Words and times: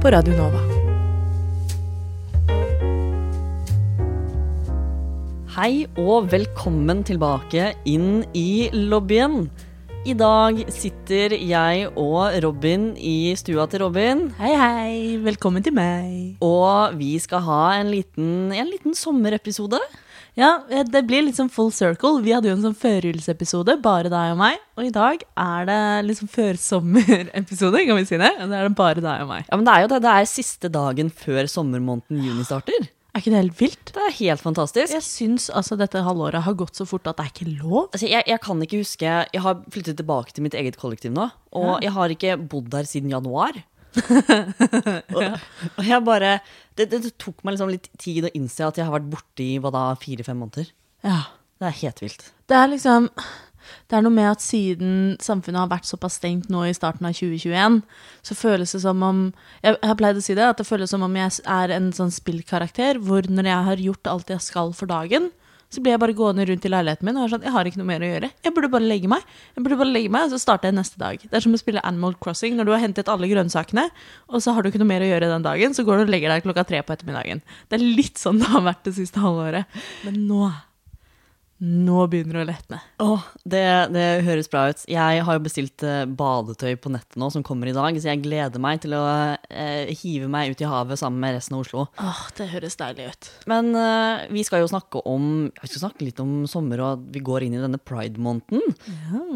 på 0.00 0.08
Radio 0.08 0.32
Nova. 0.32 0.60
Hei 5.52 5.84
og 6.00 6.30
velkommen 6.32 7.02
tilbake 7.04 7.74
inn 7.84 8.22
i 8.32 8.70
lobbyen. 8.72 9.50
I 10.08 10.14
dag 10.16 10.62
sitter 10.72 11.34
jeg 11.36 11.90
og 12.00 12.38
Robin 12.40 12.94
i 12.96 13.34
stua 13.36 13.66
til 13.68 13.84
Robin. 13.84 14.30
Hei, 14.40 14.54
hei. 14.56 14.94
Velkommen 15.20 15.66
til 15.66 15.76
meg. 15.76 16.40
Og 16.40 16.96
vi 16.96 17.18
skal 17.20 17.44
ha 17.44 17.62
en 17.82 17.92
liten, 17.92 18.54
en 18.56 18.72
liten 18.72 18.96
sommerepisode. 18.96 19.82
Ja, 20.40 20.62
eh, 20.72 20.84
det 20.88 21.02
blir 21.08 21.26
liksom 21.26 21.50
full 21.52 21.72
circle. 21.74 22.22
Vi 22.24 22.32
hadde 22.32 22.48
jo 22.48 22.56
en 22.56 22.64
sånn 22.64 22.76
førjulsepisode, 22.78 23.76
bare 23.84 24.12
deg 24.12 24.34
og 24.34 24.38
meg. 24.40 24.60
Og 24.80 24.86
i 24.88 24.94
dag 24.94 25.24
er 25.36 25.66
det 25.68 25.80
liksom 26.08 26.30
førsommerepisode, 26.32 27.82
kan 27.86 28.00
vi 28.00 28.06
si 28.08 28.20
det? 28.20 28.32
Det 28.40 28.48
er 28.48 28.70
det 28.70 28.78
bare 28.78 29.04
deg 29.04 29.26
og 29.26 29.28
meg. 29.34 29.44
Ja, 29.50 29.58
men 29.58 29.68
det 29.68 29.74
er 29.74 29.84
jo 29.84 29.92
det. 29.92 30.00
Det 30.06 30.14
er 30.14 30.30
siste 30.30 30.72
dagen 30.72 31.12
før 31.12 31.50
sommermåneden 31.50 32.24
juni 32.24 32.46
starter. 32.48 32.88
Er 33.10 33.24
ikke 33.24 33.32
det 33.32 33.40
helt 33.40 33.58
vilt? 33.58 33.90
Det 33.90 34.02
er 34.06 34.12
helt 34.20 34.42
fantastisk. 34.42 34.92
Jeg 34.94 35.02
syns 35.02 35.48
altså 35.50 35.74
dette 35.78 35.98
halvåret 36.06 36.44
har 36.46 36.54
gått 36.58 36.78
så 36.78 36.86
fort 36.86 37.08
at 37.10 37.18
det 37.18 37.26
er 37.26 37.32
ikke 37.32 37.56
lov. 37.58 37.88
Altså, 37.90 38.06
jeg, 38.06 38.22
jeg 38.30 38.40
kan 38.44 38.62
ikke 38.62 38.82
huske 38.84 39.14
Jeg 39.34 39.42
har 39.42 39.64
flyttet 39.74 39.98
tilbake 39.98 40.34
til 40.36 40.46
mitt 40.46 40.54
eget 40.54 40.78
kollektiv 40.78 41.12
nå. 41.16 41.26
Og 41.58 41.82
jeg 41.82 41.90
har 41.96 42.14
ikke 42.14 42.36
bodd 42.38 42.70
der 42.70 42.86
siden 42.86 43.10
januar. 43.10 43.58
og, 45.16 45.24
og 45.74 45.84
jeg 45.86 46.04
bare 46.06 46.36
det, 46.78 46.86
det, 46.92 47.02
det 47.02 47.16
tok 47.20 47.42
meg 47.42 47.56
liksom 47.56 47.72
litt 47.72 47.90
tid 48.00 48.28
å 48.28 48.32
innse 48.38 48.64
at 48.66 48.78
jeg 48.78 48.86
har 48.86 48.94
vært 48.94 49.10
borte 49.12 49.44
i 49.44 49.58
hva 49.60 49.72
da, 49.74 49.84
fire-fem 50.00 50.38
måneder. 50.40 50.70
Ja. 51.06 51.20
Det 51.60 51.68
er 51.68 51.80
helt 51.82 51.98
vilt. 52.00 52.22
Det 52.48 52.56
er 52.56 52.70
liksom 52.72 53.08
Det 53.86 53.98
er 53.98 54.02
noe 54.02 54.14
med 54.14 54.26
at 54.30 54.40
siden 54.42 54.92
samfunnet 55.20 55.60
har 55.60 55.68
vært 55.70 55.86
såpass 55.86 56.16
stengt 56.16 56.48
nå 56.50 56.62
i 56.66 56.72
starten 56.74 57.04
av 57.06 57.12
2021, 57.14 57.82
så 58.24 58.34
føles 58.34 58.72
det 58.72 58.80
som 58.82 59.02
om 59.04 59.20
Jeg 59.60 59.76
jeg 59.76 59.90
har 59.90 59.98
pleid 60.00 60.16
å 60.16 60.24
si 60.24 60.34
det, 60.34 60.46
at 60.46 60.58
det 60.58 60.66
føles 60.66 60.90
som 60.90 61.04
om 61.04 61.18
jeg 61.20 61.44
er 61.44 61.74
en 61.76 61.90
sånn 61.92 62.10
spillkarakter 62.14 62.98
hvor 63.04 63.28
når 63.28 63.50
jeg 63.50 63.68
har 63.68 63.84
gjort 63.84 64.10
alt 64.14 64.32
jeg 64.32 64.46
skal 64.46 64.72
for 64.72 64.88
dagen, 64.88 65.28
så 65.70 65.82
ble 65.82 65.92
jeg 65.92 66.00
bare 66.02 66.14
gående 66.18 66.44
rundt 66.48 66.64
i 66.66 66.70
leiligheten 66.72 67.06
min 67.06 67.18
og 67.18 67.24
var 67.24 67.32
sånn 67.34 67.44
Jeg 67.46 67.54
har 67.54 67.68
ikke 67.68 67.78
noe 67.78 67.86
mer 67.86 68.02
å 68.02 68.08
gjøre. 68.08 68.30
Jeg 68.42 68.54
burde 68.56 68.70
bare 68.72 68.88
legge 68.90 69.10
meg. 69.10 69.26
Jeg 69.54 69.62
burde 69.62 69.78
bare 69.78 69.92
legge 69.94 70.10
meg, 70.10 70.24
Og 70.26 70.34
så 70.34 70.40
starter 70.42 70.70
jeg 70.70 70.76
neste 70.80 70.98
dag. 70.98 71.22
Det 71.22 71.36
er 71.38 71.44
som 71.44 71.54
å 71.54 71.60
spille 71.60 71.84
Animal 71.86 72.16
Crossing 72.18 72.56
når 72.58 72.66
du 72.66 72.72
har 72.74 72.82
hentet 72.82 73.10
alle 73.12 73.30
grønnsakene, 73.30 73.86
og 74.28 74.42
så 74.42 74.56
har 74.56 74.66
du 74.66 74.70
ikke 74.72 74.82
noe 74.82 74.90
mer 74.90 75.04
å 75.06 75.10
gjøre 75.12 75.30
den 75.30 75.46
dagen, 75.46 75.76
så 75.76 75.86
går 75.86 76.00
du 76.00 76.08
og 76.08 76.10
legger 76.16 76.34
deg 76.34 76.42
klokka 76.46 76.66
tre 76.66 76.82
på 76.82 76.96
ettermiddagen. 76.96 77.44
Det 77.70 77.78
er 77.78 77.86
litt 77.86 78.18
sånn 78.18 78.38
det 78.42 78.50
har 78.50 78.66
vært 78.66 78.82
det 78.88 78.96
siste 78.98 79.22
halvåret. 79.22 79.80
Men 80.06 80.24
nå 80.26 80.50
Nå 81.60 82.06
begynner 82.08 82.38
det 82.38 82.42
å 82.42 82.48
letne. 82.48 82.78
Åh, 83.04 83.24
det, 83.44 83.64
det 83.92 84.04
høres 84.24 84.48
bra 84.48 84.62
ut. 84.72 84.80
Jeg 84.88 85.24
har 85.26 85.36
jo 85.36 85.42
bestilt 85.44 85.84
eh, 85.84 86.06
badetøy 86.08 86.78
på 86.80 86.92
nettet 86.94 87.18
nå, 87.20 87.28
som 87.34 87.44
kommer 87.44 87.68
i 87.68 87.74
dag, 87.76 87.98
så 88.00 88.08
jeg 88.08 88.22
gleder 88.24 88.62
meg 88.62 88.80
til 88.80 88.96
å 88.96 89.02
eh, 89.52 89.92
hive 90.00 90.30
meg 90.32 90.54
ut 90.54 90.64
i 90.64 90.70
havet 90.70 91.02
sammen 91.02 91.20
med 91.20 91.36
resten 91.36 91.58
av 91.58 91.66
Oslo. 91.66 91.84
Åh, 92.00 92.22
det 92.38 92.48
høres 92.54 92.80
deilig 92.80 93.10
ut. 93.12 93.30
Men 93.52 93.74
eh, 93.76 94.24
vi 94.32 94.46
skal 94.48 94.64
jo 94.64 94.72
snakke 94.72 95.04
om 95.04 95.28
Vi 95.50 95.68
skal 95.68 95.84
snakke 95.84 96.06
litt 96.08 96.24
om 96.24 96.46
sommer, 96.48 96.80
og 96.80 97.04
vi 97.12 97.20
går 97.24 97.44
inn 97.44 97.58
i 97.58 97.62
denne 97.62 97.80
pride-måneden. 97.82 98.64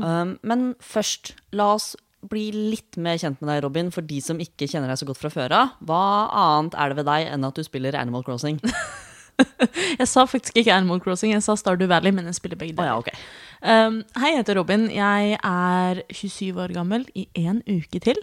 Um, 0.00 0.34
men 0.46 0.66
først, 0.80 1.34
la 1.52 1.74
oss 1.76 1.92
bli 2.24 2.48
litt 2.54 2.96
mer 2.96 3.18
kjent 3.20 3.40
med 3.42 3.50
deg, 3.52 3.64
Robin, 3.66 3.92
for 3.92 4.06
de 4.06 4.20
som 4.24 4.40
ikke 4.40 4.68
kjenner 4.70 4.88
deg 4.88 5.00
så 5.00 5.08
godt 5.08 5.20
fra 5.20 5.32
før 5.32 5.60
av. 5.60 5.76
Hva 5.84 6.04
annet 6.32 6.76
er 6.80 6.88
det 6.88 7.02
ved 7.02 7.10
deg 7.10 7.32
enn 7.34 7.44
at 7.44 7.58
du 7.58 7.66
spiller 7.66 8.00
Animal 8.00 8.24
Crossing? 8.24 8.62
Jeg 10.00 10.06
sa 10.10 10.24
faktisk 10.28 10.56
ikke 10.60 10.74
Animal 10.74 11.00
Crossing, 11.02 11.32
jeg 11.34 11.42
sa 11.42 11.56
Stardew 11.58 11.88
Valley, 11.90 12.14
men 12.14 12.28
jeg 12.30 12.36
spiller 12.38 12.58
begge 12.60 12.78
Å 12.78 12.86
ja, 12.86 12.94
okay. 13.00 13.16
Um, 13.64 14.02
hei, 14.20 14.34
jeg 14.34 14.42
heter 14.42 14.58
Robin. 14.60 14.86
Jeg 14.92 15.38
er 15.40 16.00
27 16.12 16.60
år 16.60 16.74
gammel 16.76 17.06
i 17.16 17.26
én 17.40 17.62
uke 17.66 18.00
til. 18.04 18.18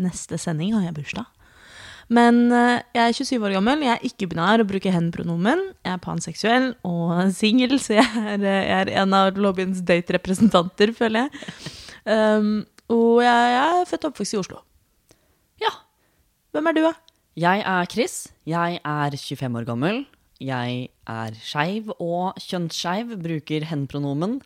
Neste 0.00 0.38
sending 0.40 0.74
har 0.76 0.86
jeg 0.86 0.96
bursdag. 0.96 1.26
Men 2.12 2.52
uh, 2.52 2.82
jeg 2.94 3.00
er 3.00 3.16
27 3.16 3.46
år 3.48 3.54
gammel, 3.56 3.84
jeg 3.86 3.94
er 3.94 4.04
ikke-binær 4.08 4.62
og 4.62 4.68
bruker 4.70 4.94
hen-pronomen. 4.94 5.62
Jeg 5.86 5.96
er 5.96 6.02
panseksuell 6.04 6.68
og 6.86 7.16
singel, 7.40 7.78
så 7.82 7.98
jeg 7.98 8.24
er, 8.36 8.44
eh, 8.44 8.60
jeg 8.68 8.76
er 8.82 8.92
en 9.02 9.16
av 9.16 9.40
lobbyens 9.40 9.80
date-representanter, 9.88 10.92
føler 10.96 11.24
jeg. 11.24 11.44
Um, 12.04 12.54
og 12.92 13.24
jeg, 13.24 13.52
jeg 13.56 13.80
er 13.80 13.88
født 13.88 14.04
og 14.04 14.12
oppvokst 14.12 14.36
i 14.36 14.40
Oslo. 14.42 14.60
Ja. 15.64 15.72
Hvem 16.52 16.68
er 16.70 16.76
du, 16.76 16.84
da? 16.84 16.92
Jeg 17.40 17.64
er 17.66 17.88
Chris. 17.90 18.18
Jeg 18.46 18.78
er 18.84 19.16
25 19.16 19.58
år 19.58 19.64
gammel. 19.66 20.04
Jeg 20.42 20.88
er 21.06 21.38
skeiv 21.38 21.92
og 21.98 22.38
kjønnsskeiv, 22.42 23.14
bruker 23.22 23.66
hen-pronomen. 23.70 24.40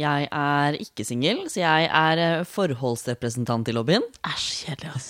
Jeg 0.00 0.28
er 0.32 0.76
ikke 0.80 1.04
singel, 1.04 1.42
så 1.50 1.60
jeg 1.60 1.88
er 1.92 2.20
eh, 2.22 2.44
forholdsrepresentant 2.48 3.68
i 3.68 3.74
lobbyen. 3.74 4.04
Æsj, 4.24 4.46
kjedelig, 4.64 4.92
ass. 4.96 5.08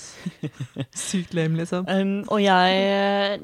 Sykt 1.07 1.37
lame, 1.37 1.61
liksom. 1.61 1.87
Um, 1.87 2.17
og 2.33 2.43
jeg, 2.43 2.81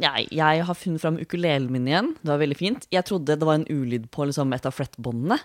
jeg, 0.03 0.27
jeg 0.35 0.65
har 0.67 0.79
funnet 0.79 1.05
fram 1.05 1.21
ukulelen 1.23 1.71
min 1.73 1.87
igjen. 1.87 2.11
Det 2.19 2.33
var 2.33 2.43
veldig 2.43 2.59
fint. 2.59 2.89
Jeg 2.91 3.07
trodde 3.07 3.39
det 3.39 3.47
var 3.47 3.61
en 3.61 3.69
ulyd 3.71 4.09
på 4.11 4.27
liksom, 4.27 4.57
et 4.57 4.67
av 4.67 4.75
flettbåndene. 4.75 5.39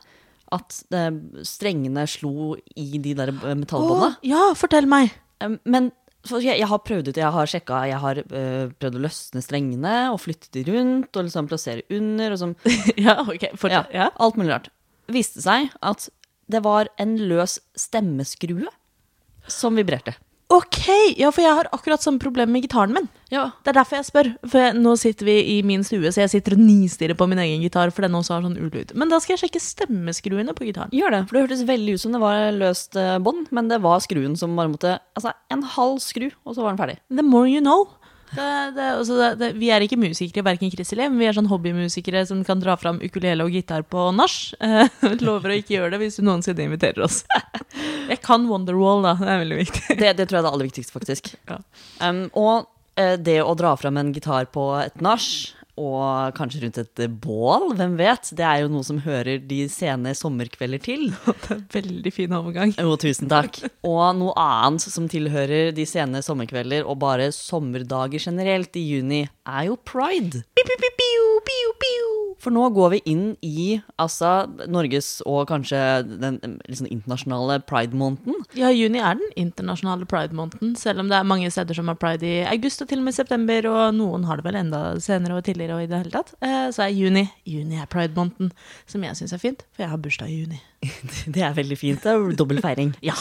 At 0.52 0.81
det, 0.92 1.06
strengene 1.48 2.08
slo 2.09 2.56
i 2.74 2.90
de 2.98 3.13
der 3.19 3.36
eh, 3.36 3.58
metallbåndene. 3.59 4.16
Å, 4.18 4.31
ja, 4.31 4.48
fortell 4.58 4.90
meg. 4.90 5.13
Um, 5.44 5.59
men 5.69 5.92
jeg, 6.29 6.59
jeg 6.59 6.67
har 6.69 6.81
prøvd 6.85 7.09
ut, 7.11 7.17
jeg 7.17 7.33
har 7.33 7.49
sjekka, 7.49 7.81
jeg 7.89 7.99
har 8.03 8.21
øh, 8.21 8.71
prøvd 8.77 8.97
å 8.99 9.03
løsne 9.07 9.41
strengene 9.41 9.95
og 10.13 10.19
flytte 10.21 10.51
de 10.53 10.63
rundt 10.69 11.17
og 11.17 11.25
liksom 11.27 11.49
plassere 11.49 11.85
under 11.89 12.35
og 12.35 12.41
sånn. 12.43 12.55
ja, 13.07 13.17
ok. 13.25 13.47
Ja, 13.73 13.83
Ja. 13.93 14.09
Alt 14.21 14.37
mulig 14.39 14.53
rart. 14.53 14.69
Det 15.09 15.17
viste 15.17 15.41
seg 15.43 15.71
at 15.81 16.09
det 16.51 16.61
var 16.65 16.91
en 17.01 17.15
løs 17.17 17.57
stemmeskrue 17.79 18.69
som 19.49 19.79
vibrerte. 19.79 20.13
Ok, 20.51 20.81
ja, 21.16 21.29
for 21.31 21.39
jeg 21.45 21.56
har 21.56 21.69
akkurat 21.72 22.03
samme 22.03 22.19
problem 22.19 22.50
med 22.51 22.66
gitaren 22.66 22.91
min. 22.91 23.06
Ja. 23.31 23.45
Det 23.63 23.72
er 23.72 23.78
derfor 23.78 24.01
jeg 24.01 24.07
spør. 24.09 24.29
For 24.44 24.59
jeg, 24.59 24.75
nå 24.84 24.95
sitter 25.00 25.29
vi 25.29 25.35
i 25.53 25.56
min 25.63 25.85
stue, 25.88 26.12
så 26.12 26.25
jeg 26.25 26.34
sitter 26.34 26.57
og 26.57 26.63
nistirrer 26.66 27.16
på 27.16 27.28
min 27.31 27.39
egen 27.39 27.63
gitar, 27.63 27.94
for 27.95 28.03
den 28.03 28.17
også 28.19 28.35
har 28.35 28.44
sånn 28.44 28.57
ulyd. 28.59 28.91
Men 29.00 29.13
da 29.13 29.22
skal 29.23 29.38
jeg 29.38 29.45
sjekke 29.45 29.62
stemmeskruene 29.63 30.56
på 30.57 30.67
gitaren. 30.67 30.91
Gjør 30.95 31.16
det, 31.16 31.22
for 31.29 31.38
det 31.38 31.45
hørtes 31.45 31.63
veldig 31.69 31.95
ut 31.95 32.03
som 32.03 32.17
det 32.17 32.23
var 32.25 32.44
løst 32.57 33.00
eh, 33.00 33.16
bånd, 33.23 33.47
men 33.56 33.72
det 33.72 33.79
var 33.85 34.03
skruen 34.03 34.35
som 34.39 34.57
bare 34.59 34.73
måtte 34.73 34.97
Altså 35.16 35.31
en 35.53 35.63
halv 35.75 36.00
skru, 36.03 36.28
og 36.44 36.56
så 36.56 36.63
var 36.63 36.73
den 36.73 36.81
ferdig. 36.81 37.00
The 37.13 37.23
more 37.23 37.47
you 37.47 37.63
know. 37.63 37.88
Det, 38.31 38.72
det, 38.78 38.86
altså 38.96 39.18
det, 39.18 39.30
det, 39.42 39.50
vi 39.59 39.69
er 39.74 39.84
ikke 39.84 40.00
musikere, 40.00 40.46
verken 40.47 40.72
Chris 40.72 40.94
eller 40.94 41.06
jeg, 41.06 41.14
men 41.14 41.19
vi 41.19 41.28
er 41.28 41.36
sånn 41.36 41.50
hobbymusikere 41.52 42.24
som 42.30 42.44
kan 42.47 42.62
dra 42.64 42.78
fram 42.80 43.02
ukulele 43.03 43.44
og 43.44 43.52
gitar 43.52 43.84
på 43.84 44.08
nach. 44.16 44.38
Eh, 44.64 45.02
lover 45.28 45.52
å 45.52 45.58
ikke 45.59 45.75
gjøre 45.75 45.94
det 45.96 46.02
hvis 46.06 46.19
du 46.19 46.25
noensinne 46.28 46.68
inviterer 46.69 47.03
oss. 47.08 47.22
jeg 48.12 48.22
kan 48.24 48.47
Wonderwall, 48.47 49.03
da. 49.03 49.16
Det 49.19 49.31
er 49.34 49.42
veldig 49.44 49.59
viktig. 49.64 49.84
Det, 50.00 50.14
det 50.19 50.28
tror 50.28 50.40
jeg 50.40 50.44
er 50.44 50.47
det 50.47 50.53
aller 50.53 50.69
viktigste, 50.69 50.96
faktisk. 50.96 51.34
Ja. 51.52 51.59
Um, 52.00 52.24
og 52.40 52.69
eh, 52.96 53.18
det 53.19 53.42
å 53.44 53.56
dra 53.59 53.75
fram 53.80 54.00
en 54.00 54.14
gitar 54.16 54.48
på 54.56 54.69
et 54.80 55.03
nach, 55.03 55.28
og 55.79 56.35
kanskje 56.37 56.63
rundt 56.65 56.79
et 56.81 57.03
bål, 57.23 57.71
hvem 57.79 57.95
vet, 57.99 58.31
det 58.37 58.45
er 58.47 58.63
jo 58.63 58.71
noe 58.73 58.85
som 58.87 58.99
hører 59.05 59.41
de 59.47 59.63
sene 59.71 60.13
sommerkvelder 60.17 60.83
til. 60.83 61.07
Det 61.41 61.57
er 61.57 61.63
veldig 61.73 62.11
fin 62.13 62.33
overgang. 62.35 62.73
Jo, 62.77 62.95
tusen 62.99 63.29
takk. 63.31 63.62
Og 63.88 64.03
noe 64.19 64.35
annet 64.39 64.83
som 64.83 65.07
tilhører 65.12 65.71
de 65.75 65.85
sene 65.89 66.21
sommerkvelder, 66.25 66.85
og 66.85 67.00
bare 67.03 67.31
sommerdager 67.35 68.21
generelt 68.21 68.75
i 68.79 68.85
juni, 68.88 69.23
er 69.47 69.69
jo 69.69 69.77
pride. 69.88 70.44
For 72.41 72.53
nå 72.53 72.63
går 72.74 72.89
vi 72.95 73.00
inn 73.12 73.25
i 73.45 73.75
altså, 74.01 74.47
Norges 74.71 75.19
og 75.29 75.45
kanskje 75.51 75.79
den 76.09 76.39
liksom, 76.65 76.88
internasjonale 76.89 77.59
pride-måneden. 77.69 78.41
Ja, 78.57 78.71
juni 78.74 79.01
er 79.01 79.19
den 79.19 79.29
internasjonale 79.38 80.07
pride-måneden, 80.09 80.74
selv 80.79 81.03
om 81.03 81.12
det 81.12 81.19
er 81.19 81.27
mange 81.27 81.51
steder 81.53 81.77
som 81.77 81.91
har 81.91 82.00
pride 82.01 82.25
i 82.25 82.41
august 82.50 82.81
og 82.81 82.89
til 82.89 83.01
og 83.01 83.06
med 83.06 83.17
september, 83.17 83.69
og 83.69 83.94
noen 84.00 84.25
har 84.25 84.41
det 84.41 84.47
vel 84.47 84.57
enda 84.63 84.81
senere 85.03 85.38
og 85.38 85.45
tidligere 85.45 85.61
og 85.69 85.84
i 85.84 85.86
det 85.92 86.00
hele 86.02 86.10
tatt. 86.16 86.34
Eh, 86.42 86.72
Så 86.74 86.81
er 86.88 86.90
juni 86.96 87.28
juni 87.46 87.78
er 87.78 87.86
pride-måneden, 87.86 88.50
som 88.90 89.04
jeg 89.06 89.13
syns 89.19 89.34
er 89.34 89.38
fint, 89.38 89.62
for 89.75 89.84
jeg 89.86 89.90
har 89.92 89.98
bursdag 90.02 90.30
i 90.34 90.40
juni. 90.42 90.62
Det 91.36 91.44
er 91.46 91.54
veldig 91.54 91.78
fint. 91.78 92.02
Det 92.02 92.10
er 92.10 92.36
dobbel 92.36 92.62
feiring. 92.63 92.96
Ja. 93.06 93.13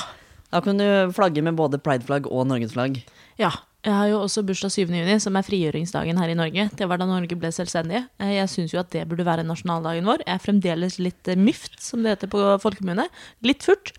Da 0.50 0.60
kan 0.64 0.78
du 0.80 0.84
flagge 1.12 1.42
med 1.44 1.54
både 1.60 1.78
pride-flagg 1.78 2.26
og 2.30 2.46
norgesflagg. 2.48 3.02
Ja. 3.38 3.50
Jeg 3.84 3.94
har 3.96 4.08
jo 4.10 4.18
også 4.20 4.42
bursdag 4.44 4.70
7. 4.74 4.90
juni, 4.92 5.14
som 5.24 5.36
er 5.36 5.44
frigjøringsdagen 5.46 6.18
her 6.20 6.28
i 6.28 6.34
Norge. 6.36 6.66
Det 6.76 6.84
var 6.88 6.98
da 7.00 7.06
Norge 7.08 7.32
ble 7.40 7.48
selvstendige. 7.48 8.02
Eh, 8.20 8.34
Jeg 8.36 8.48
syns 8.52 8.72
jo 8.74 8.80
at 8.80 8.90
det 8.92 9.06
burde 9.08 9.24
være 9.24 9.44
nasjonaldagen 9.48 10.04
vår. 10.04 10.24
Jeg 10.26 10.34
er 10.34 10.42
fremdeles 10.44 10.98
litt 11.00 11.28
eh, 11.28 11.36
myft, 11.36 11.78
som 11.80 12.02
det 12.04 12.12
heter 12.18 12.28
på 12.28 12.42
folkemunne. 12.60 13.06
Litt 13.42 13.62
furt. 13.64 13.94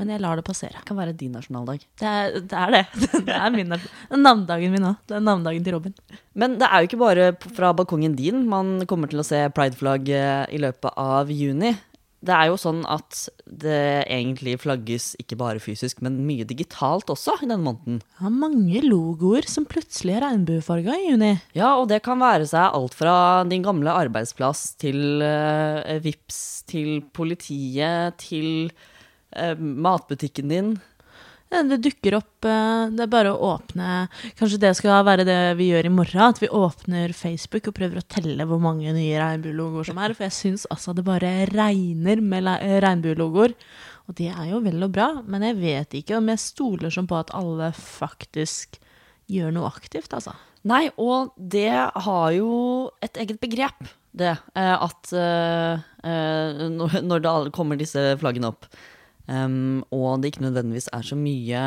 Men 0.00 0.08
jeg 0.08 0.22
lar 0.22 0.40
det 0.40 0.46
passere. 0.46 0.78
Det 0.78 0.88
kan 0.88 0.96
være 0.96 1.12
din 1.16 1.34
nasjonaldag. 1.36 1.84
Det 2.00 2.08
er 2.08 2.34
det. 2.40 2.56
Er 2.56 2.72
det. 2.72 2.82
det 3.28 3.36
er 3.36 3.52
min 3.52 3.72
navnedagen 3.76 4.72
min 4.72 4.88
òg. 4.88 4.98
Det 5.06 5.18
er 5.18 5.24
navnedagen 5.24 5.66
til 5.66 5.76
Robin. 5.76 5.96
Men 6.38 6.56
det 6.60 6.68
er 6.68 6.80
jo 6.80 6.88
ikke 6.88 7.02
bare 7.02 7.30
fra 7.52 7.74
balkongen 7.76 8.16
din 8.16 8.46
man 8.48 8.78
kommer 8.88 9.12
til 9.12 9.20
å 9.20 9.26
se 9.26 9.44
prideflagg 9.52 10.08
eh, 10.08 10.44
i 10.52 10.60
løpet 10.62 10.96
av 10.96 11.32
juni. 11.32 11.74
Det 12.22 12.30
er 12.30 12.52
jo 12.52 12.58
sånn 12.60 12.84
at 12.86 13.24
det 13.50 14.06
egentlig 14.06 14.54
flagges 14.62 15.08
ikke 15.18 15.36
bare 15.40 15.62
fysisk, 15.62 15.98
men 16.06 16.20
mye 16.22 16.46
digitalt 16.46 17.10
også 17.10 17.34
i 17.40 17.48
denne 17.48 17.64
måneden. 17.64 17.98
Ja, 18.20 18.30
mange 18.30 18.78
logoer 18.84 19.48
som 19.50 19.66
plutselig 19.66 20.14
er 20.14 20.22
regnbuefarga 20.28 20.94
i 21.00 21.08
juni. 21.10 21.32
Ja, 21.58 21.72
og 21.80 21.88
det 21.90 21.98
kan 22.06 22.22
være 22.22 22.46
seg 22.46 22.78
alt 22.78 22.94
fra 22.94 23.16
din 23.50 23.66
gamle 23.66 23.90
arbeidsplass 24.04 24.76
til 24.80 25.18
uh, 25.18 25.98
VIPS, 26.04 26.40
til 26.70 27.02
politiet, 27.10 28.22
til 28.22 28.70
eh, 29.36 29.54
matbutikken 29.58 30.48
din. 30.52 30.72
Det 31.52 31.76
dukker 31.84 32.14
opp 32.16 32.46
eh, 32.48 32.86
Det 32.96 33.02
er 33.04 33.10
bare 33.12 33.28
å 33.34 33.50
åpne 33.58 34.06
Kanskje 34.38 34.56
det 34.62 34.70
skal 34.78 35.02
være 35.04 35.26
det 35.28 35.34
vi 35.58 35.66
gjør 35.68 35.84
i 35.84 35.90
morgen? 35.92 36.22
At 36.24 36.38
vi 36.40 36.48
åpner 36.48 37.12
Facebook 37.12 37.68
og 37.68 37.74
prøver 37.76 38.00
å 38.00 38.04
telle 38.08 38.46
hvor 38.48 38.62
mange 38.62 38.88
nye 38.96 39.18
regnbuelogoer 39.20 39.90
som 39.90 40.00
er. 40.00 40.14
For 40.16 40.24
jeg 40.30 40.36
syns 40.38 40.64
altså 40.72 40.94
det 40.96 41.04
bare 41.04 41.34
regner 41.52 42.22
med 42.24 42.48
eh, 42.54 42.78
regnbuelogoer. 42.80 43.52
Og 44.08 44.16
det 44.16 44.30
er 44.32 44.46
jo 44.48 44.62
vel 44.64 44.80
og 44.82 44.94
bra, 44.96 45.10
men 45.28 45.44
jeg 45.44 45.58
vet 45.60 45.98
ikke 46.00 46.16
om 46.18 46.30
jeg 46.32 46.40
stoler 46.40 46.90
sånn 46.90 47.06
på 47.10 47.18
at 47.20 47.34
alle 47.36 47.68
faktisk 47.76 48.80
gjør 49.30 49.52
noe 49.54 49.68
aktivt, 49.68 50.10
altså. 50.16 50.32
Nei, 50.66 50.86
og 50.96 51.30
det 51.36 51.68
har 51.70 52.32
jo 52.34 52.48
et 53.04 53.20
eget 53.22 53.38
begrep, 53.44 53.84
det. 54.16 54.32
eh, 54.58 54.72
At 54.88 55.12
når 56.02 57.22
det 57.22 57.52
kommer 57.54 57.78
disse 57.78 58.02
flaggene 58.20 58.50
opp, 58.50 58.66
em, 59.28 59.82
og 59.92 60.22
det 60.22 60.32
ikke 60.32 60.42
nødvendigvis 60.48 60.88
er 60.92 61.02
så 61.06 61.16
mye 61.16 61.62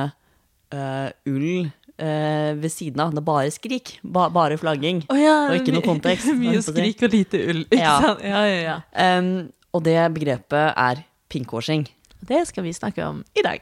uh, 0.75 1.09
ull 1.27 1.65
uh, 1.65 2.51
ved 2.61 2.69
siden 2.73 2.99
av, 2.99 3.11
det 3.15 3.21
er 3.23 3.27
bare 3.29 3.51
skrik, 3.51 3.99
ba, 4.03 4.27
bare 4.29 4.57
flagging. 4.57 5.03
Oh, 5.09 5.19
ja, 5.19 5.47
Og 5.49 5.59
ikke 5.61 5.75
noe 5.75 5.85
kontekst, 5.85 6.27
Mye 6.41 6.61
skrik 6.65 7.03
og 7.07 7.13
lite 7.15 7.41
ull. 7.49 7.63
Ikke 7.69 7.81
Ja. 7.83 7.95
sant? 8.01 8.23
Ja, 8.25 8.43
ja, 8.49 8.59
ja. 8.65 8.77
Em, 9.17 9.31
og 9.73 9.83
det 9.83 9.97
begrepet 10.15 10.73
er 10.75 11.03
pinkwashing. 11.29 11.87
Det 12.25 12.47
skal 12.47 12.63
vi 12.63 12.73
snakke 12.73 13.03
om 13.05 13.23
i 13.37 13.41
dag. 13.45 13.61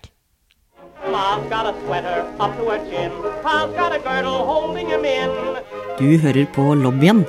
Du 5.99 6.05
hører 6.17 6.45
på 6.55 6.73
lobbyen. 6.79 7.25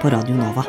På 0.00 0.08
Radio 0.10 0.34
Nova. 0.34 0.64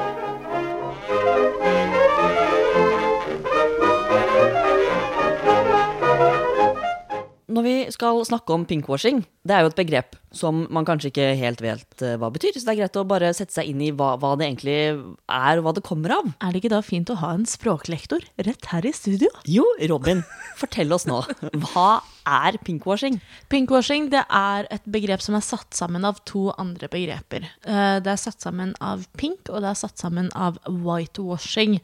Når 7.55 7.63
vi 7.63 7.73
skal 7.93 8.17
snakke 8.27 8.51
om 8.51 8.65
pinkwashing, 8.67 9.21
det 9.47 9.53
er 9.55 9.61
jo 9.63 9.69
et 9.71 9.77
begrep 9.77 10.15
som 10.35 10.65
man 10.73 10.83
kanskje 10.87 11.07
ikke 11.13 11.27
helt 11.39 11.61
vet 11.63 12.01
eh, 12.03 12.17
hva 12.19 12.27
betyr, 12.33 12.57
så 12.57 12.65
det 12.67 12.73
er 12.73 12.79
greit 12.81 12.97
å 12.99 13.05
bare 13.07 13.29
sette 13.37 13.55
seg 13.55 13.69
inn 13.71 13.79
i 13.85 13.91
hva, 13.95 14.09
hva 14.19 14.33
det 14.35 14.49
egentlig 14.49 14.73
er, 14.81 15.61
og 15.61 15.63
hva 15.63 15.73
det 15.77 15.83
kommer 15.87 16.11
av. 16.17 16.27
Er 16.43 16.51
det 16.51 16.59
ikke 16.59 16.73
da 16.73 16.81
fint 16.83 17.13
å 17.13 17.15
ha 17.21 17.29
en 17.37 17.45
språklektor 17.47 18.25
rett 18.43 18.67
her 18.73 18.89
i 18.89 18.91
studio? 18.97 19.31
Jo, 19.47 19.63
Robin, 19.87 20.25
fortell 20.59 20.91
oss 20.97 21.07
nå. 21.07 21.21
Hva 21.69 22.01
er 22.27 22.59
pinkwashing? 22.67 23.21
Pinkwashing 23.53 24.09
det 24.11 24.25
er 24.27 24.67
et 24.75 24.83
begrep 24.91 25.23
som 25.23 25.39
er 25.39 25.45
satt 25.47 25.71
sammen 25.77 26.03
av 26.09 26.19
to 26.27 26.49
andre 26.59 26.91
begreper. 26.91 27.47
Eh, 27.63 27.97
Det 28.03 28.11
er 28.11 28.19
satt 28.19 28.43
sammen 28.43 28.75
av 28.83 29.07
pink, 29.15 29.47
og 29.53 29.63
det 29.63 29.71
er 29.71 29.79
satt 29.85 30.01
sammen 30.01 30.27
av 30.35 30.59
whitewashing. 30.67 31.79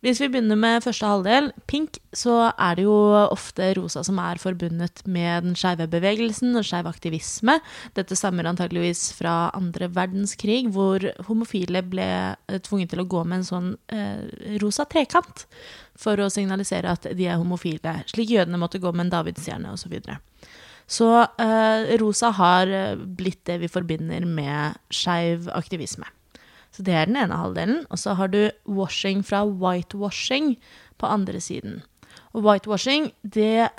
Hvis 0.00 0.16
vi 0.22 0.30
begynner 0.32 0.56
med 0.56 0.80
første 0.80 1.04
halvdel, 1.04 1.50
pink, 1.68 1.98
så 2.16 2.48
er 2.54 2.78
det 2.78 2.86
jo 2.86 2.94
ofte 3.20 3.66
rosa 3.76 4.00
som 4.06 4.16
er 4.22 4.38
forbundet 4.40 5.02
med 5.04 5.44
den 5.44 5.56
skeive 5.60 5.84
bevegelsen 5.92 6.56
og 6.56 6.64
skeiv 6.64 6.86
aktivisme. 6.88 7.58
Dette 7.98 8.16
stammer 8.16 8.48
antageligvis 8.48 9.10
fra 9.18 9.50
andre 9.56 9.90
verdenskrig, 9.92 10.70
hvor 10.72 11.04
homofile 11.28 11.82
ble 11.84 12.06
eh, 12.32 12.60
tvunget 12.64 12.94
til 12.94 13.02
å 13.04 13.08
gå 13.12 13.24
med 13.26 13.42
en 13.42 13.48
sånn 13.50 13.68
eh, 13.92 14.24
rosa 14.62 14.86
trekant 14.88 15.44
for 16.00 16.16
å 16.16 16.30
signalisere 16.32 16.94
at 16.96 17.10
de 17.12 17.26
er 17.28 17.36
homofile, 17.36 17.98
slik 18.08 18.32
jødene 18.32 18.60
måtte 18.62 18.80
gå 18.80 18.94
med 18.94 19.04
en 19.04 19.12
davidsstjerne 19.18 19.74
osv. 19.76 19.98
Så, 20.00 20.16
så 20.96 21.10
eh, 21.44 21.92
rosa 22.00 22.32
har 22.40 22.72
eh, 22.72 22.96
blitt 22.96 23.44
det 23.52 23.60
vi 23.66 23.68
forbinder 23.68 24.24
med 24.24 24.80
skeiv 24.88 25.52
aktivisme. 25.52 26.08
Så 26.70 26.84
det 26.86 26.94
er 26.94 27.08
den 27.10 27.18
ene 27.18 27.38
halvdelen. 27.40 27.84
Og 27.90 27.98
så 27.98 28.14
har 28.18 28.30
du 28.32 28.50
washing 28.66 29.24
fra 29.26 29.44
whitewashing 29.46 30.54
på 30.98 31.06
andre 31.06 31.40
siden. 31.40 31.82
Og 32.32 32.44
whitewashing, 32.46 33.12
det 33.22 33.70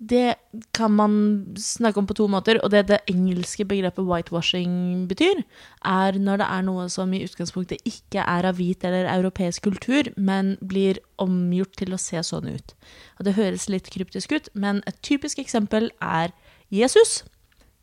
det 0.00 0.34
kan 0.72 0.90
man 0.96 1.12
snakke 1.60 2.00
om 2.00 2.06
på 2.08 2.14
to 2.16 2.24
måter, 2.32 2.56
og 2.64 2.70
det 2.72 2.86
det 2.88 3.02
engelske 3.12 3.66
begrepet 3.68 4.06
whitewashing 4.08 5.08
betyr, 5.08 5.42
er 5.84 6.16
når 6.16 6.40
det 6.40 6.46
er 6.48 6.62
noe 6.64 6.86
som 6.88 7.12
i 7.12 7.20
utgangspunktet 7.26 7.84
ikke 7.84 8.24
er 8.24 8.48
av 8.48 8.56
hvit 8.56 8.84
eller 8.84 9.10
europeisk 9.12 9.68
kultur, 9.68 10.08
men 10.16 10.56
blir 10.64 11.02
omgjort 11.20 11.76
til 11.76 11.92
å 11.92 12.00
se 12.00 12.22
sånn 12.24 12.48
ut. 12.48 12.74
Og 13.18 13.28
det 13.28 13.36
høres 13.36 13.68
litt 13.68 13.92
kryptisk 13.92 14.32
ut, 14.32 14.48
men 14.54 14.80
et 14.88 14.96
typisk 15.04 15.38
eksempel 15.38 15.90
er 16.00 16.32
Jesus. 16.72 17.20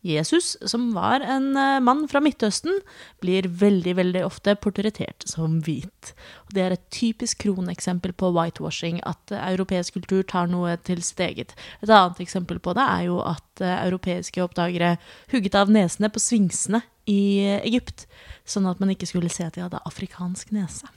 Jesus, 0.07 0.55
som 0.65 0.89
var 0.95 1.23
en 1.25 1.51
eh, 1.57 1.79
mann 1.83 2.05
fra 2.09 2.21
Midtøsten, 2.23 2.79
blir 3.23 3.47
veldig, 3.61 3.93
veldig 3.99 4.23
ofte 4.25 4.55
portrettert 4.63 5.25
som 5.29 5.59
hvit. 5.65 6.13
Det 6.53 6.63
er 6.63 6.75
et 6.75 6.85
typisk 6.93 7.43
kroneksempel 7.43 8.15
på 8.17 8.31
whitewashing, 8.35 9.01
at 9.07 9.33
eh, 9.35 9.47
europeisk 9.53 9.99
kultur 9.99 10.23
tar 10.27 10.49
noe 10.51 10.77
til 10.87 11.03
sitt 11.05 11.21
eget. 11.23 11.55
Et 11.81 11.89
annet 11.89 12.21
eksempel 12.23 12.61
på 12.63 12.75
det 12.77 12.85
er 12.85 13.07
jo 13.09 13.19
at 13.25 13.63
eh, 13.63 13.79
europeiske 13.87 14.43
oppdagere 14.45 14.95
hugget 15.33 15.57
av 15.59 15.73
nesene 15.73 16.11
på 16.13 16.23
sfinksene 16.23 16.83
i 17.07 17.21
Egypt, 17.61 18.07
sånn 18.47 18.67
at 18.67 18.81
man 18.83 18.91
ikke 18.93 19.07
skulle 19.09 19.31
se 19.31 19.47
at 19.47 19.55
de 19.55 19.63
hadde 19.63 19.83
afrikansk 19.87 20.51
nese. 20.55 20.89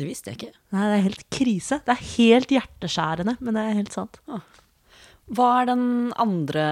Det 0.00 0.06
visste 0.08 0.32
jeg 0.32 0.38
ikke. 0.38 0.54
Nei, 0.72 0.86
det 0.88 0.96
er 0.96 1.06
helt 1.10 1.24
krise. 1.32 1.80
Det 1.84 1.92
er 1.92 2.10
helt 2.14 2.52
hjerteskjærende, 2.54 3.36
men 3.40 3.56
det 3.56 3.64
er 3.64 3.78
helt 3.82 3.96
sant. 3.96 4.20
Hva 5.30 5.48
er 5.60 5.68
den 5.68 5.84
andre 6.18 6.64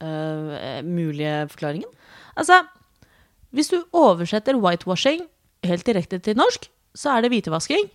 eh, 0.00 0.80
mulige 0.86 1.46
forklaringen? 1.52 1.90
Altså, 2.36 2.62
hvis 3.54 3.70
du 3.72 3.78
oversetter 3.96 4.58
whitewashing 4.60 5.22
helt 5.66 5.86
direkte 5.86 6.18
til 6.22 6.36
norsk, 6.38 6.68
så 6.96 7.14
er 7.14 7.24
det 7.24 7.32
hvitevasking. 7.32 7.88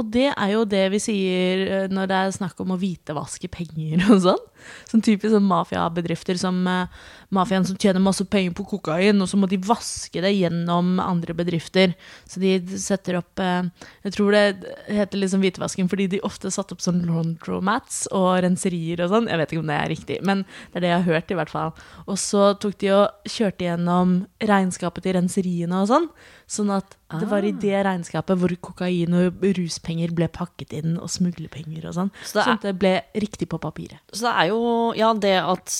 Og 0.00 0.08
det 0.08 0.30
er 0.30 0.52
jo 0.54 0.62
det 0.64 0.86
vi 0.94 1.00
sier 1.02 1.62
eh, 1.66 1.90
når 1.92 2.08
det 2.08 2.18
er 2.18 2.36
snakk 2.38 2.60
om 2.64 2.72
å 2.72 2.78
hvitevaske 2.80 3.50
penger 3.52 4.06
og 4.08 4.22
sånn. 4.24 4.46
Sånn 4.88 5.04
typisk 5.04 5.34
sånn 5.34 5.48
mafiabedrifter 5.48 6.38
som 6.40 6.62
uh, 6.68 6.86
mafiaen 7.34 7.64
som 7.66 7.78
tjener 7.80 8.02
masse 8.02 8.24
penger 8.28 8.54
på 8.56 8.66
kokain, 8.74 9.20
og 9.22 9.28
så 9.30 9.38
må 9.40 9.48
de 9.50 9.58
vaske 9.64 10.22
det 10.22 10.32
gjennom 10.34 10.98
andre 11.02 11.34
bedrifter. 11.36 11.94
Så 12.28 12.42
de 12.42 12.54
setter 12.80 13.18
opp 13.20 13.40
eh, 13.42 13.70
Jeg 14.06 14.16
tror 14.16 14.34
det 14.34 14.44
heter 14.88 15.20
liksom 15.20 15.42
hvitvasken, 15.44 15.90
fordi 15.90 16.08
de 16.12 16.22
ofte 16.26 16.52
satte 16.52 16.76
opp 16.76 16.84
sånn 16.84 17.02
laundromats 17.08 18.04
og 18.12 18.42
renserier 18.44 19.04
og 19.04 19.12
sånn. 19.14 19.30
Jeg 19.30 19.40
vet 19.40 19.54
ikke 19.54 19.64
om 19.64 19.72
det 19.72 19.78
er 19.78 19.92
riktig, 19.92 20.20
men 20.26 20.44
det 20.72 20.80
er 20.80 20.86
det 20.86 20.92
jeg 20.92 21.00
har 21.00 21.10
hørt, 21.10 21.32
i 21.32 21.38
hvert 21.40 21.52
fall. 21.52 21.74
Og 22.06 22.20
så 22.20 22.52
tok 22.60 22.78
de 22.82 22.92
og 22.96 23.32
kjørte 23.32 23.68
gjennom 23.68 24.16
regnskapet 24.42 25.06
til 25.06 25.16
renseriene 25.18 25.82
og 25.82 25.90
sånn. 25.90 26.10
Sånn 26.52 26.72
at 26.74 26.98
det 27.20 27.28
var 27.28 27.44
i 27.44 27.52
det 27.56 27.78
regnskapet 27.86 28.40
hvor 28.40 28.52
kokain 28.64 29.14
og 29.16 29.42
ruspenger 29.56 30.12
ble 30.16 30.28
pakket 30.32 30.74
inn, 30.80 30.98
og 31.00 31.10
smuglepenger 31.12 31.88
og 31.88 31.96
sånn. 31.96 32.12
Så 32.24 32.40
Sånn 32.42 32.58
at 32.58 32.66
det 32.66 32.76
ble 32.80 32.94
riktig 33.16 33.48
på 33.52 33.60
papiret. 33.62 34.00
Så 34.12 34.26
det 34.26 34.32
er 34.32 34.52
jo, 34.52 34.62
ja, 34.98 35.12
det 35.16 35.36
at 35.40 35.76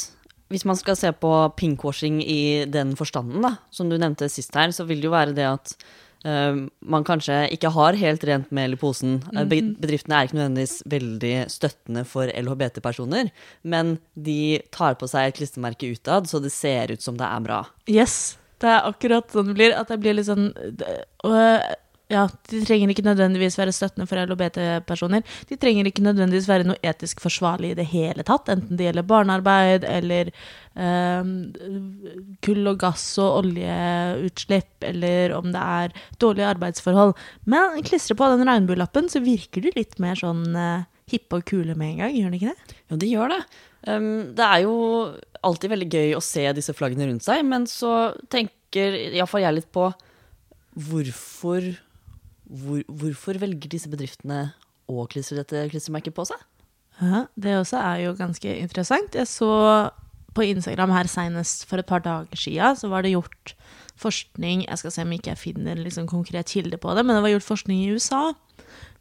hvis 0.53 0.67
man 0.69 0.79
skal 0.79 0.99
se 0.99 1.11
på 1.17 1.33
pinkwashing 1.59 2.21
i 2.23 2.65
den 2.71 2.95
forstanden, 2.99 3.43
da, 3.45 3.57
som 3.73 3.91
du 3.91 3.99
nevnte 3.99 4.29
sist 4.33 4.55
her, 4.59 4.73
så 4.75 4.87
vil 4.89 5.01
det 5.03 5.09
jo 5.09 5.15
være 5.15 5.37
det 5.37 5.47
at 5.49 5.75
uh, 6.27 6.65
man 6.95 7.07
kanskje 7.09 7.47
ikke 7.57 7.73
har 7.75 7.99
helt 7.99 8.27
rent 8.29 8.53
mel 8.55 8.77
i 8.77 8.81
posen. 8.81 9.23
Mm 9.25 9.39
-hmm. 9.39 9.73
Bedriftene 9.81 10.15
er 10.19 10.29
ikke 10.29 10.39
nødvendigvis 10.41 10.83
veldig 10.87 11.51
støttende 11.51 12.05
for 12.05 12.29
LHBT-personer, 12.29 13.31
men 13.63 13.99
de 14.15 14.61
tar 14.71 14.95
på 14.95 15.09
seg 15.09 15.27
et 15.27 15.35
klistremerke 15.35 15.93
utad, 15.93 16.29
så 16.29 16.39
det 16.43 16.53
ser 16.53 16.93
ut 16.93 17.03
som 17.03 17.17
det 17.17 17.27
er 17.27 17.41
bra. 17.41 17.67
Yes, 17.89 18.39
det 18.61 18.69
er 18.69 18.87
akkurat 18.87 19.31
sånn 19.33 19.49
det 19.49 19.55
blir. 19.55 19.75
At 19.75 19.89
det 19.89 20.01
blir 20.01 20.15
litt 20.15 20.27
sånn 20.27 20.53
og, 21.25 21.61
ja, 22.11 22.27
De 22.51 22.61
trenger 22.67 22.91
ikke 22.93 23.05
nødvendigvis 23.07 23.57
være 23.57 23.73
støttende 23.73 24.07
for 24.11 24.21
LHBT-personer. 24.21 25.23
De 25.49 25.57
trenger 25.61 25.89
ikke 25.89 26.05
nødvendigvis 26.05 26.49
være 26.51 26.67
noe 26.69 26.81
etisk 26.85 27.23
forsvarlig 27.25 27.73
i 27.73 27.79
det 27.79 27.87
hele 27.93 28.27
tatt, 28.27 28.51
enten 28.53 28.77
det 28.77 28.89
gjelder 28.89 29.07
barnearbeid 29.09 29.87
eller 29.89 30.33
eh, 30.75 31.33
kull 32.45 32.73
og 32.73 32.81
gass 32.83 33.07
og 33.23 33.43
oljeutslipp, 33.43 34.75
eller 34.91 35.37
om 35.39 35.53
det 35.55 35.67
er 35.79 35.99
dårlige 36.21 36.51
arbeidsforhold. 36.53 37.15
Men 37.49 37.81
klistre 37.87 38.19
på 38.19 38.29
den 38.35 38.49
regnbuelappen, 38.49 39.09
så 39.13 39.23
virker 39.25 39.65
du 39.65 39.71
litt 39.77 39.99
mer 40.03 40.19
sånn 40.19 40.45
eh, 40.53 40.89
hippe 41.13 41.41
og 41.41 41.47
kule 41.49 41.77
med 41.79 41.95
en 41.95 42.03
gang, 42.05 42.17
gjør 42.17 42.33
det 42.33 42.41
ikke 42.41 42.53
det? 42.53 42.81
Jo, 42.91 42.99
de 43.01 43.13
gjør 43.13 43.37
det. 43.37 43.45
Um, 43.83 44.11
det 44.37 44.47
er 44.47 44.61
jo 44.63 44.75
alltid 45.43 45.73
veldig 45.73 45.89
gøy 45.91 46.13
å 46.15 46.23
se 46.23 46.45
disse 46.55 46.75
flaggene 46.77 47.09
rundt 47.09 47.25
seg, 47.27 47.43
men 47.47 47.67
så 47.71 48.13
tenker 48.31 48.95
iallfall 49.11 49.43
jeg 49.43 49.59
litt 49.59 49.73
på 49.75 49.89
hvorfor 50.79 51.67
hvor, 52.53 52.83
hvorfor 52.89 53.41
velger 53.41 53.71
disse 53.73 53.91
bedriftene 53.91 54.53
å 54.91 55.07
klistre 55.11 55.41
dette 55.41 55.67
klistremerket 55.73 56.15
på 56.17 56.27
seg? 56.29 56.41
Ja, 57.01 57.25
det 57.41 57.57
også 57.57 57.81
er 57.81 58.03
jo 58.05 58.15
ganske 58.19 58.57
interessant. 58.61 59.17
Jeg 59.17 59.31
så 59.31 59.53
på 60.37 60.45
Instagram 60.49 60.93
her 60.95 61.09
senest 61.11 61.67
for 61.69 61.81
et 61.81 61.89
par 61.89 62.05
dager 62.05 62.39
siden, 62.39 62.77
så 62.77 62.89
var 62.93 63.05
det 63.05 63.15
gjort 63.15 63.57
forskning 64.03 64.65
Jeg 64.65 64.81
skal 64.81 64.91
se 64.91 65.03
om 65.05 65.13
ikke 65.15 65.31
jeg 65.31 65.39
finner 65.39 65.79
liksom 65.79 66.09
konkret 66.11 66.49
kilde 66.51 66.79
på 66.81 66.95
det, 66.97 67.05
men 67.05 67.15
det 67.15 67.23
var 67.23 67.35
gjort 67.35 67.51
forskning 67.51 67.83
i 67.85 67.93
USA 67.93 68.33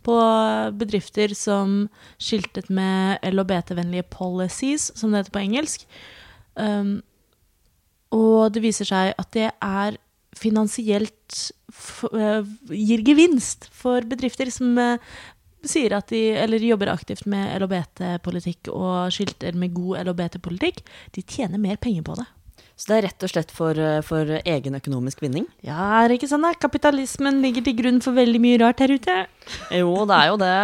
på 0.06 0.18
bedrifter 0.78 1.34
som 1.38 1.86
skiltet 2.22 2.70
med 2.74 3.22
LHBT-vennlige 3.24 4.08
policies, 4.14 4.90
som 4.98 5.12
det 5.12 5.22
heter 5.22 5.36
på 5.36 5.44
engelsk. 5.46 5.86
Um, 6.56 7.02
og 8.12 8.52
det 8.54 8.64
viser 8.66 8.90
seg 8.90 9.14
at 9.22 9.30
det 9.36 9.52
er 9.54 10.00
finansielt 10.38 11.52
eh, 12.14 12.42
gir 12.72 13.06
gevinst 13.06 13.68
for 13.76 14.06
bedrifter 14.08 14.52
som 14.54 14.78
eh, 14.80 15.14
sier 15.68 15.94
at 15.94 16.10
de 16.10 16.22
eller 16.42 16.64
jobber 16.64 16.92
aktivt 16.94 17.28
med 17.30 17.52
LHBT-politikk 17.62 18.72
og 18.74 19.12
skilter 19.14 19.58
med 19.58 19.76
god 19.76 20.08
LHBT-politikk. 20.08 20.82
De 21.16 21.24
tjener 21.26 21.62
mer 21.62 21.82
penger 21.82 22.06
på 22.08 22.18
det. 22.20 22.28
Så 22.82 22.90
det 22.90 22.96
er 22.98 23.06
rett 23.10 23.26
og 23.28 23.30
slett 23.30 23.52
for, 23.54 23.78
eh, 23.78 24.02
for 24.02 24.38
egen 24.42 24.78
økonomisk 24.80 25.22
vinning? 25.22 25.46
Ja, 25.62 26.02
er 26.02 26.10
det 26.10 26.18
ikke 26.18 26.32
sånn 26.32 26.48
da? 26.48 26.56
Kapitalismen 26.58 27.42
ligger 27.44 27.68
til 27.68 27.78
grunn 27.78 28.02
for 28.02 28.18
veldig 28.18 28.42
mye 28.42 28.62
rart 28.64 28.82
her 28.82 28.96
ute. 28.96 29.18
Jo, 29.70 29.94
det 30.10 30.18
er 30.18 30.32
jo 30.32 30.40
det. 30.42 30.56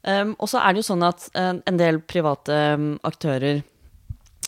Um, 0.00 0.32
og 0.40 0.48
så 0.48 0.62
er 0.64 0.72
det 0.72 0.80
jo 0.80 0.88
sånn 0.88 1.04
at 1.04 1.26
en 1.36 1.76
del 1.76 1.98
private 2.00 2.54
um, 2.72 2.94
aktører 3.04 3.60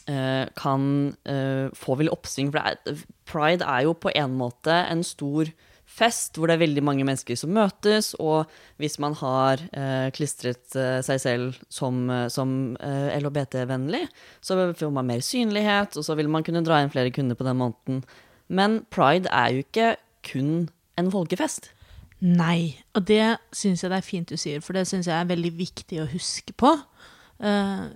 uh, 0.09 0.47
kan 0.57 0.87
uh, 1.29 1.69
få 1.77 1.99
vel 2.01 2.11
oppsving. 2.11 2.51
For 2.51 2.59
det 2.59 2.95
er, 2.97 3.03
pride 3.33 3.67
er 3.67 3.87
jo 3.89 3.97
på 3.97 4.13
en 4.15 4.37
måte 4.39 4.75
en 4.93 5.05
stor 5.07 5.51
fest 5.93 6.39
hvor 6.39 6.49
det 6.49 6.57
er 6.57 6.63
veldig 6.63 6.83
mange 6.87 7.05
mennesker 7.05 7.37
som 7.37 7.53
møtes, 7.53 8.13
og 8.23 8.49
hvis 8.81 8.99
man 9.03 9.17
har 9.21 9.61
eh, 9.77 10.09
klistret 10.17 10.77
eh, 10.79 11.01
seg 11.05 11.21
selv 11.21 11.59
som, 11.73 12.07
eh, 12.09 12.29
som 12.33 12.55
eh, 12.81 13.13
LHBT-vennlig, 13.19 14.07
så 14.41 14.57
får 14.79 14.95
man 14.95 15.11
mer 15.11 15.25
synlighet, 15.25 15.99
og 15.99 16.07
så 16.07 16.17
vil 16.17 16.31
man 16.33 16.47
kunne 16.47 16.65
dra 16.65 16.81
inn 16.81 16.93
flere 16.93 17.13
kunder 17.13 17.37
på 17.37 17.47
den 17.49 17.61
måneden. 17.61 18.01
Men 18.49 18.83
pride 18.93 19.29
er 19.33 19.53
jo 19.53 19.67
ikke 19.67 19.95
kun 20.33 20.69
en 21.01 21.13
folkefest. 21.13 21.73
Nei, 22.23 22.79
og 22.95 23.09
det 23.09 23.37
syns 23.57 23.83
jeg 23.83 23.91
det 23.91 23.99
er 23.99 24.07
fint 24.07 24.31
du 24.31 24.39
sier, 24.39 24.63
for 24.63 24.79
det 24.79 24.87
syns 24.89 25.09
jeg 25.11 25.17
er 25.19 25.29
veldig 25.29 25.53
viktig 25.59 25.99
å 26.01 26.11
huske 26.13 26.55
på. 26.57 26.71
Eh, 27.43 27.91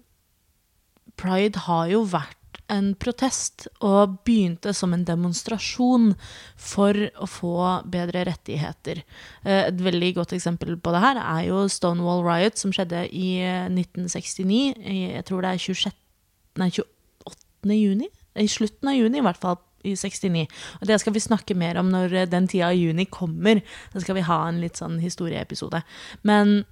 Pride 1.16 1.62
har 1.64 1.86
jo 1.88 2.02
vært 2.10 2.36
en 2.72 2.92
protest, 2.98 3.66
og 3.84 4.18
begynte 4.26 4.72
som 4.74 4.94
en 4.94 5.04
demonstrasjon 5.06 6.12
for 6.58 6.98
å 7.22 7.28
få 7.30 7.58
bedre 7.92 8.24
rettigheter. 8.28 9.02
Eh, 9.44 9.66
Et 9.66 9.80
veldig 9.86 10.14
godt 10.18 10.34
eksempel 10.36 10.76
på 10.76 10.94
det 10.94 11.02
her 11.02 11.20
er 11.20 11.46
jo 11.48 11.66
Stonewall 11.68 12.24
Riot, 12.26 12.58
som 12.58 12.72
skjedde 12.74 13.06
i 13.12 13.38
eh, 13.42 13.68
1969. 13.70 14.74
Jeg 14.82 15.24
tror 15.28 15.42
det 15.42 15.52
er 15.52 15.62
26, 15.62 15.94
nei, 16.58 16.70
28. 16.70 17.76
juni? 17.76 18.10
I 18.36 18.48
slutten 18.50 18.90
av 18.90 18.98
juni, 18.98 19.18
i 19.18 19.24
hvert 19.24 19.40
fall. 19.40 19.60
I 19.86 19.94
69. 19.94 20.46
Og 20.80 20.88
det 20.88 20.98
skal 20.98 21.14
vi 21.14 21.22
snakke 21.22 21.54
mer 21.54 21.78
om 21.78 21.92
når 21.92 22.14
eh, 22.22 22.30
den 22.30 22.48
tida 22.50 22.72
av 22.72 22.78
juni 22.78 23.06
kommer. 23.06 23.62
Da 23.92 24.02
skal 24.02 24.18
vi 24.18 24.26
ha 24.26 24.40
en 24.48 24.58
litt 24.64 24.80
sånn 24.80 24.98
historieepisode. 24.98 25.84
Men 26.26 26.64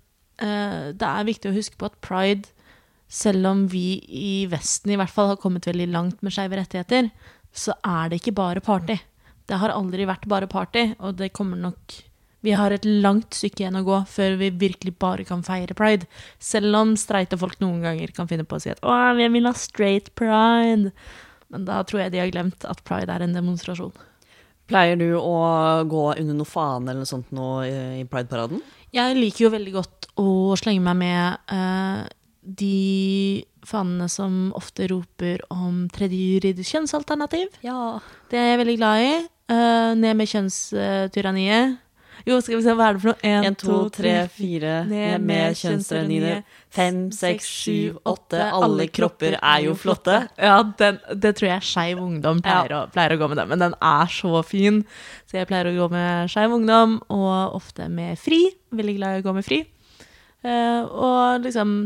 uh, 0.42 0.90
det 0.90 1.06
er 1.06 1.28
viktig 1.28 1.52
å 1.52 1.54
huske 1.54 1.78
på 1.78 1.86
at 1.86 2.00
pride 2.02 2.50
selv 3.14 3.46
om 3.46 3.66
vi 3.70 4.00
i 4.10 4.46
Vesten 4.50 4.90
i 4.90 4.98
hvert 4.98 5.12
fall 5.12 5.30
har 5.32 5.40
kommet 5.42 5.68
veldig 5.68 5.86
langt 5.92 6.22
med 6.24 6.34
skeive 6.34 6.58
rettigheter, 6.58 7.12
så 7.54 7.76
er 7.86 8.10
det 8.10 8.18
ikke 8.20 8.34
bare 8.34 8.62
party. 8.64 8.96
Det 9.46 9.60
har 9.60 9.74
aldri 9.74 10.06
vært 10.08 10.26
bare 10.30 10.48
party, 10.50 10.88
og 10.98 11.20
det 11.20 11.34
kommer 11.36 11.60
nok 11.60 12.02
Vi 12.44 12.52
har 12.52 12.74
et 12.74 12.84
langt 12.84 13.32
stykke 13.32 13.62
igjen 13.62 13.78
å 13.78 13.86
gå 13.86 13.98
før 14.04 14.34
vi 14.36 14.50
virkelig 14.60 14.98
bare 15.00 15.24
kan 15.24 15.40
feire 15.40 15.72
pride. 15.72 16.04
Selv 16.36 16.76
om 16.76 16.90
streite 17.00 17.38
folk 17.40 17.56
noen 17.62 17.78
ganger 17.80 18.10
kan 18.12 18.28
finne 18.28 18.44
på 18.44 18.58
å 18.58 18.60
si 18.60 18.68
at 18.68 18.82
'Å, 18.84 19.16
vi 19.16 19.28
vil 19.32 19.48
ha 19.48 19.54
straight 19.56 20.10
pride'. 20.14 20.92
Men 21.48 21.64
da 21.64 21.82
tror 21.82 22.02
jeg 22.02 22.12
de 22.12 22.20
har 22.20 22.28
glemt 22.28 22.66
at 22.68 22.84
pride 22.84 23.08
er 23.08 23.22
en 23.22 23.32
demonstrasjon. 23.32 23.94
Pleier 24.68 24.96
du 24.96 25.16
å 25.16 25.84
gå 25.88 26.04
under 26.18 26.34
noe 26.34 26.48
fane 26.48 26.90
eller 26.90 27.00
noe 27.00 27.08
sånt 27.08 27.32
nå 27.32 27.48
i 27.64 28.04
Pride-paraden? 28.04 28.60
Jeg 28.92 29.16
liker 29.16 29.46
jo 29.46 29.50
veldig 29.52 29.72
godt 29.72 30.06
å 30.20 30.56
slenge 30.56 30.84
meg 30.84 30.96
med 31.00 31.52
eh, 31.52 32.04
de 32.44 33.44
fanene 33.64 34.08
som 34.12 34.52
ofte 34.56 34.88
roper 34.92 35.40
om 35.52 35.86
tredje 35.92 36.34
juridisk 36.34 36.76
kjønnsalternativ. 36.76 37.54
Ja. 37.64 37.98
Det 38.30 38.40
er 38.40 38.52
jeg 38.52 38.60
veldig 38.64 38.76
glad 38.80 39.04
i. 39.04 39.14
Uh, 39.44 39.92
ned 40.00 40.14
med 40.16 40.28
kjønnstyranniet. 40.28 41.80
Jo, 42.24 42.38
skal 42.40 42.56
vi 42.56 42.62
se, 42.64 42.72
hva 42.78 42.86
er 42.88 42.96
det 42.96 43.02
for 43.02 43.10
noe? 43.10 43.30
En, 43.44 43.56
to, 43.58 43.78
tre, 43.92 44.12
fire, 44.32 44.76
ned 44.88 45.24
med 45.26 45.56
kjønnstyranniet. 45.58 46.54
Fem, 46.72 47.00
seks, 47.12 47.48
sju, 47.64 47.98
åtte. 48.08 48.40
Alle 48.54 48.86
kropper 48.88 49.36
er 49.36 49.64
jo 49.66 49.74
flotte. 49.76 50.22
Ja, 50.40 50.56
den, 50.78 51.02
det 51.20 51.34
tror 51.36 51.50
jeg 51.50 51.66
Skeiv 51.68 52.00
Ungdom 52.00 52.40
pleier, 52.44 52.76
å, 52.78 52.80
pleier 52.94 53.16
å 53.16 53.18
gå 53.20 53.28
med 53.28 53.42
den, 53.42 53.50
men 53.50 53.66
den 53.66 53.76
er 53.76 54.14
så 54.14 54.40
fin. 54.46 54.80
Så 55.28 55.40
jeg 55.40 55.50
pleier 55.50 55.68
å 55.68 55.74
gå 55.76 55.90
med 55.92 56.32
Skeiv 56.32 56.54
Ungdom, 56.56 56.96
og 57.12 57.58
ofte 57.58 57.90
med 57.92 58.16
Fri. 58.20 58.46
Veldig 58.72 58.96
glad 58.96 59.18
i 59.18 59.24
å 59.24 59.26
gå 59.28 59.36
med 59.36 59.48
Fri. 59.50 59.60
Uh, 60.44 60.80
og 60.84 61.44
liksom 61.44 61.76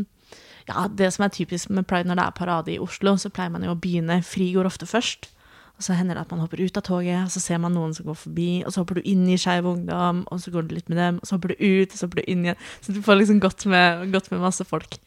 Ja, 0.69 0.85
det 0.87 1.09
som 1.15 1.25
er 1.25 1.33
typisk 1.33 1.71
med 1.73 1.87
pride 1.89 2.09
når 2.09 2.19
det 2.19 2.27
er 2.27 2.37
parade 2.37 2.73
i 2.75 2.79
Oslo, 2.81 3.15
så 3.17 3.31
pleier 3.33 3.51
man 3.53 3.65
jo 3.65 3.73
å 3.73 3.79
begynne 3.79 4.21
Fri 4.25 4.51
går 4.53 4.69
ofte 4.69 4.87
først. 4.89 5.31
Og 5.79 5.85
så 5.85 5.95
hender 5.95 6.17
det 6.17 6.25
at 6.25 6.31
man 6.33 6.41
hopper 6.43 6.59
ut 6.59 6.75
av 6.75 6.83
toget, 6.83 7.21
og 7.23 7.31
så 7.31 7.39
ser 7.39 7.59
man 7.63 7.71
noen 7.71 7.93
som 7.95 8.03
går 8.09 8.17
forbi, 8.19 8.49
og 8.67 8.73
så 8.75 8.81
hopper 8.81 8.97
du 8.99 9.05
inn 9.07 9.21
i 9.31 9.37
Skeiv 9.39 9.67
Ungdom, 9.69 10.25
og 10.27 10.41
så 10.43 10.51
går 10.51 10.65
du 10.67 10.73
litt 10.75 10.89
med 10.91 10.99
dem, 10.99 11.19
og 11.21 11.29
så 11.29 11.37
hopper 11.37 11.53
du 11.53 11.61
ut, 11.61 11.93
og 11.93 11.95
så 11.95 12.03
hopper 12.03 12.19
du 12.19 12.31
inn 12.33 12.41
igjen. 12.43 12.65
Så 12.83 12.95
du 12.95 12.99
får 13.05 13.15
liksom 13.21 13.39
gått 13.45 13.63
med, 13.71 14.09
gått 14.11 14.27
med 14.33 14.43
masse 14.43 14.67
folk. 14.67 14.97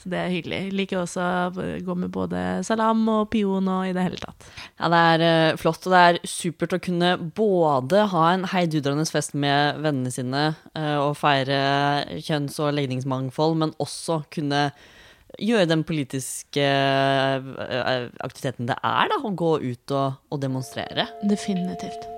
Så 0.00 0.08
det 0.08 0.22
er 0.22 0.32
hyggelig. 0.32 0.56
Jeg 0.56 0.76
liker 0.78 1.02
også 1.02 1.26
å 1.26 1.66
gå 1.84 1.96
med 2.00 2.12
både 2.16 2.40
salam 2.64 3.04
og 3.12 3.28
pion 3.32 3.68
og 3.74 3.90
i 3.90 3.92
det 3.92 4.06
hele 4.06 4.22
tatt. 4.22 4.48
Ja, 4.80 4.88
det 4.92 5.02
er 5.10 5.26
eh, 5.26 5.58
flott, 5.60 5.84
og 5.84 5.92
det 5.92 6.00
er 6.06 6.20
supert 6.28 6.78
å 6.78 6.80
kunne 6.80 7.12
både 7.36 8.06
ha 8.14 8.24
en 8.32 8.48
heidudrende 8.54 9.04
fest 9.12 9.36
med 9.36 9.84
vennene 9.84 10.12
sine 10.16 10.46
eh, 10.72 10.96
og 10.96 11.18
feire 11.20 11.60
kjønns- 12.24 12.56
og 12.64 12.72
legningsmangfold, 12.80 13.60
men 13.60 13.76
også 13.84 14.22
kunne 14.32 14.70
gjøre 15.38 15.68
den 15.70 15.84
politiske 15.84 16.64
eh, 16.64 18.08
aktiviteten 18.24 18.68
det 18.68 18.76
er, 18.82 19.08
da, 19.12 19.20
å 19.22 19.32
gå 19.36 19.54
ut 19.62 19.94
og, 19.96 20.18
og 20.32 20.42
demonstrere. 20.42 21.08
Definitivt. 21.28 22.08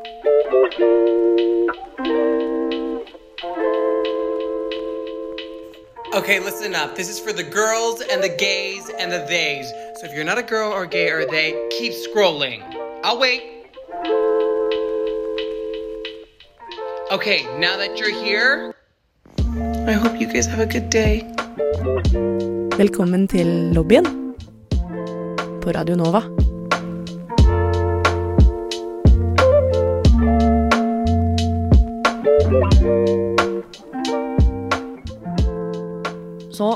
Okay, 6.15 6.39
listen 6.39 6.77
up. 6.77 6.95
This 6.95 7.09
is 7.09 7.19
for 7.19 7.33
the 7.33 7.43
girls 7.43 8.01
and 8.01 8.23
the 8.23 8.29
gays 8.29 8.89
and 9.01 9.11
the 9.11 9.27
theys. 9.27 9.69
So 9.99 10.07
if 10.07 10.15
you're 10.15 10.25
not 10.25 10.39
a 10.39 10.45
girl 10.45 10.71
or 10.71 10.87
gay 10.87 11.11
or 11.11 11.27
they, 11.27 11.69
keep 11.71 11.93
scrolling. 11.93 12.63
I'll 13.03 13.19
wait. 13.19 13.43
Okay, 17.11 17.45
now 17.59 17.77
that 17.77 17.99
you're 17.99 18.15
here, 18.15 18.75
I 19.87 19.93
hope 19.93 20.21
you 20.21 20.33
guys 20.33 20.47
have 20.47 20.61
a 20.61 20.67
good 20.67 20.89
day. 20.89 21.23
Velkommen 22.75 23.29
til 23.31 23.47
lobbyen 23.71 24.07
på 25.63 25.71
Radio 25.77 25.95
Nova. 25.95 26.25
Så 36.51 36.73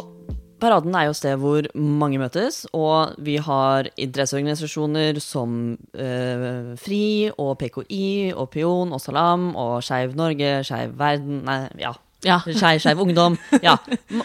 paraden 0.62 0.94
er 0.94 1.08
jo 1.08 1.18
sted 1.18 1.34
hvor 1.42 1.66
mange 1.74 2.22
møtes, 2.22 2.62
og 2.72 3.18
vi 3.18 3.40
har 3.42 3.90
interesseorganisasjoner 3.98 5.18
som 5.18 5.72
eh, 5.98 6.78
FRI 6.78 7.32
og 7.34 7.56
PKI 7.58 8.36
og 8.36 8.52
Pion 8.54 8.94
og 8.94 9.02
Salam 9.02 9.56
og 9.56 9.82
Skeiv 9.82 10.14
Norge, 10.14 10.60
Skeiv 10.62 10.94
Verden 10.94 11.42
Nei, 11.42 11.64
ja. 11.82 11.98
Ja. 12.26 12.40
Skeiv 12.42 13.00
Ungdom. 13.00 13.36
Ja, 13.62 13.76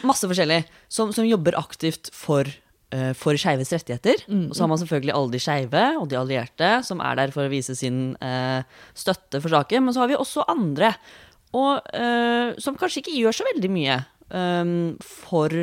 masse 0.01 0.27
forskjellig. 0.29 0.63
Som, 0.91 1.13
som 1.13 1.27
jobber 1.27 1.57
aktivt 1.59 2.09
for, 2.15 2.47
uh, 2.93 3.11
for 3.17 3.37
skeives 3.39 3.73
rettigheter. 3.75 4.23
Og 4.29 4.55
så 4.55 4.63
har 4.63 4.71
man 4.71 4.81
selvfølgelig 4.81 5.13
alle 5.17 5.35
de 5.35 5.43
skeive 5.43 5.83
og 5.99 6.07
de 6.11 6.17
allierte 6.19 6.71
som 6.87 7.03
er 7.05 7.19
der 7.19 7.35
for 7.35 7.45
å 7.45 7.53
vise 7.53 7.75
sin 7.77 8.15
uh, 8.23 8.65
støtte 8.97 9.41
for 9.43 9.53
saken. 9.53 9.85
Men 9.85 9.95
så 9.95 10.03
har 10.03 10.11
vi 10.11 10.17
også 10.17 10.47
andre, 10.51 10.93
og, 11.53 11.85
uh, 11.93 12.57
som 12.61 12.79
kanskje 12.79 13.03
ikke 13.03 13.17
gjør 13.19 13.39
så 13.39 13.49
veldig 13.53 13.73
mye 13.73 13.99
um, 14.33 14.93
for, 15.05 15.53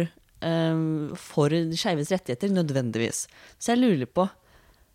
um, 0.47 1.11
for 1.19 1.55
skeives 1.75 2.15
rettigheter 2.15 2.55
nødvendigvis. 2.55 3.27
Så 3.59 3.75
jeg 3.75 3.83
lurer 3.83 4.11
på 4.11 4.29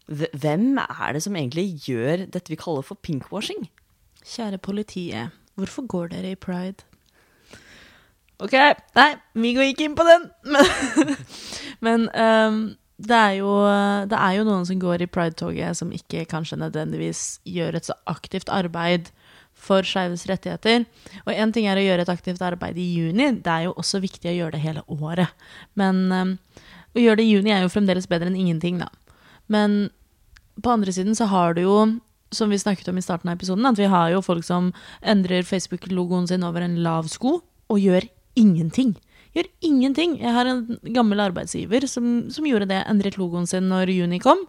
hvem 0.06 0.75
er 0.77 1.15
det 1.15 1.24
som 1.25 1.36
egentlig 1.36 1.80
gjør 1.88 2.27
dette 2.30 2.51
vi 2.51 2.60
kaller 2.62 2.86
for 2.86 3.00
pinkwashing? 3.01 3.65
Kjære 4.25 4.60
politiet, 4.62 5.34
hvorfor 5.58 5.88
går 5.89 6.12
dere 6.13 6.36
i 6.36 6.38
pride? 6.38 6.86
Ok, 8.44 8.56
nei, 8.98 9.12
vi 9.39 9.54
går 9.56 9.70
ikke 9.72 9.86
inn 9.88 9.96
på 9.96 10.06
den. 10.08 10.25
Men, 10.51 11.13
men 11.86 12.08
um, 12.12 12.58
det, 13.00 13.20
er 13.20 13.38
jo, 13.39 13.51
det 14.12 14.18
er 14.20 14.39
jo 14.39 14.48
noen 14.48 14.65
som 14.68 14.80
går 14.82 15.06
i 15.06 15.12
pride-toget 15.12 15.80
som 15.80 15.94
ikke 15.96 16.25
kanskje 16.32 16.60
nødvendigvis 16.60 17.25
gjør 17.48 17.80
et 17.80 17.88
så 17.88 17.96
aktivt 18.12 18.51
arbeid 18.51 19.12
for 19.56 19.88
skeives 19.88 20.25
rettigheter. 20.30 20.84
Og 21.24 21.32
én 21.34 21.54
ting 21.56 21.70
er 21.70 21.80
å 21.80 21.86
gjøre 21.86 22.04
et 22.04 22.12
aktivt 22.12 22.44
arbeid 22.44 22.77
i 22.80 22.89
juni, 22.98 23.32
det 23.39 23.51
er 23.51 23.68
jo 23.70 23.75
også 23.80 24.01
viktig 24.04 24.30
å 24.32 24.36
gjøre 24.36 24.58
det 24.58 24.63
hele 24.65 24.84
året. 24.92 25.32
Men 25.80 26.04
um, 26.12 26.34
å 26.96 27.04
gjøre 27.04 27.22
det 27.22 27.27
i 27.27 27.36
juni 27.38 27.54
er 27.56 27.63
jo 27.63 27.72
fremdeles 27.72 28.10
bedre 28.12 28.30
enn 28.32 28.39
ingenting, 28.39 28.82
da. 28.84 28.92
Men 29.51 29.88
på 30.63 30.72
andre 30.72 30.92
siden 30.96 31.15
så 31.15 31.27
har 31.32 31.56
du 31.56 31.63
jo, 31.63 31.77
som 32.36 32.51
vi 32.51 32.60
snakket 32.60 32.92
om 32.92 33.00
i 33.00 33.04
starten 33.04 33.32
av 33.32 33.39
episoden, 33.39 33.68
at 33.68 33.80
vi 33.80 33.89
har 33.92 34.12
jo 34.12 34.24
folk 34.25 34.44
som 34.48 34.72
endrer 35.01 35.48
Facebook-logoen 35.48 36.27
sin 36.27 36.44
over 36.48 36.65
en 36.65 36.77
lav 36.84 37.08
sko, 37.12 37.39
og 37.72 37.82
gjør 37.82 38.08
ingenting. 38.39 38.96
Gjør 39.36 39.50
ingenting. 39.68 40.15
Jeg 40.22 40.32
har 40.32 40.48
en 40.48 40.80
gammel 40.96 41.20
arbeidsgiver 41.20 41.88
som, 41.92 42.30
som 42.32 42.48
gjorde 42.48 42.70
det, 42.72 42.84
endret 42.88 43.18
logoen 43.20 43.48
sin 43.50 43.68
når 43.72 43.92
juni 43.92 44.22
kom, 44.24 44.46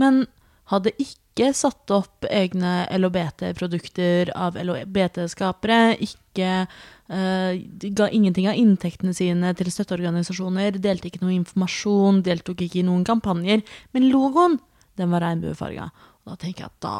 men 0.00 0.24
hadde 0.70 0.92
ikke 1.02 1.50
satt 1.56 1.90
opp 1.94 2.26
egne 2.30 2.84
LHBT-produkter 2.94 4.32
av 4.38 4.58
LHBT-skapere, 4.58 5.96
ikke 6.02 6.50
uh, 6.66 7.52
ga 7.98 8.10
ingenting 8.10 8.50
av 8.50 8.58
inntektene 8.58 9.14
sine 9.16 9.54
til 9.58 9.70
støtteorganisasjoner, 9.72 10.78
delte 10.82 11.10
ikke 11.10 11.22
noe 11.24 11.36
informasjon, 11.38 12.22
deltok 12.26 12.66
ikke 12.66 12.82
i 12.82 12.86
noen 12.86 13.06
kampanjer, 13.06 13.64
men 13.94 14.10
logoen, 14.10 14.58
den 14.98 15.14
var 15.14 15.24
regnbuefarga. 15.24 15.90
Da 16.26 16.36
tenker 16.38 16.66
jeg 16.66 16.70
at 16.70 16.82
da, 16.84 16.94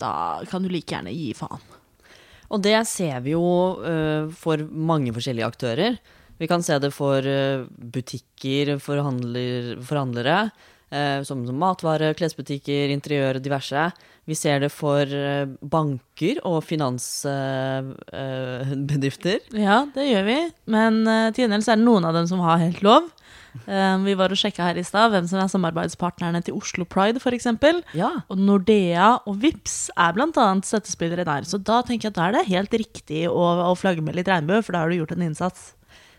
da 0.00 0.14
kan 0.50 0.64
du 0.64 0.70
like 0.72 0.94
gjerne 0.94 1.14
gi 1.14 1.30
faen. 1.36 1.81
Og 2.52 2.60
det 2.60 2.76
ser 2.88 3.22
vi 3.24 3.30
jo 3.32 3.80
eh, 3.80 4.28
for 4.36 4.58
mange 4.68 5.12
forskjellige 5.16 5.48
aktører. 5.48 5.96
Vi 6.40 6.46
kan 6.50 6.62
se 6.64 6.78
det 6.82 6.90
for 6.92 7.24
eh, 7.24 7.64
butikker, 7.94 8.78
forhandler, 8.82 9.76
forhandlere, 9.86 10.50
eh, 10.92 11.22
som, 11.24 11.56
matvare, 11.56 12.14
klesbutikker, 12.18 12.88
interiør 12.92 13.38
diverse. 13.40 13.90
Vi 14.28 14.34
ser 14.38 14.60
det 14.62 14.70
for 14.70 15.02
banker 15.66 16.38
og 16.46 16.62
finansbedrifter. 16.62 19.38
Ja, 19.58 19.82
det 19.96 20.04
gjør 20.06 20.22
vi. 20.28 20.36
Men 20.70 21.02
til 21.34 21.42
gjengjeld 21.42 21.64
så 21.66 21.72
er 21.74 21.78
det 21.80 21.88
noen 21.88 22.06
av 22.06 22.14
dem 22.14 22.26
som 22.30 22.38
har 22.44 22.62
helt 22.62 22.82
lov. 22.86 23.02
Eh, 23.66 23.96
vi 24.06 24.14
var 24.18 24.32
og 24.32 24.38
sjekka 24.40 24.64
her 24.70 24.80
i 24.80 24.84
stad 24.86 25.12
hvem 25.12 25.26
som 25.28 25.40
er 25.42 25.50
samarbeidspartnerne 25.52 26.40
til 26.46 26.56
Oslo 26.56 26.86
Pride, 26.88 27.20
f.eks. 27.20 27.48
ja. 27.98 28.10
Og 28.32 28.40
Nordea 28.40 29.14
og 29.28 29.38
Vips 29.42 29.90
er 29.96 30.16
bl.a. 30.16 30.48
støttespillere 30.64 31.26
der. 31.28 31.46
Så 31.48 31.60
da 31.60 31.82
tenker 31.86 32.08
jeg 32.08 32.14
at 32.14 32.20
da 32.20 32.28
er 32.28 32.38
det 32.38 32.48
helt 32.50 32.74
riktig 32.82 33.26
å, 33.28 33.44
å 33.68 33.76
flagge 33.78 34.04
med 34.04 34.16
litt 34.18 34.30
regnbue, 34.30 34.62
for 34.64 34.74
da 34.74 34.84
har 34.84 34.92
du 34.92 35.00
gjort 35.00 35.14
en 35.16 35.26
innsats. 35.28 35.72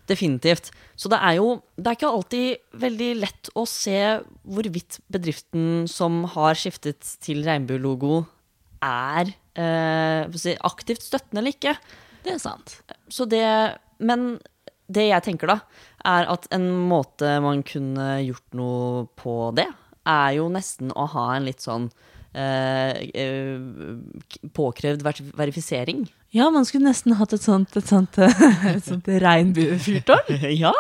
Definitivt. 0.10 0.70
Så 1.00 1.08
det 1.12 1.20
er 1.24 1.38
jo 1.40 1.58
det 1.80 1.90
er 1.90 1.98
ikke 1.98 2.12
alltid 2.12 2.80
veldig 2.82 3.10
lett 3.22 3.52
å 3.56 3.64
se 3.70 4.00
hvorvidt 4.44 5.00
bedriften 5.12 5.86
som 5.90 6.26
har 6.36 6.60
skiftet 6.60 7.16
til 7.24 7.44
regnbuelogo, 7.48 8.26
er 8.84 9.32
eh, 9.56 10.58
aktivt 10.68 11.06
støttende 11.06 11.40
eller 11.40 11.56
ikke. 11.56 11.78
Det 12.24 12.36
er 12.36 12.42
sant. 12.44 12.82
Så 13.08 13.28
det 13.30 13.46
Men 14.04 14.36
det 14.92 15.06
jeg 15.08 15.24
tenker, 15.24 15.48
da, 15.48 15.62
er 16.06 16.28
at 16.32 16.48
en 16.52 16.70
måte 16.90 17.38
man 17.44 17.64
kunne 17.68 18.18
gjort 18.26 18.58
noe 18.58 19.06
på 19.20 19.38
det, 19.56 19.68
er 20.08 20.34
jo 20.40 20.50
nesten 20.52 20.92
å 21.00 21.06
ha 21.14 21.30
en 21.38 21.46
litt 21.48 21.64
sånn 21.64 21.86
eh, 22.36 22.98
eh, 23.16 24.50
påkrevd 24.58 25.04
ver- 25.06 25.24
verifisering. 25.38 26.06
Ja, 26.34 26.48
man 26.50 26.66
skulle 26.66 26.88
nesten 26.90 27.14
hatt 27.20 27.34
et 27.38 27.44
sånt, 27.46 27.76
et 27.78 27.86
sånt, 27.88 28.18
et 28.74 28.84
sånt 28.88 29.06
regnbuefyrtårn. 29.22 30.40
ja. 30.64 30.72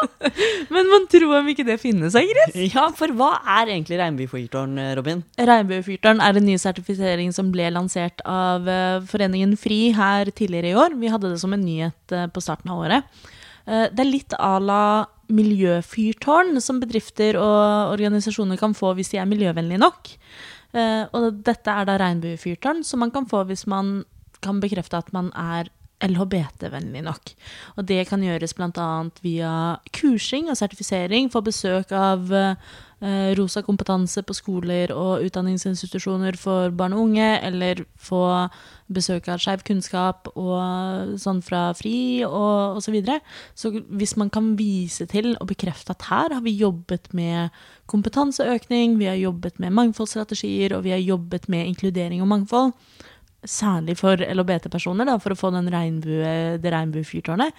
Men 0.73 0.89
man 0.89 1.05
tror 1.11 1.35
om 1.39 1.47
ikke 1.51 1.65
det 1.67 1.77
finnes, 1.79 2.15
Ingrid. 2.17 2.57
ja, 2.73 2.87
for 2.97 3.13
hva 3.13 3.35
er 3.59 3.69
egentlig 3.75 3.99
regnbuefyrtårn, 4.01 4.79
Robin? 4.97 5.21
Regnbuefyrtårn 5.37 6.23
er 6.25 6.39
en 6.41 6.47
ny 6.49 6.57
sertifisering 6.61 7.29
som 7.37 7.51
ble 7.53 7.69
lansert 7.75 8.25
av 8.25 8.67
eh, 8.67 8.97
Foreningen 9.13 9.53
FRI 9.61 9.93
her 9.95 10.33
tidligere 10.33 10.73
i 10.73 10.77
år. 10.87 10.97
Vi 10.99 11.13
hadde 11.13 11.31
det 11.35 11.39
som 11.43 11.53
en 11.53 11.63
nyhet 11.63 12.17
eh, 12.17 12.25
på 12.33 12.41
starten 12.43 12.73
av 12.73 12.81
året. 12.87 13.13
Eh, 13.69 13.85
Det 13.93 14.01
er 14.03 14.09
litt 14.09 14.33
à 14.41 14.57
la 14.59 14.81
miljøfyrtårn 15.31 16.59
som 16.61 16.81
bedrifter 16.81 17.37
og 17.39 17.93
organisasjoner 17.93 18.59
kan 18.59 18.75
få 18.77 18.93
hvis 18.97 19.13
de 19.13 19.21
er 19.21 19.29
miljøvennlige 19.29 19.81
nok. 19.81 20.15
Eh, 20.73 21.05
Og 21.13 21.43
dette 21.45 21.69
er 21.69 21.85
da 21.85 21.97
regnbuefyrtårn 22.01 22.83
som 22.83 22.99
man 22.99 23.11
kan 23.11 23.25
få 23.29 23.45
hvis 23.47 23.67
man 23.67 24.03
kan 24.43 24.59
bekrefte 24.59 24.97
at 24.97 25.13
man 25.13 25.31
er 25.35 25.69
LHBT-vennlig 26.03 27.03
nok. 27.05 27.31
Og 27.77 27.87
det 27.87 28.07
kan 28.09 28.23
gjøres 28.23 28.53
bl.a. 28.57 28.87
via 29.23 29.77
kursing 29.95 30.49
og 30.51 30.57
sertifisering, 30.59 31.29
for 31.31 31.45
besøk 31.45 31.93
av 31.95 32.31
eh, 32.33 32.55
Rosa 33.35 33.59
kompetanse 33.65 34.21
på 34.23 34.35
skoler 34.37 34.93
og 34.95 35.25
utdanningsinstitusjoner 35.25 36.37
for 36.39 36.71
barn 36.71 36.95
og 36.95 37.09
unge, 37.09 37.27
eller 37.43 37.81
få 37.99 38.21
besøk 38.93 39.27
av 39.31 39.41
Skeiv 39.43 39.65
kunnskap 39.67 40.29
og 40.33 41.17
sånn 41.19 41.41
fra 41.43 41.65
FRI 41.75 42.23
og 42.27 42.79
osv. 42.79 42.85
Så, 42.85 42.93
videre. 42.95 43.19
så 43.57 43.71
hvis 43.73 44.15
man 44.21 44.29
kan 44.31 44.53
vise 44.59 45.07
til 45.09 45.33
og 45.33 45.49
bekrefte 45.51 45.95
at 45.95 46.07
her 46.07 46.37
har 46.37 46.43
vi 46.45 46.55
jobbet 46.55 47.11
med 47.17 47.51
kompetanseøkning, 47.91 48.99
vi 49.01 49.09
har 49.09 49.19
jobbet 49.19 49.59
med 49.59 49.75
mangfoldsstrategier, 49.75 50.77
og 50.77 50.85
vi 50.87 50.93
har 50.95 51.03
jobbet 51.03 51.49
med 51.51 51.73
inkludering 51.73 52.21
og 52.23 52.29
mangfold, 52.31 52.71
særlig 53.43 53.97
for 53.99 54.21
LHBT-personer, 54.23 55.09
for 55.19 55.33
å 55.33 55.39
få 55.39 55.51
regnbue, 55.51 56.59
det 56.63 56.71
regnbuefyrtårnet, 56.71 57.51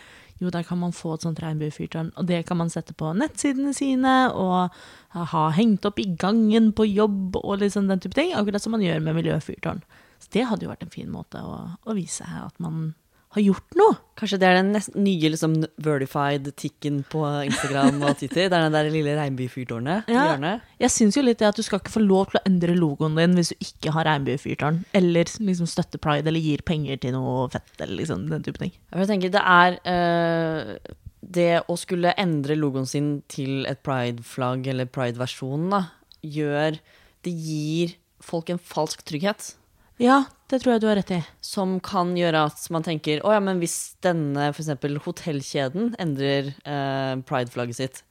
jo, 0.42 0.51
der 0.51 0.64
kan 0.66 0.81
man 0.81 0.92
få 0.92 1.14
et 1.14 1.25
sånt 1.27 1.40
regnbuefyrtårn. 1.42 2.11
Og 2.18 2.27
det 2.27 2.42
kan 2.49 2.59
man 2.59 2.73
sette 2.73 2.94
på 2.99 3.12
nettsidene 3.14 3.75
sine, 3.77 4.14
og 4.35 4.75
ha 5.14 5.44
hengt 5.55 5.87
opp 5.87 6.01
i 6.03 6.09
gangen 6.18 6.73
på 6.75 6.88
jobb, 6.88 7.38
og 7.38 7.62
liksom 7.62 7.87
den 7.88 8.03
type 8.03 8.18
ting. 8.18 8.35
Akkurat 8.35 8.62
som 8.62 8.75
man 8.75 8.83
gjør 8.85 9.03
med 9.05 9.20
miljøfyrtårn. 9.20 9.85
Så 10.18 10.35
det 10.35 10.47
hadde 10.51 10.66
jo 10.66 10.73
vært 10.73 10.87
en 10.87 10.94
fin 10.94 11.11
måte 11.12 11.42
å, 11.42 11.57
å 11.85 11.97
vise 11.97 12.27
at 12.27 12.59
man 12.62 12.94
har 13.35 13.42
gjort 13.42 13.77
noe. 13.79 13.97
Kanskje 14.18 14.38
det 14.38 14.47
er 14.47 14.57
den 14.61 14.70
nest, 14.77 14.92
nye 14.94 15.31
liksom, 15.33 15.57
verified 15.83 16.47
ticken 16.61 17.01
på 17.11 17.23
Instagram 17.49 17.99
og 18.07 18.18
Twitter? 18.20 18.47
Det 18.47 18.59
er 18.59 18.66
den 18.68 18.77
der 18.77 18.90
lille 18.94 19.16
regnbuefyrtårnet 19.18 20.11
i 20.11 20.14
hjørnet? 20.14 20.68
Jeg 20.85 20.94
syns 20.94 21.18
jo 21.18 21.25
litt 21.27 21.40
det 21.42 21.49
at 21.49 21.59
du 21.59 21.64
skal 21.66 21.83
ikke 21.83 21.94
få 21.97 22.05
lov 22.05 22.29
til 22.31 22.38
å 22.38 22.44
endre 22.51 22.77
logoen 22.79 23.18
din 23.18 23.35
hvis 23.38 23.51
du 23.55 23.66
ikke 23.66 23.94
har 23.97 24.07
regnbuefyrtårn, 24.11 24.85
eller 24.94 25.33
liksom 25.49 25.70
støtter 25.70 26.03
pride, 26.03 26.31
eller 26.31 26.44
gir 26.44 26.62
penger 26.66 27.01
til 27.03 27.16
noe 27.16 27.49
fett, 27.53 27.75
eller 27.81 27.99
liksom 28.03 28.29
den 28.31 28.47
type 28.47 28.62
ting. 28.62 28.75
Jeg 28.94 29.11
tenker 29.11 29.35
det 29.35 29.42
er 29.42 29.81
eh, 29.90 30.94
Det 31.25 31.51
å 31.73 31.75
skulle 31.81 32.14
endre 32.20 32.55
logoen 32.59 32.87
sin 32.87 33.16
til 33.33 33.66
et 33.66 33.83
pride-flagg, 33.83 34.70
eller 34.70 34.87
pride-versjon, 34.87 35.68
da, 35.75 35.83
gjør 36.23 36.79
Det 37.25 37.33
gir 37.35 37.99
folk 38.25 38.51
en 38.53 38.62
falsk 38.62 39.03
trygghet. 39.05 39.55
Ja, 40.02 40.24
det 40.50 40.61
tror 40.62 40.74
jeg 40.74 40.83
du 40.83 40.88
har 40.88 40.98
rett 40.98 41.12
i. 41.14 41.20
Som 41.44 41.76
kan 41.85 42.14
gjøre 42.18 42.46
at 42.48 42.64
man 42.74 42.85
tenker 42.87 43.22
Å 43.22 43.37
ja, 43.37 43.42
men 43.42 43.61
hvis 43.62 43.94
denne 44.04 44.50
for 44.52 44.64
eksempel 44.64 44.98
hotellkjeden 45.04 45.94
endrer 46.02 46.50
eh, 46.66 47.14
pride-flagget 47.28 47.78
sitt, 47.78 48.02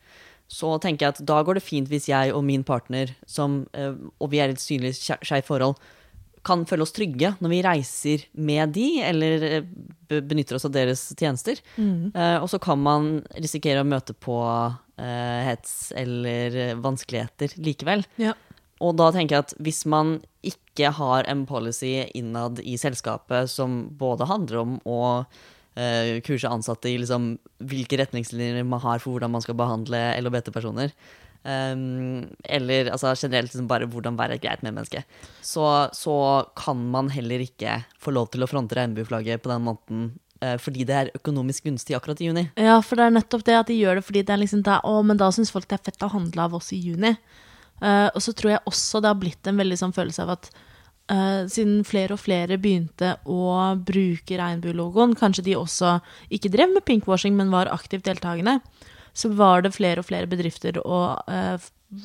så 0.51 0.75
tenker 0.81 1.07
jeg 1.07 1.15
at 1.15 1.25
da 1.27 1.41
går 1.45 1.57
det 1.57 1.65
fint 1.65 1.89
hvis 1.89 2.09
jeg 2.11 2.33
og 2.35 2.43
min 2.45 2.63
partner, 2.67 3.11
som, 3.29 3.63
eh, 3.75 3.95
og 4.19 4.31
vi 4.31 4.41
er 4.43 4.51
i 4.51 4.55
et 4.55 4.63
synlig 4.63 4.95
skeivt 4.99 5.49
forhold, 5.49 5.79
kan 6.43 6.65
føle 6.67 6.83
oss 6.83 6.91
trygge 6.91 7.29
når 7.39 7.51
vi 7.53 7.61
reiser 7.63 8.23
med 8.35 8.73
de, 8.75 8.87
eller 9.07 9.45
eh, 9.47 9.67
benytter 10.19 10.57
oss 10.57 10.67
av 10.67 10.73
deres 10.75 11.05
tjenester. 11.19 11.59
Eh, 12.11 12.37
og 12.41 12.49
så 12.51 12.59
kan 12.63 12.81
man 12.83 13.13
risikere 13.37 13.83
å 13.83 13.87
møte 13.87 14.15
på 14.15 14.39
eh, 14.43 15.39
hets 15.47 15.93
eller 15.99 16.59
eh, 16.67 16.75
vanskeligheter 16.83 17.55
likevel. 17.63 18.03
Ja. 18.21 18.35
Og 18.83 18.97
da 18.99 19.09
tenker 19.15 19.37
jeg 19.37 19.47
at 19.47 19.57
hvis 19.63 19.83
man 19.89 20.17
ikke 20.43 20.91
har 20.97 21.27
en 21.31 21.45
policy 21.47 21.95
innad 22.17 22.59
i 22.59 22.75
selskapet 22.81 23.51
som 23.51 23.83
både 23.99 24.27
handler 24.27 24.63
om 24.63 24.77
å 24.89 25.01
eh, 25.79 26.19
kurse 26.25 26.49
ansatte 26.51 26.91
i 26.91 26.97
liksom, 26.99 27.35
hvilke 27.63 27.99
retningslinjer 28.01 28.65
man 28.67 28.83
har 28.83 29.03
for 29.03 29.15
hvordan 29.15 29.33
man 29.35 29.45
skal 29.45 29.57
behandle 29.59 30.01
LHBT-personer, 30.19 30.91
um, 31.43 32.25
eller 32.43 32.91
altså, 32.91 33.13
generelt 33.15 33.51
liksom, 33.53 33.69
bare 33.71 33.87
hvordan 33.91 34.17
være 34.19 34.37
et 34.37 34.43
greit 34.43 34.65
medmenneske, 34.65 35.05
så, 35.41 35.69
så 35.95 36.17
kan 36.59 36.83
man 36.93 37.13
heller 37.13 37.45
ikke 37.45 37.81
få 38.01 38.15
lov 38.15 38.33
til 38.33 38.43
å 38.43 38.49
fronte 38.51 38.77
regnbueflagget 38.79 39.43
på 39.43 39.53
den 39.53 39.65
måten 39.69 40.03
eh, 40.41 40.57
fordi 40.61 40.87
det 40.89 40.99
er 40.99 41.13
økonomisk 41.21 41.69
gunstig 41.69 41.97
akkurat 41.97 42.21
i 42.21 42.29
juni. 42.31 42.47
Ja, 42.59 42.81
for 42.83 42.99
det 42.99 43.07
er 43.07 43.17
nettopp 43.21 43.47
det 43.47 43.57
at 43.61 43.71
de 43.71 43.79
gjør 43.79 43.99
det 43.99 44.05
fordi 44.09 44.25
det 44.27 44.35
er 44.35 44.43
liksom 44.43 44.67
det, 44.67 44.81
Å, 44.83 44.99
men 45.05 45.21
da 45.21 45.31
syns 45.31 45.53
folk 45.53 45.69
det 45.69 45.79
er 45.79 45.87
fett 45.91 46.05
å 46.05 46.13
handle 46.17 46.49
av 46.49 46.59
oss 46.59 46.73
i 46.75 46.81
juni. 46.83 47.15
Eh, 47.83 48.09
og 48.13 48.21
så 48.23 48.33
tror 48.35 48.55
jeg 48.55 48.69
også 48.69 49.01
det 49.03 49.11
har 49.11 49.19
blitt 49.19 49.49
en 49.49 49.59
veldig 49.59 49.79
sånn 49.79 49.95
følelse 49.95 50.23
av 50.23 50.37
at 50.37 50.49
uh, 51.11 51.43
siden 51.51 51.83
flere 51.87 52.15
og 52.15 52.21
flere 52.23 52.59
begynte 52.61 53.15
å 53.27 53.75
bruke 53.83 54.39
regnbuelogoen, 54.39 55.17
kanskje 55.19 55.47
de 55.49 55.59
også 55.59 55.97
ikke 56.33 56.51
drev 56.53 56.73
med 56.75 56.85
pinkwashing, 56.87 57.35
men 57.37 57.53
var 57.53 57.71
aktivt 57.73 58.07
deltakende, 58.07 58.59
så 59.13 59.29
var 59.35 59.65
det 59.65 59.75
flere 59.75 60.01
og 60.01 60.07
flere 60.07 60.29
bedrifter 60.29 60.79
og 60.83 61.27
uh, 61.27 61.57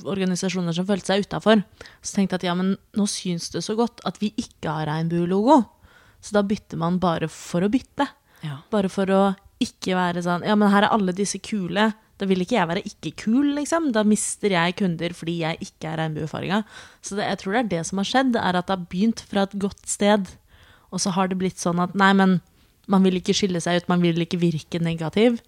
organisasjoner 0.08 0.74
som 0.76 0.86
følte 0.88 1.12
seg 1.12 1.24
utafor. 1.24 1.62
Så 2.02 2.16
tenkte 2.16 2.36
jeg 2.36 2.42
at 2.42 2.48
ja, 2.50 2.56
men 2.58 2.74
nå 2.98 3.06
syns 3.08 3.48
det 3.54 3.62
så 3.64 3.76
godt 3.78 4.02
at 4.08 4.18
vi 4.20 4.32
ikke 4.36 4.72
har 4.72 4.90
regnbuelogo. 4.90 5.62
Så 6.20 6.34
da 6.34 6.42
bytter 6.44 6.80
man 6.80 6.98
bare 7.00 7.30
for 7.32 7.64
å 7.64 7.70
bytte. 7.72 8.08
Ja. 8.42 8.60
Bare 8.72 8.90
for 8.92 9.10
å 9.10 9.22
ikke 9.62 9.96
være 9.98 10.22
sånn 10.22 10.44
Ja, 10.46 10.54
men 10.54 10.70
her 10.70 10.86
er 10.86 10.92
alle 10.94 11.14
disse 11.16 11.40
kule. 11.42 11.88
Da 12.18 12.26
vil 12.26 12.42
ikke 12.42 12.56
jeg 12.56 12.68
være 12.70 12.82
ikke 12.82 13.12
kul, 13.22 13.52
liksom. 13.54 13.92
Da 13.94 14.02
mister 14.06 14.50
jeg 14.50 14.76
kunder 14.80 15.14
fordi 15.14 15.36
jeg 15.44 15.62
ikke 15.68 15.92
er 15.92 16.00
regnbuefarga. 16.02 16.62
Så 17.02 17.18
det, 17.18 17.28
jeg 17.28 17.40
tror 17.42 17.54
det 17.54 17.60
er 17.60 17.72
det 17.76 17.82
som 17.86 18.02
har 18.02 18.08
skjedd, 18.10 18.38
er 18.40 18.58
at 18.58 18.66
det 18.66 18.74
har 18.74 18.86
begynt 18.90 19.22
fra 19.30 19.46
et 19.46 19.54
godt 19.62 19.84
sted. 19.86 20.32
Og 20.90 21.02
så 21.04 21.12
har 21.14 21.30
det 21.30 21.38
blitt 21.38 21.62
sånn 21.62 21.78
at 21.82 21.94
nei, 21.98 22.10
men 22.18 22.40
man 22.90 23.04
vil 23.04 23.20
ikke 23.20 23.36
skille 23.36 23.62
seg 23.62 23.82
ut, 23.82 23.90
man 23.92 24.02
vil 24.02 24.18
ikke 24.24 24.40
virke 24.40 24.80
negativ. 24.82 25.38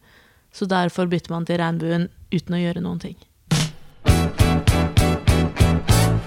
Så 0.55 0.67
derfor 0.71 1.11
bytter 1.11 1.35
man 1.35 1.47
til 1.49 1.59
regnbuen 1.63 2.09
uten 2.31 2.55
å 2.55 2.63
gjøre 2.63 2.85
noen 2.85 3.03
ting. 3.03 3.19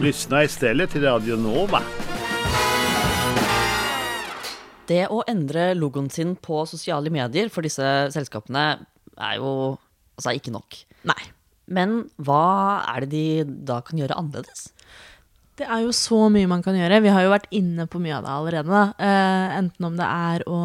Lyssna 0.04 0.42
stedet 0.52 0.90
til 0.92 1.06
Radio 1.08 1.38
Nova. 1.40 1.80
Det 4.90 5.06
å 5.08 5.22
endre 5.32 5.72
logoen 5.78 6.10
sin 6.12 6.36
på 6.36 6.66
sosiale 6.68 7.12
medier 7.14 7.48
for 7.54 7.64
disse 7.64 7.88
selskapene 8.12 8.66
er 9.16 9.38
jo 9.40 9.78
altså 10.18 10.36
ikke 10.38 10.54
nok. 10.54 10.78
Nei. 11.10 11.22
Men 11.74 12.04
hva 12.22 12.84
er 12.92 13.06
det 13.06 13.12
de 13.14 13.58
da 13.68 13.80
kan 13.86 14.00
gjøre 14.00 14.18
annerledes? 14.20 14.70
Det 15.60 15.68
er 15.70 15.84
jo 15.84 15.92
så 15.94 16.18
mye 16.34 16.50
man 16.50 16.64
kan 16.66 16.76
gjøre. 16.76 17.02
Vi 17.06 17.12
har 17.14 17.26
jo 17.26 17.34
vært 17.34 17.52
inne 17.54 17.86
på 17.90 18.02
mye 18.02 18.16
av 18.18 18.26
det 18.26 18.32
allerede. 18.34 18.80
Eh, 19.06 19.58
enten 19.60 19.86
om 19.86 20.00
det 20.00 20.08
er 20.08 20.46
å 20.50 20.62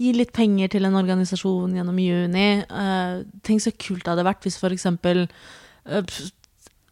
gi 0.00 0.14
litt 0.16 0.32
penger 0.34 0.72
til 0.72 0.88
en 0.88 0.96
organisasjon 0.96 1.74
gjennom 1.76 1.98
juni. 2.00 2.48
Eh, 2.64 3.18
tenk 3.44 3.62
så 3.62 3.74
kult 3.76 4.06
det 4.06 4.14
hadde 4.14 4.26
vært 4.26 4.46
hvis 4.46 4.56
f.eks. 4.56 4.88
Eh, 4.88 6.16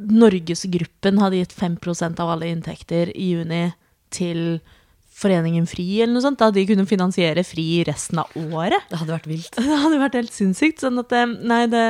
Norgesgruppen 0.02 1.22
hadde 1.22 1.40
gitt 1.40 1.56
5% 1.56 2.20
av 2.20 2.34
alle 2.34 2.52
inntekter 2.52 3.14
i 3.16 3.32
juni 3.32 3.64
til 4.12 4.60
Foreningen 5.22 5.66
FRI, 5.70 5.86
eller 6.02 6.16
noe 6.16 6.24
sånt. 6.24 6.40
Da 6.40 6.50
de 6.54 6.64
kunne 6.68 6.86
finansiere 6.90 7.44
FRI 7.46 7.82
resten 7.88 8.20
av 8.22 8.30
året. 8.42 8.84
Det 8.90 9.00
hadde 9.00 9.14
vært 9.14 9.30
vilt. 9.30 9.56
Det 9.72 9.80
hadde 9.84 10.00
vært 10.02 10.18
helt 10.18 10.34
sinnssykt. 10.34 10.82
Sånn 10.82 11.00
at, 11.02 11.14
eh, 11.16 11.34
nei, 11.52 11.62
det, 11.72 11.84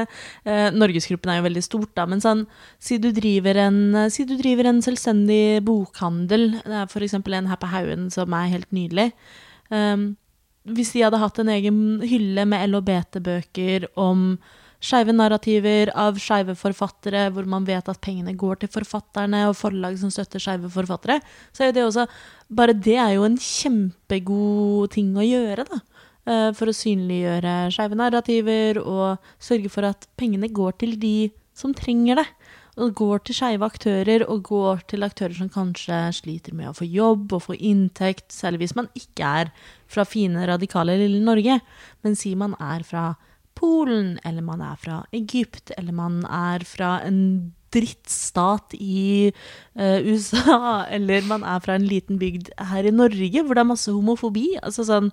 eh, 0.45 0.69
Norgesgruppen 0.77 1.33
er 1.33 1.41
jo 1.41 1.49
veldig 1.49 1.65
stort, 1.67 1.93
da, 1.99 2.07
men 2.09 2.23
sånn, 2.25 2.47
si 2.83 2.99
du 3.03 3.11
driver 3.17 3.61
en, 3.67 3.83
eh, 4.05 4.11
si 4.13 4.27
du 4.29 4.37
driver 4.41 4.71
en 4.71 4.83
selvstendig 4.85 5.63
bokhandel, 5.67 6.51
det 6.63 6.81
er 6.83 6.91
f.eks. 6.91 7.19
en 7.21 7.53
her 7.53 7.61
på 7.61 7.71
Haugen 7.73 8.11
som 8.15 8.37
er 8.37 8.51
helt 8.53 8.71
nydelig. 8.75 9.11
Um, 9.73 10.13
hvis 10.69 10.93
de 10.95 11.03
hadde 11.03 11.19
hatt 11.19 11.39
en 11.43 11.51
egen 11.51 11.79
hylle 12.07 12.45
med 12.47 12.69
LHBT-bøker 12.71 13.89
om 13.99 14.37
skeive 14.83 15.15
narrativer 15.15 15.93
av 15.99 16.19
skeive 16.21 16.57
forfattere, 16.59 17.29
hvor 17.33 17.47
man 17.49 17.67
vet 17.69 17.89
at 17.89 18.01
pengene 18.03 18.35
går 18.39 18.63
til 18.63 18.73
forfatterne 18.73 19.45
og 19.49 19.57
forlag 19.59 19.99
som 20.01 20.11
støtter 20.13 20.43
skeive 20.43 20.71
forfattere, 20.73 21.21
så 21.55 21.65
er 21.65 21.71
jo 21.71 21.77
det 21.79 21.89
også 21.89 22.07
Bare 22.53 22.75
det 22.77 22.99
er 23.01 23.15
jo 23.15 23.23
en 23.25 23.39
kjempegod 23.41 24.91
ting 24.93 25.15
å 25.17 25.25
gjøre, 25.25 25.65
da. 25.65 25.79
eh, 26.29 26.51
For 26.53 26.69
å 26.69 26.75
synliggjøre 26.77 27.71
skeive 27.73 27.97
narrativer 27.97 28.83
og 28.83 29.23
sørge 29.41 29.71
for 29.73 29.89
at 29.89 30.05
pengene 30.21 30.51
går 30.53 30.77
til 30.83 30.99
de 31.01 31.31
som 31.57 31.73
trenger 31.73 32.21
det. 32.21 32.27
Og 32.77 32.93
går 32.97 33.25
til 33.25 33.37
skeive 33.37 33.65
aktører, 33.65 34.23
og 34.29 34.47
går 34.49 34.85
til 34.89 35.05
aktører 35.05 35.37
som 35.37 35.49
kanskje 35.53 35.97
sliter 36.17 36.55
med 36.57 36.71
å 36.71 36.77
få 36.77 36.87
jobb 36.89 37.33
og 37.37 37.43
få 37.45 37.57
inntekt, 37.57 38.31
særlig 38.33 38.67
hvis 38.67 38.77
man 38.77 38.89
ikke 38.97 39.33
er 39.43 39.51
fra 39.89 40.05
fine, 40.09 40.45
radikale 40.49 40.97
lille 41.01 41.21
Norge, 41.25 41.59
men 42.05 42.17
sier 42.17 42.37
man 42.41 42.57
er 42.61 42.85
fra 42.89 43.11
Polen, 43.63 44.17
eller 44.27 44.43
man 44.45 44.63
er 44.67 44.79
fra 44.81 45.03
Egypt, 45.15 45.71
eller 45.79 45.95
man 45.95 46.23
er 46.27 46.65
fra 46.67 46.97
en 47.07 47.53
drittstat 47.73 48.75
i 48.77 49.31
uh, 49.79 50.01
USA, 50.11 50.83
eller 50.91 51.25
man 51.31 51.47
er 51.47 51.63
fra 51.65 51.79
en 51.79 51.87
liten 51.89 52.19
bygd 52.21 52.53
her 52.73 52.89
i 52.89 52.95
Norge 52.95 53.47
hvor 53.47 53.57
det 53.57 53.65
er 53.65 53.71
masse 53.71 53.95
homofobi. 53.95 54.51
Altså 54.61 54.87
sånn 54.89 55.13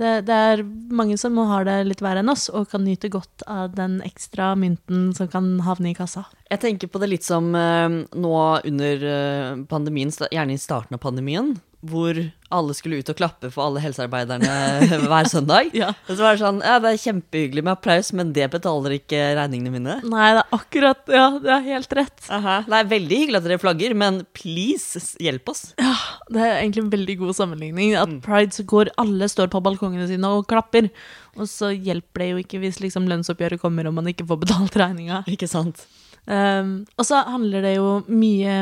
det, 0.00 0.22
det 0.24 0.34
er 0.34 0.62
mange 0.64 1.18
som 1.20 1.36
har 1.50 1.66
det 1.68 1.74
litt 1.84 2.00
verre 2.04 2.22
enn 2.22 2.32
oss, 2.32 2.46
og 2.48 2.70
kan 2.72 2.84
nyte 2.86 3.10
godt 3.12 3.44
av 3.50 3.74
den 3.76 3.98
ekstra 4.06 4.52
mynten 4.56 5.10
som 5.16 5.28
kan 5.32 5.50
havne 5.66 5.90
i 5.90 5.96
kassa. 5.96 6.24
Jeg 6.48 6.62
tenker 6.62 6.88
på 6.88 7.02
det 7.02 7.10
litt 7.12 7.26
som 7.26 7.50
uh, 7.52 8.00
nå 8.00 8.38
under 8.72 9.04
eh, 9.08 9.60
pandemien, 9.68 10.12
gjerne 10.32 10.56
i 10.56 10.60
starten 10.60 10.96
av 10.96 11.02
pandemien, 11.04 11.54
hvor 11.82 12.18
alle 12.52 12.74
skulle 12.76 13.00
ut 13.00 13.10
og 13.10 13.16
klappe 13.18 13.48
for 13.50 13.64
alle 13.64 13.80
helsearbeiderne 13.82 14.50
hver 15.10 15.28
søndag. 15.30 15.72
Ja. 15.74 15.90
Og 16.06 16.12
så 16.14 16.20
var 16.22 16.36
det 16.36 16.42
sånn, 16.42 16.60
ja, 16.62 16.76
det 16.82 16.92
er 16.92 17.00
kjempehyggelig 17.02 17.64
med 17.64 17.72
applaus, 17.74 18.12
men 18.16 18.30
det 18.36 18.46
betaler 18.52 18.96
ikke 18.98 19.20
regningene 19.38 19.72
mine. 19.74 19.96
Nei, 20.06 20.28
det 20.36 20.44
er 20.44 20.58
akkurat 20.58 21.10
Ja, 21.10 21.26
det 21.42 21.54
er 21.56 21.64
helt 21.66 21.96
rett. 21.98 22.20
Det 22.22 22.76
er 22.78 22.92
veldig 22.92 23.18
hyggelig 23.24 23.40
at 23.40 23.48
dere 23.48 23.62
flagger, 23.62 23.96
men 23.98 24.20
please, 24.36 25.02
hjelp 25.22 25.50
oss. 25.50 25.64
Ja, 25.80 25.96
det 26.30 26.44
er 26.44 26.60
egentlig 26.60 26.84
en 26.84 26.92
veldig 26.94 27.18
god 27.24 27.38
sammenligning. 27.40 27.96
At 27.98 28.14
pride 28.26 28.54
så 28.54 28.66
går 28.68 28.92
alle 29.02 29.30
står 29.32 29.50
på 29.52 29.62
balkongene 29.64 30.06
sine 30.10 30.30
og 30.30 30.46
klapper. 30.50 30.92
Og 31.40 31.48
så 31.50 31.72
hjelper 31.72 32.22
det 32.22 32.30
jo 32.30 32.44
ikke 32.44 32.62
hvis 32.62 32.82
liksom 32.84 33.08
lønnsoppgjøret 33.10 33.62
kommer 33.62 33.88
og 33.88 33.96
man 33.96 34.10
ikke 34.12 34.28
får 34.28 34.42
betalt 34.44 34.78
regninga. 34.78 35.24
Ikke 35.32 35.50
sant? 35.50 35.86
Um, 36.22 36.84
og 36.94 37.06
så 37.08 37.24
handler 37.26 37.64
det 37.64 37.74
jo 37.80 37.96
mye 38.06 38.60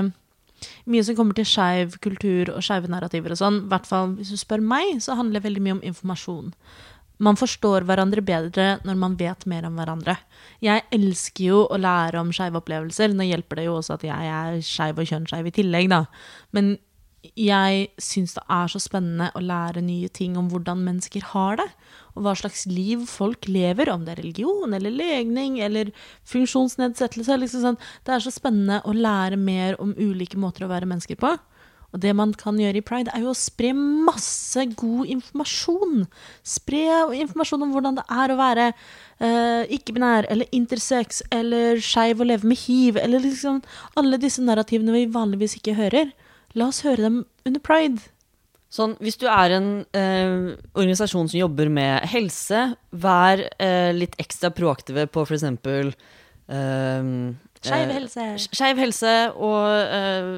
mye 0.91 1.05
som 1.07 1.17
kommer 1.19 1.37
til 1.37 1.49
skeiv 1.49 1.99
kultur 2.05 2.53
og 2.55 2.65
skeive 2.65 2.91
narrativer 2.93 3.35
og 3.35 3.41
sånn, 3.41 3.63
i 3.65 3.73
hvert 3.73 3.89
fall 3.89 4.15
hvis 4.19 4.33
du 4.35 4.41
spør 4.41 4.65
meg, 4.65 4.99
så 5.05 5.19
handler 5.19 5.41
det 5.41 5.49
veldig 5.49 5.65
mye 5.67 5.77
om 5.79 5.85
informasjon. 5.93 6.55
Man 7.21 7.37
forstår 7.37 7.85
hverandre 7.85 8.23
bedre 8.25 8.67
når 8.89 8.97
man 8.97 9.17
vet 9.21 9.45
mer 9.51 9.67
om 9.69 9.75
hverandre. 9.77 10.17
Jeg 10.65 10.87
elsker 10.97 11.51
jo 11.51 11.59
å 11.69 11.77
lære 11.77 12.21
om 12.21 12.31
skeive 12.33 12.63
opplevelser. 12.63 13.13
Nå 13.13 13.27
hjelper 13.29 13.61
det 13.61 13.67
jo 13.67 13.75
også 13.77 13.99
at 13.99 14.07
jeg 14.09 14.31
er 14.33 14.57
skeiv 14.65 15.03
og 15.03 15.11
kjønnsskeiv 15.11 15.51
i 15.51 15.53
tillegg, 15.59 15.91
da. 15.93 16.07
Men 16.57 16.79
jeg 17.21 17.89
syns 18.01 18.33
det 18.37 18.43
er 18.49 18.71
så 18.73 18.81
spennende 18.81 19.29
å 19.37 19.43
lære 19.45 19.83
nye 19.85 20.09
ting 20.09 20.39
om 20.41 20.49
hvordan 20.53 20.81
mennesker 20.87 21.27
har 21.35 21.59
det. 21.61 21.69
Og 22.17 22.25
hva 22.25 22.33
slags 22.39 22.65
liv 22.71 23.05
folk 23.09 23.49
lever, 23.49 23.91
om 23.93 24.07
det 24.07 24.15
er 24.15 24.23
religion 24.23 24.73
eller 24.77 24.95
legning 24.95 25.61
eller 25.63 25.93
funksjonsnedsettelse. 26.29 27.37
Liksom 27.43 27.67
sånn. 27.67 27.81
Det 28.07 28.17
er 28.17 28.25
så 28.25 28.33
spennende 28.35 28.81
å 28.89 28.97
lære 28.97 29.39
mer 29.41 29.77
om 29.83 29.93
ulike 29.99 30.41
måter 30.41 30.65
å 30.65 30.73
være 30.73 30.89
mennesker 30.89 31.21
på. 31.21 31.37
Og 31.91 31.99
det 32.05 32.13
man 32.15 32.33
kan 32.39 32.59
gjøre 32.59 32.79
i 32.79 32.87
pride, 32.87 33.11
er 33.11 33.25
jo 33.25 33.33
å 33.33 33.39
spre 33.39 33.73
masse 33.75 34.63
god 34.79 35.11
informasjon. 35.11 36.05
Spre 36.47 36.85
informasjon 37.19 37.67
om 37.67 37.75
hvordan 37.75 37.99
det 37.99 38.07
er 38.15 38.31
å 38.31 38.39
være 38.39 38.67
uh, 38.71 39.63
ikke-binær 39.67 40.29
eller 40.31 40.51
intersex 40.55 41.25
eller 41.35 41.83
skeiv 41.83 42.23
og 42.23 42.31
leve 42.31 42.47
med 42.47 42.63
hiv, 42.63 43.01
eller 43.01 43.27
liksom 43.27 43.59
alle 43.99 44.23
disse 44.23 44.45
narrativene 44.45 44.95
vi 44.95 45.09
vanligvis 45.11 45.59
ikke 45.59 45.79
hører. 45.83 46.15
La 46.59 46.71
oss 46.71 46.83
høre 46.87 47.05
dem 47.07 47.21
under 47.47 47.63
pride. 47.63 48.03
Sånn, 48.71 48.95
hvis 49.03 49.19
du 49.19 49.27
er 49.27 49.57
en 49.57 49.71
eh, 49.99 50.55
organisasjon 50.79 51.31
som 51.31 51.39
jobber 51.41 51.71
med 51.75 52.05
helse, 52.13 52.69
vær 52.95 53.43
eh, 53.59 53.91
litt 53.97 54.15
ekstra 54.23 54.53
proaktive 54.55 55.09
på 55.11 55.25
eksempel 55.27 55.91
eh, 55.91 57.11
Skeiv 57.61 57.91
eh, 57.91 57.97
helse. 57.99 58.27
Skeiv 58.47 58.79
helse 58.81 59.15
og 59.35 59.67
eh, 59.99 60.31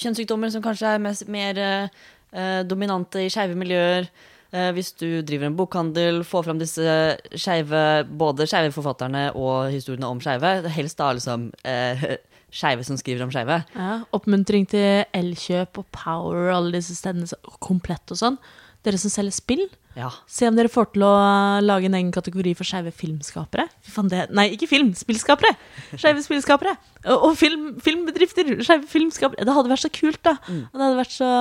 kjønnssykdommer 0.00 0.50
som 0.54 0.64
kanskje 0.64 0.96
er 0.96 1.04
mest, 1.04 1.28
mer 1.30 1.60
eh, 1.60 2.64
dominante 2.66 3.22
i 3.26 3.30
skeive 3.30 3.54
miljøer. 3.58 4.08
Eh, 4.50 4.70
hvis 4.72 4.94
du 4.96 5.20
driver 5.28 5.50
en 5.50 5.58
bokhandel, 5.58 6.22
få 6.24 6.40
fram 6.46 6.58
disse 6.58 6.88
skeive 7.36 7.84
Både 8.08 8.48
skeive 8.48 8.72
forfatterne 8.72 9.28
og 9.36 9.68
historiene 9.74 10.08
om 10.08 10.24
skeive. 10.24 10.56
Helst 10.72 10.98
da 10.98 11.12
liksom 11.14 11.50
eh, 11.68 12.16
skeive 12.54 12.84
som 12.86 12.96
skriver 13.00 13.24
om 13.26 13.30
skeive. 13.34 13.60
Ja, 13.76 13.98
oppmuntring 14.16 14.64
til 14.70 15.04
Elkjøp 15.16 15.78
og 15.82 15.86
Power 15.92 16.48
og 16.48 16.54
alle 16.56 16.78
disse 16.78 16.96
stedene, 16.96 17.28
komplett 17.64 18.14
og 18.14 18.20
sånn. 18.20 18.38
Dere 18.86 18.98
som 19.02 19.10
selger 19.10 19.34
spill, 19.34 19.64
Ja. 19.98 20.08
se 20.30 20.46
om 20.46 20.54
dere 20.54 20.70
får 20.70 20.92
til 20.94 21.02
å 21.02 21.60
lage 21.60 21.86
en 21.86 21.94
egen 21.98 22.12
kategori 22.14 22.52
for 22.56 22.64
skeive 22.64 22.92
filmskapere. 22.94 23.66
Det 24.08 24.30
Nei, 24.30 24.50
ikke 24.54 24.68
film, 24.70 24.92
spillskapere! 24.94 25.50
Skeive 25.98 26.22
spillskapere. 26.22 26.76
Og, 27.10 27.34
film, 27.36 27.80
filmbedrifter. 27.82 28.44
Skeive 28.62 28.86
filmskapere. 28.86 29.44
Det 29.44 29.52
hadde 29.56 29.68
vært 29.72 29.82
så 29.82 29.90
kult, 29.90 30.22
da. 30.22 30.36
Og 30.46 30.78
det 30.78 30.84
hadde 30.86 31.00
vært 31.02 31.16
så, 31.16 31.32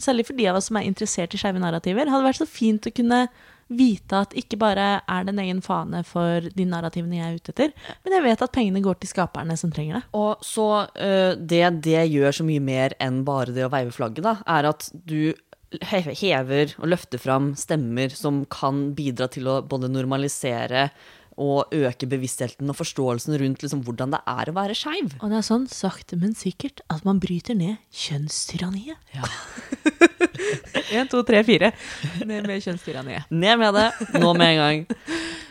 Særlig 0.00 0.26
for 0.26 0.36
de 0.36 0.46
av 0.48 0.56
oss 0.56 0.66
som 0.68 0.76
er 0.76 0.84
interessert 0.88 1.32
i 1.32 1.38
skeive 1.40 1.60
narrativer, 1.60 2.08
hadde 2.08 2.24
vært 2.26 2.40
så 2.40 2.48
fint 2.48 2.84
å 2.88 2.92
kunne 2.96 3.28
vite 3.66 4.20
at 4.22 4.34
ikke 4.38 4.58
bare 4.60 4.86
er 5.02 5.26
det 5.26 5.32
en 5.34 5.42
egen 5.42 5.62
fane 5.64 6.02
for 6.06 6.44
de 6.54 6.66
narrativene 6.68 7.18
jeg 7.18 7.26
er 7.26 7.40
ute 7.40 7.54
etter, 7.54 7.72
men 8.04 8.14
jeg 8.14 8.26
vet 8.28 8.44
at 8.46 8.54
pengene 8.54 8.84
går 8.84 9.00
til 9.00 9.10
skaperne 9.10 9.56
som 9.58 9.72
trenger 9.74 9.98
det. 9.98 10.04
Og 10.18 10.44
så 10.46 10.68
uh, 10.86 11.32
det 11.34 11.64
det 11.86 12.06
gjør 12.12 12.40
så 12.40 12.46
mye 12.46 12.62
mer 12.62 12.94
enn 13.02 13.24
bare 13.26 13.54
det 13.56 13.66
å 13.66 13.72
veive 13.72 13.94
flagget, 13.94 14.24
da, 14.26 14.38
er 14.46 14.70
at 14.70 14.88
du 14.94 15.34
hever 15.82 16.76
og 16.78 16.88
løfter 16.92 17.20
fram 17.20 17.50
stemmer 17.58 18.12
som 18.14 18.44
kan 18.52 18.92
bidra 18.96 19.26
til 19.32 19.48
å 19.50 19.60
både 19.66 19.90
normalisere 19.90 20.90
og 21.36 21.74
øke 21.74 22.08
bevisstheten 22.08 22.70
og 22.72 22.78
forståelsen 22.78 23.36
rundt 23.42 23.64
liksom, 23.64 23.82
hvordan 23.84 24.14
det 24.14 24.22
er 24.30 24.48
å 24.48 24.54
være 24.56 24.76
skeiv. 24.78 25.18
Og 25.20 25.28
det 25.28 25.40
er 25.40 25.44
sånn, 25.44 25.66
sakte, 25.68 26.16
men 26.16 26.32
sikkert, 26.38 26.80
at 26.92 27.04
man 27.04 27.20
bryter 27.20 27.58
ned 27.58 27.76
kjønnstyranniet. 27.92 28.96
Ja. 29.12 29.28
Én, 30.92 31.08
to, 31.10 31.22
tre, 31.26 31.42
fire. 31.46 31.72
Ned 32.24 32.46
med 32.46 32.62
kjønnstyranniet. 32.62 33.26
Ned 33.30 33.58
med 33.58 33.74
det, 33.74 33.86
nå 34.20 34.32
med 34.38 34.52
en 34.52 34.60
gang. 34.62 34.86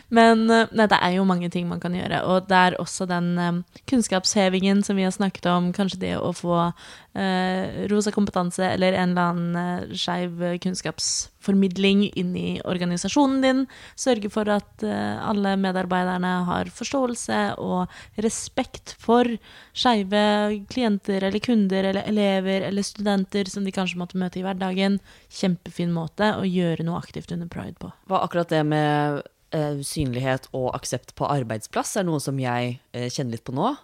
Men 0.08 0.44
eh, 0.50 0.68
nei, 0.76 0.86
det 0.90 0.98
er 1.02 1.16
jo 1.16 1.26
mange 1.26 1.50
ting 1.50 1.66
man 1.70 1.80
kan 1.82 1.94
gjøre. 1.96 2.22
Og 2.30 2.46
det 2.50 2.58
er 2.68 2.78
også 2.82 3.08
den 3.10 3.32
eh, 3.42 3.80
kunnskapshevingen 3.90 4.84
som 4.86 4.98
vi 4.98 5.06
har 5.06 5.14
snakket 5.14 5.48
om. 5.50 5.72
Kanskje 5.76 6.02
det 6.04 6.12
å 6.20 6.30
få 6.36 6.58
eh, 6.62 7.86
rosa 7.90 8.12
kompetanse 8.14 8.68
eller 8.76 8.94
en 8.94 9.14
eller 9.14 9.32
annen 9.32 9.58
eh, 9.62 9.96
skeiv 9.98 10.44
kunnskapsformidling 10.62 12.06
inn 12.14 12.32
i 12.38 12.46
organisasjonen 12.62 13.42
din. 13.42 13.66
Sørge 13.98 14.30
for 14.32 14.50
at 14.54 14.86
eh, 14.86 15.18
alle 15.26 15.56
medarbeiderne 15.60 16.32
har 16.50 16.70
forståelse 16.70 17.42
og 17.62 18.22
respekt 18.22 18.94
for 19.02 19.28
skeive 19.76 20.24
klienter 20.70 21.26
eller 21.26 21.42
kunder 21.42 21.90
eller 21.90 22.06
elever 22.06 22.68
eller 22.70 22.86
studenter 22.86 23.50
som 23.50 23.66
de 23.66 23.74
kanskje 23.74 23.98
måtte 23.98 24.20
møte 24.22 24.38
i 24.38 24.46
hverdagen. 24.46 25.00
Kjempefin 25.34 25.94
måte 25.94 26.36
å 26.38 26.46
gjøre 26.46 26.86
noe 26.86 27.02
aktivt 27.02 27.34
under 27.34 27.50
pride 27.50 27.74
på. 27.82 27.90
Hva 28.06 28.22
akkurat 28.22 28.54
det 28.54 28.62
med 28.66 29.24
eh, 29.54 29.82
synlighet 29.84 30.48
og 30.56 30.70
aksept 30.76 31.14
på 31.18 31.28
arbeidsplass 31.28 31.96
er 32.00 32.06
noe 32.08 32.22
som 32.22 32.38
jeg 32.40 32.78
uh, 32.96 33.06
kjenner 33.06 33.36
litt 33.36 33.44
på 33.46 33.54
nå. 33.56 33.74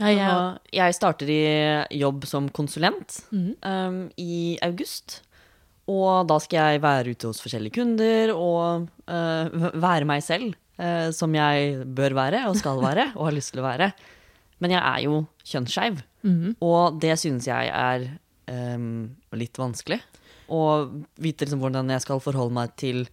Ja, 0.00 0.10
ja. 0.16 0.36
Jeg 0.72 0.96
starter 0.96 1.28
i 1.28 1.42
jobb 2.00 2.24
som 2.24 2.46
konsulent 2.56 3.18
um, 3.32 4.06
i 4.16 4.56
august. 4.64 5.18
Og 5.90 6.24
da 6.30 6.38
skal 6.40 6.72
jeg 6.72 6.82
være 6.84 7.12
ute 7.12 7.28
hos 7.28 7.42
forskjellige 7.42 7.74
kunder 7.80 8.30
og 8.32 8.86
eh, 9.10 9.64
være 9.74 10.06
meg 10.06 10.22
selv, 10.22 10.54
som 11.12 11.34
jeg 11.34 11.82
bør 11.98 12.14
være 12.14 12.44
og 12.46 12.54
skal 12.60 12.78
være 12.86 13.08
og 13.16 13.26
har 13.26 13.34
lyst 13.34 13.52
til 13.52 13.60
å 13.60 13.66
være. 13.66 13.90
Men 14.62 14.76
jeg 14.76 14.80
er 14.80 15.02
jo 15.08 15.18
kjønnsskeiv, 15.50 15.98
og 16.62 17.00
det 17.02 17.16
synes 17.18 17.48
jeg 17.50 17.72
er 17.74 18.06
um, 18.76 19.10
litt 19.34 19.58
vanskelig. 19.58 19.98
Å 20.50 20.60
vite 21.22 21.46
liksom 21.46 21.62
hvordan 21.62 21.90
jeg 21.94 22.04
skal 22.04 22.22
forholde 22.22 22.56
meg 22.56 22.72
til 22.80 23.04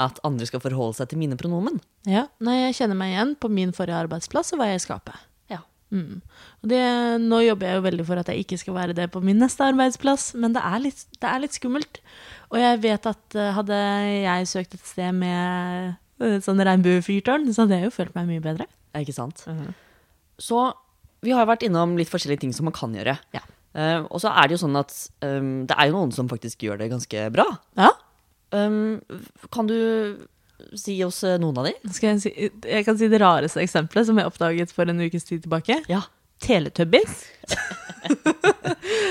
at 0.00 0.18
andre 0.26 0.46
skal 0.48 0.62
forholde 0.62 0.96
seg 0.98 1.10
til 1.10 1.20
mine 1.20 1.38
pronomen. 1.38 1.78
Ja, 2.08 2.26
nei, 2.42 2.58
jeg 2.64 2.78
kjenner 2.80 2.98
meg 2.98 3.14
igjen. 3.14 3.34
På 3.38 3.50
min 3.52 3.74
forrige 3.76 4.00
arbeidsplass 4.04 4.54
og 4.54 4.60
hva 4.60 4.68
jeg 4.72 4.82
skaper. 4.82 5.20
Ja. 5.52 5.60
Mm. 5.94 6.18
Og 6.64 6.70
det, 6.72 6.82
nå 7.22 7.40
jobber 7.44 7.70
jeg 7.70 7.78
jo 7.78 7.84
veldig 7.86 8.06
for 8.08 8.22
at 8.22 8.30
jeg 8.32 8.42
ikke 8.42 8.58
skal 8.60 8.78
være 8.78 8.96
det 8.98 9.08
på 9.14 9.22
min 9.24 9.38
neste 9.42 9.66
arbeidsplass, 9.68 10.32
men 10.40 10.56
det 10.56 10.64
er 10.66 10.82
litt, 10.82 11.04
det 11.22 11.30
er 11.30 11.42
litt 11.44 11.56
skummelt. 11.56 12.02
Og 12.50 12.58
jeg 12.58 12.80
vet 12.82 13.10
at 13.10 13.38
eh, 13.38 13.52
hadde 13.54 13.80
jeg 14.24 14.50
søkt 14.50 14.74
et 14.76 14.86
sted 14.86 15.14
med 15.16 15.94
eh, 16.22 16.38
sånn 16.42 16.62
regnbuefyrtårn, 16.66 17.46
så 17.54 17.64
hadde 17.64 17.78
jeg 17.78 17.88
jo 17.88 17.96
følt 18.02 18.18
meg 18.18 18.32
mye 18.32 18.44
bedre. 18.44 18.66
Ikke 18.98 19.14
sant? 19.14 19.46
Så 20.42 20.68
vi 21.24 21.34
har 21.34 21.46
vært 21.48 21.64
innom 21.66 21.94
litt 21.98 22.10
forskjellige 22.10 22.44
ting 22.44 22.54
som 22.54 22.66
man 22.68 22.74
kan 22.76 22.94
gjøre. 22.94 23.16
Ja. 23.34 23.42
Uh, 23.74 24.06
og 24.06 24.20
så 24.22 24.30
er 24.30 24.46
det 24.46 24.54
jo 24.54 24.60
sånn 24.62 24.78
at 24.78 24.92
um, 25.26 25.64
det 25.66 25.74
er 25.74 25.88
jo 25.88 25.96
noen 25.96 26.12
som 26.14 26.28
faktisk 26.30 26.62
gjør 26.62 26.78
det 26.78 26.92
ganske 26.92 27.24
bra. 27.34 27.46
Ja, 27.78 27.90
Um, 28.54 29.00
kan 29.52 29.66
du 29.66 29.78
si 30.78 30.96
oss 31.04 31.24
eh, 31.26 31.38
noen 31.42 31.58
av 31.58 31.66
de? 31.68 31.74
skal 31.94 32.14
jeg, 32.14 32.20
si, 32.22 32.50
jeg 32.70 32.86
kan 32.86 32.98
si 32.98 33.08
det 33.10 33.20
rareste 33.22 33.62
eksempelet 33.62 34.08
som 34.08 34.18
jeg 34.20 34.30
oppdaget 34.30 34.74
for 34.74 34.90
en 34.90 35.02
ukes 35.02 35.26
tid 35.26 35.44
tilbake. 35.44 35.80
Ja. 35.90 36.04
Teletubbies. 36.44 37.24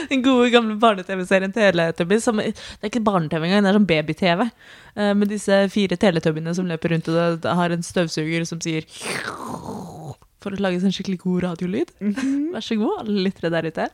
Den 0.09 0.21
gode, 0.21 0.49
gamle 0.53 0.75
barne-TV-serien 0.77 1.53
Teletubbies. 1.55 2.25
Som, 2.27 2.41
det 2.43 2.53
er 2.53 2.91
ikke 2.91 3.03
barne-TV 3.05 3.47
engang, 3.47 3.63
det 3.65 3.71
er 3.71 3.79
sånn 3.79 3.89
baby-TV. 3.89 4.45
Uh, 4.93 5.11
med 5.17 5.31
disse 5.33 5.63
fire 5.73 5.97
teletubbiene 5.99 6.53
som 6.55 6.69
løper 6.69 6.93
rundt, 6.93 7.09
og 7.09 7.47
har 7.61 7.73
en 7.73 7.85
støvsuger 7.85 8.45
som 8.49 8.61
sier 8.63 8.85
For 10.43 10.53
å 10.53 10.61
lage 10.61 10.83
en 10.83 10.93
skikkelig 10.93 11.21
god 11.23 11.47
radiolyd. 11.47 11.93
Vær 12.53 12.65
så 12.65 12.77
god, 12.79 13.05
alle 13.05 13.27
lyttere 13.29 13.53
der 13.53 13.69
ute. 13.71 13.89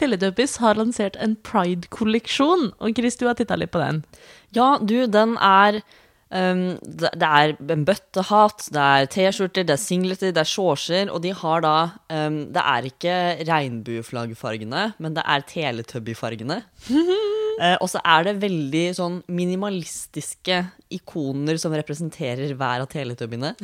Teletubbies 0.00 0.58
har 0.60 0.76
lansert 0.78 1.16
en 1.22 1.36
Pride-kolleksjon, 1.46 2.70
og 2.78 2.98
Chris, 2.98 3.16
du 3.16 3.26
har 3.28 3.38
titta 3.38 3.56
litt 3.56 3.72
på 3.74 3.80
den. 3.82 4.02
Ja, 4.56 4.76
du, 4.80 5.06
den 5.08 5.36
er 5.40 5.80
um, 6.30 6.64
det, 6.82 7.10
er 7.22 7.54
en 7.72 7.84
bøttehatt, 7.86 8.68
det 8.74 8.82
er 8.82 9.08
T-skjorter, 9.12 9.66
det 9.66 9.76
er 9.76 9.82
singleter, 9.82 10.34
det 10.34 10.42
er 10.42 10.50
shortser, 10.50 11.10
og 11.12 11.22
de 11.24 11.32
har 11.36 11.64
da 11.64 11.76
um, 12.10 12.38
Det 12.54 12.62
er 12.62 12.90
ikke 12.90 13.16
regnbueflaggfargene, 13.48 14.92
men 14.98 15.16
det 15.18 15.24
er 15.26 15.46
Teletubby-fargene. 15.52 16.62
Eh, 17.56 17.76
og 17.80 17.88
så 17.88 18.02
er 18.04 18.26
det 18.26 18.34
veldig 18.42 18.84
sånn 18.98 19.14
minimalistiske 19.32 20.58
ikoner 20.92 21.56
som 21.60 21.72
representerer 21.72 22.52
hver 22.52 22.84
av 22.84 22.90
teletubbyene. 22.92 23.54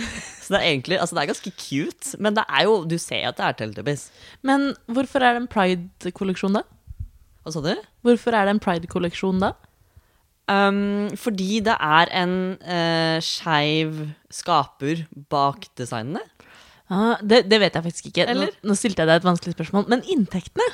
Så 0.42 0.55
det 0.55 0.61
er 0.61 0.68
egentlig, 0.70 0.96
altså 0.98 1.16
det 1.16 1.22
er 1.22 1.33
ganske 1.33 1.53
cute, 1.61 2.16
men 2.22 2.38
det 2.38 2.46
er 2.48 2.64
jo, 2.68 2.79
du 2.88 2.96
ser 3.01 3.29
at 3.29 3.37
det 3.38 3.44
er 3.46 3.59
teletubbies. 3.59 4.07
Men 4.48 4.72
hvorfor 4.88 5.22
er 5.22 5.37
det 5.37 5.42
en 5.42 5.51
Pride-kolleksjon, 5.53 6.57
da? 6.57 6.64
Hva 7.42 7.55
sa 7.55 7.62
du? 7.64 7.75
Hvorfor 8.07 8.37
er 8.38 8.48
det 8.48 8.57
en 8.57 8.62
Pride-kolleksjon 8.62 9.42
da? 9.42 9.53
Um, 10.50 11.12
fordi 11.16 11.61
det 11.64 11.74
er 11.78 12.11
en 12.18 12.37
uh, 12.59 13.18
skeiv 13.22 14.09
skaper 14.33 15.05
bak 15.31 15.68
designene. 15.78 16.24
Ah, 16.92 17.16
det, 17.22 17.44
det 17.48 17.61
vet 17.62 17.76
jeg 17.76 17.87
faktisk 17.87 18.09
ikke. 18.11 18.26
Nå, 18.26 18.33
Eller? 18.35 18.57
nå 18.66 18.76
stilte 18.76 19.05
jeg 19.05 19.09
deg 19.09 19.22
et 19.22 19.28
vanskelig 19.28 19.55
spørsmål. 19.57 19.87
Men 19.92 20.02
inntektene? 20.12 20.66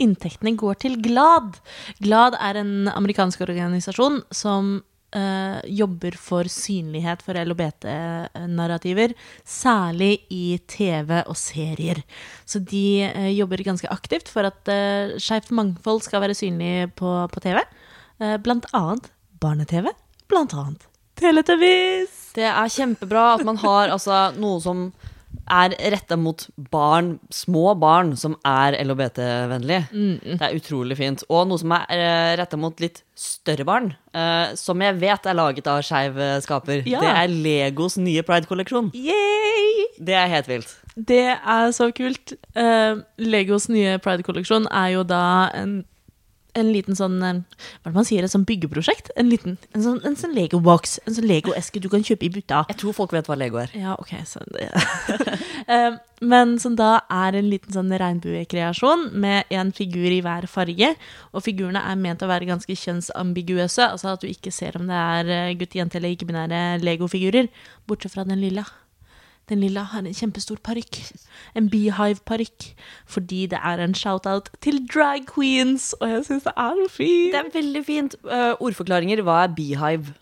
Inntektene 0.00 0.54
går 0.58 0.78
til 0.84 0.94
GLAD. 1.02 1.58
GLAD 2.04 2.36
er 2.38 2.60
en 2.60 2.92
amerikansk 2.92 3.42
organisasjon 3.48 4.20
som 4.34 4.78
uh, 5.16 5.58
jobber 5.66 6.16
for 6.20 6.48
synlighet 6.50 7.24
for 7.24 7.38
LHBT-narrativer, 7.40 9.14
særlig 9.44 10.12
i 10.32 10.60
TV 10.70 11.20
og 11.24 11.36
serier. 11.40 12.02
Så 12.46 12.62
de 12.62 13.10
uh, 13.10 13.28
jobber 13.32 13.64
ganske 13.66 13.90
aktivt 13.90 14.30
for 14.32 14.48
at 14.48 14.70
uh, 14.70 15.18
skeivt 15.20 15.50
mangfold 15.56 16.04
skal 16.06 16.24
være 16.24 16.38
synlig 16.38 16.92
på, 17.00 17.16
på 17.32 17.44
TV. 17.44 17.60
Eh, 18.20 18.36
blant 18.36 18.66
annet 18.76 19.08
barne-TV. 19.40 19.88
Blant 20.28 20.52
annet 20.54 20.84
Teletubbies. 21.20 22.32
Det 22.36 22.44
er 22.44 22.72
kjempebra 22.72 23.34
at 23.38 23.46
man 23.48 23.58
har 23.60 23.92
altså, 23.92 24.28
noe 24.36 24.60
som 24.60 24.90
er 25.50 25.72
retta 25.92 26.16
mot 26.20 26.42
barn, 26.70 27.14
små 27.34 27.72
barn 27.80 28.12
som 28.18 28.36
er 28.46 28.76
LHBT-vennlige. 28.84 29.88
Det 30.36 30.46
er 30.46 30.56
utrolig 30.56 30.98
fint. 31.00 31.24
Og 31.32 31.48
noe 31.48 31.60
som 31.60 31.74
er 31.74 31.86
uh, 31.90 32.32
retta 32.40 32.58
mot 32.60 32.82
litt 32.82 33.02
større 33.18 33.66
barn, 33.66 33.90
uh, 34.14 34.52
som 34.58 34.80
jeg 34.84 34.98
vet 35.00 35.26
er 35.26 35.38
laget 35.38 35.70
av 35.70 35.82
skeiv 35.86 36.20
skaper. 36.44 36.84
Ja. 36.88 37.02
Det 37.02 37.14
er 37.24 37.34
Legos 37.48 37.98
nye 38.00 38.24
Pride-kolleksjon. 38.26 38.92
Yay! 38.94 39.88
Det 40.00 40.16
er 40.16 40.30
helt 40.32 40.50
vilt. 40.50 40.76
Det 40.94 41.24
er 41.34 41.72
så 41.76 41.90
kult. 41.96 42.36
Uh, 42.54 43.02
Legos 43.20 43.68
nye 43.72 43.98
Pride-kolleksjon 44.02 44.68
er 44.70 44.94
jo 44.94 45.06
da 45.08 45.24
en, 45.56 45.80
en 46.58 46.72
liten 46.74 46.96
sånn 46.98 47.16
eh, 47.22 47.40
Hva 47.80 47.88
er 47.88 47.92
det 47.92 47.98
man 47.98 48.06
sier? 48.08 48.24
Et 48.26 48.32
sånn 48.32 48.46
byggeprosjekt? 48.48 49.10
En 49.20 49.28
liten, 49.30 49.56
en 49.76 49.84
sånn, 49.84 50.00
en 50.06 50.16
sånn 50.18 50.34
Lego-box. 50.36 50.98
En 51.06 51.16
sånn 51.16 51.28
Lego-eske 51.30 51.80
du 51.82 51.88
kan 51.92 52.02
kjøpe 52.06 52.26
i 52.26 52.32
butta. 52.34 52.64
Jeg 52.72 52.80
tror 52.82 52.96
folk 52.96 53.12
vet 53.16 53.28
hva 53.30 53.36
Lego 53.38 53.60
er. 53.62 53.70
Ja, 53.78 53.96
ok, 54.00 54.14
så 54.28 54.42
det. 54.54 54.70
Eh, 55.70 55.92
Men 56.24 56.56
som 56.58 56.74
da 56.76 57.02
er 57.12 57.36
en 57.38 57.46
liten 57.48 57.72
sånn 57.72 57.92
regnbuekreasjon 57.96 59.06
med 59.22 59.48
en 59.54 59.70
figur 59.72 60.10
i 60.10 60.18
hver 60.24 60.48
farge. 60.50 60.90
Og 61.32 61.44
figurene 61.46 61.80
er 61.86 61.96
ment 62.00 62.24
å 62.24 62.28
være 62.28 62.48
ganske 62.48 62.74
kjønnsambiguøse, 62.76 63.86
altså 63.86 64.14
at 64.16 64.24
du 64.24 64.28
ikke 64.28 64.50
ser 64.52 64.76
om 64.80 64.88
det 64.90 64.98
er 64.98 65.30
eh, 65.36 65.54
gutt, 65.60 65.76
jente 65.78 66.00
eller 66.00 66.16
ikke-binære 66.16 66.80
Lego-figurer, 66.82 67.48
bortsett 67.88 68.16
fra 68.16 68.26
den 68.28 68.42
lilla. 68.42 68.66
Den 69.50 69.60
lilla 69.64 69.82
har 69.90 70.04
en 70.06 70.14
kjempestor 70.14 70.60
parykk. 70.62 71.00
En 71.58 71.68
beehive-parykk. 71.70 72.70
Fordi 73.10 73.42
det 73.50 73.58
er 73.58 73.82
en 73.82 73.94
shout-out 73.94 74.50
til 74.62 74.80
drag 74.86 75.26
queens, 75.28 75.92
og 76.00 76.08
jeg 76.08 76.24
syns 76.28 76.46
det 76.46 76.54
er 76.56 76.78
så 76.78 76.88
fint. 76.94 77.34
Det 77.34 77.40
er 77.42 77.52
veldig 77.54 77.84
fint. 77.86 78.16
Uh, 78.24 78.54
ordforklaringer. 78.62 79.24
Hva 79.26 79.42
er 79.44 79.54
beehive? 79.56 80.14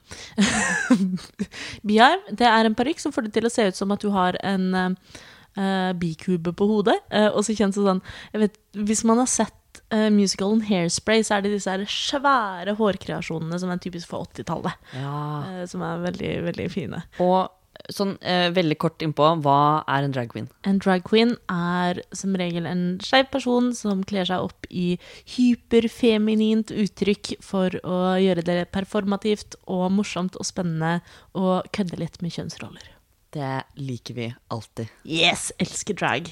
Beehive, 1.89 2.37
det 2.39 2.49
er 2.49 2.69
en 2.69 2.79
parykk 2.79 3.05
som 3.05 3.13
får 3.13 3.29
det 3.29 3.37
til 3.37 3.49
å 3.49 3.53
se 3.53 3.69
ut 3.69 3.79
som 3.79 3.93
at 3.93 4.05
du 4.05 4.11
har 4.15 4.39
en 4.47 4.73
uh, 4.79 5.93
bikube 6.01 6.55
på 6.57 6.71
hodet. 6.73 6.97
Uh, 7.13 7.29
og 7.29 7.45
så 7.45 7.57
kjennes 7.57 7.77
det 7.77 7.85
sånn 7.87 8.05
jeg 8.33 8.47
vet, 8.47 8.59
Hvis 8.89 9.05
man 9.09 9.21
har 9.21 9.29
sett 9.31 9.83
uh, 9.93 10.09
musicalen 10.15 10.65
Hairspray, 10.69 11.23
så 11.27 11.37
er 11.37 11.45
det 11.45 11.55
disse 11.57 11.77
svære 11.93 12.77
hårkreasjonene 12.79 13.61
som 13.61 13.73
er 13.73 13.83
typisk 13.83 14.11
for 14.11 14.29
80-tallet. 14.31 14.91
Ja. 14.97 15.15
Uh, 15.45 15.63
som 15.71 15.85
er 15.87 16.05
veldig, 16.09 16.35
veldig 16.49 16.69
fine. 16.73 17.05
Og 17.25 17.58
sånn 17.93 18.17
eh, 18.21 18.49
veldig 18.53 18.77
kort 18.83 19.03
innpå, 19.05 19.29
hva 19.45 19.85
er 19.89 20.05
en 20.05 20.13
drag 20.13 20.33
queen? 20.33 20.49
En 20.69 20.81
drag 20.83 21.05
queen 21.09 21.37
er 21.53 22.03
som 22.17 22.35
regel 22.37 22.67
en 22.69 22.83
skeiv 23.05 23.31
person 23.33 23.71
som 23.77 24.03
kler 24.09 24.29
seg 24.29 24.45
opp 24.45 24.67
i 24.69 24.99
hyperfeminint 25.37 26.73
uttrykk 26.75 27.37
for 27.45 27.75
å 27.85 28.01
gjøre 28.21 28.45
det 28.47 28.59
performativt 28.75 29.57
og 29.67 29.89
morsomt 29.97 30.37
og 30.39 30.49
spennende 30.49 30.99
og 31.39 31.69
kødde 31.77 32.01
litt 32.01 32.21
med 32.25 32.35
kjønnsroller. 32.37 32.91
Det 33.35 33.55
liker 33.77 34.17
vi 34.17 34.29
alltid. 34.53 34.89
Yes, 35.05 35.51
elsker 35.61 35.97
drag. 35.99 36.31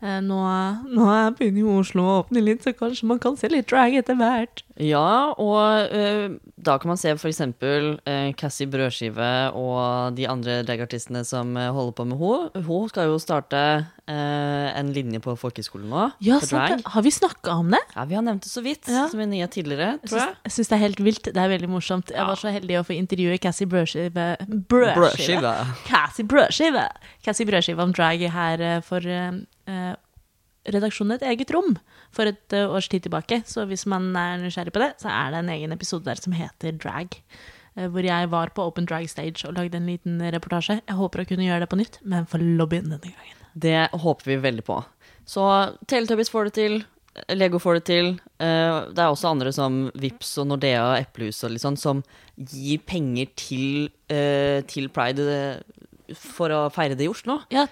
Eh, 0.00 0.20
Nå, 0.24 0.38
nå 0.94 1.06
begynner 1.36 1.64
jo 1.64 1.78
Oslo 1.80 2.04
å 2.06 2.16
åpne 2.22 2.40
litt, 2.44 2.62
så 2.64 2.72
kanskje 2.76 3.08
man 3.10 3.18
kan 3.22 3.36
se 3.36 3.50
litt 3.50 3.68
drag 3.70 3.96
etter 3.98 4.16
hvert. 4.20 4.62
Ja, 4.78 5.34
og 5.34 5.90
uh, 5.90 6.36
da 6.54 6.76
kan 6.78 6.92
man 6.92 6.98
se 7.00 7.10
for 7.18 7.26
eksempel 7.26 7.96
uh, 8.06 8.28
Cassie 8.38 8.68
Brødskive 8.70 9.50
og 9.58 10.14
de 10.14 10.28
andre 10.30 10.60
dragartistene 10.62 11.24
som 11.26 11.50
uh, 11.58 11.72
holder 11.74 11.96
på 11.98 12.06
med 12.06 12.20
henne. 12.20 12.62
Hun 12.68 12.86
skal 12.92 13.10
jo 13.10 13.16
starte 13.18 13.58
uh, 13.82 14.68
en 14.78 14.92
linje 14.94 15.18
på 15.24 15.34
folkehøyskolen 15.40 15.90
nå. 15.90 16.04
Ja, 16.22 16.38
sant 16.38 16.86
Har 16.94 17.02
vi 17.02 17.10
snakka 17.10 17.56
om 17.58 17.74
det? 17.74 17.82
Ja, 17.96 18.06
vi 18.06 18.14
har 18.20 18.22
nevnt 18.22 18.46
det 18.46 18.52
så 18.52 18.62
vidt, 18.62 18.86
Ja. 18.86 19.08
som 19.10 19.18
en 19.24 19.30
nyhet 19.34 19.50
tidligere, 19.58 19.98
tror 20.06 20.22
jeg. 20.22 20.36
jeg 20.46 20.56
syns 20.60 20.70
det 20.70 20.78
er 20.78 20.84
helt 20.86 21.04
vilt. 21.10 21.24
Det 21.34 21.42
er 21.42 21.50
veldig 21.56 21.72
morsomt. 21.74 22.14
Jeg 22.14 22.22
Ja. 22.22 22.26
var 22.30 22.38
så 22.38 22.54
heldig 22.54 22.78
å 22.78 22.86
få 22.86 22.94
intervjue 22.94 23.38
Cassie 23.42 23.66
Brødskive 23.66 24.36
Brødskive. 24.46 24.94
Brødskive. 24.94 25.54
Cassie 25.90 26.24
Brødskive. 26.24 26.86
Cassie 27.26 27.46
Brødskive 27.50 27.82
om 27.82 27.92
drag 27.92 28.22
her 28.30 28.60
eh, 28.60 28.80
for 28.80 29.02
eh, 29.02 29.32
eh, 29.66 29.94
redaksjonen 30.68 31.16
Et 31.18 31.22
eget 31.34 31.50
rom 31.54 31.74
for 32.14 32.30
et 32.30 32.52
eh, 32.56 32.66
års 32.68 32.88
tid 32.88 33.04
tilbake. 33.06 33.42
Så 33.46 33.64
hvis 33.68 33.86
man 33.90 34.10
er 34.16 34.38
nysgjerrig 34.42 34.72
på 34.74 34.82
det, 34.82 34.90
så 35.02 35.08
er 35.12 35.30
det 35.34 35.42
en 35.44 35.52
egen 35.54 35.72
episode 35.76 36.04
der 36.08 36.20
som 36.20 36.32
heter 36.36 36.76
Drag. 36.80 37.16
eh, 37.76 37.88
Hvor 37.88 38.04
jeg 38.04 38.30
var 38.32 38.50
på 38.56 38.66
Open 38.66 38.86
Drag 38.88 39.08
Stage 39.10 39.44
og 39.48 39.54
lagde 39.58 39.76
en 39.76 39.86
liten 39.86 40.20
reportasje. 40.20 40.80
Jeg 40.86 40.96
håper 40.98 41.22
å 41.24 41.28
kunne 41.28 41.46
gjøre 41.48 41.64
det 41.66 41.70
på 41.72 41.78
nytt, 41.80 41.98
men 42.04 42.26
for 42.26 42.38
lobbyen 42.42 42.88
denne 42.90 43.12
gangen. 43.12 43.42
Det 43.58 43.88
håper 43.92 44.24
vi 44.32 44.36
veldig 44.44 44.64
på. 44.64 44.84
Så 45.28 45.44
Teletubbies 45.86 46.30
får 46.30 46.48
det 46.48 46.54
til. 46.58 46.78
Lego 47.34 47.58
får 47.58 47.80
det 47.80 47.84
til. 47.88 48.12
Eh, 48.38 48.76
det 48.94 49.02
er 49.02 49.10
også 49.10 49.32
andre 49.32 49.50
som 49.52 49.88
Vips 49.98 50.36
og 50.38 50.46
Nordea 50.52 50.84
og 50.92 50.98
Eplehus 51.00 51.42
og 51.44 51.50
litt 51.56 51.64
sånn, 51.64 51.76
som 51.80 52.04
gir 52.38 52.78
penger 52.86 53.26
til, 53.34 53.88
til 54.70 54.86
Pride 54.94 55.24
for 56.14 56.54
å 56.54 56.60
feire 56.72 56.94
det 56.96 57.04
i 57.04 57.10
Oslo. 57.10 57.40
Ja, 57.52 57.66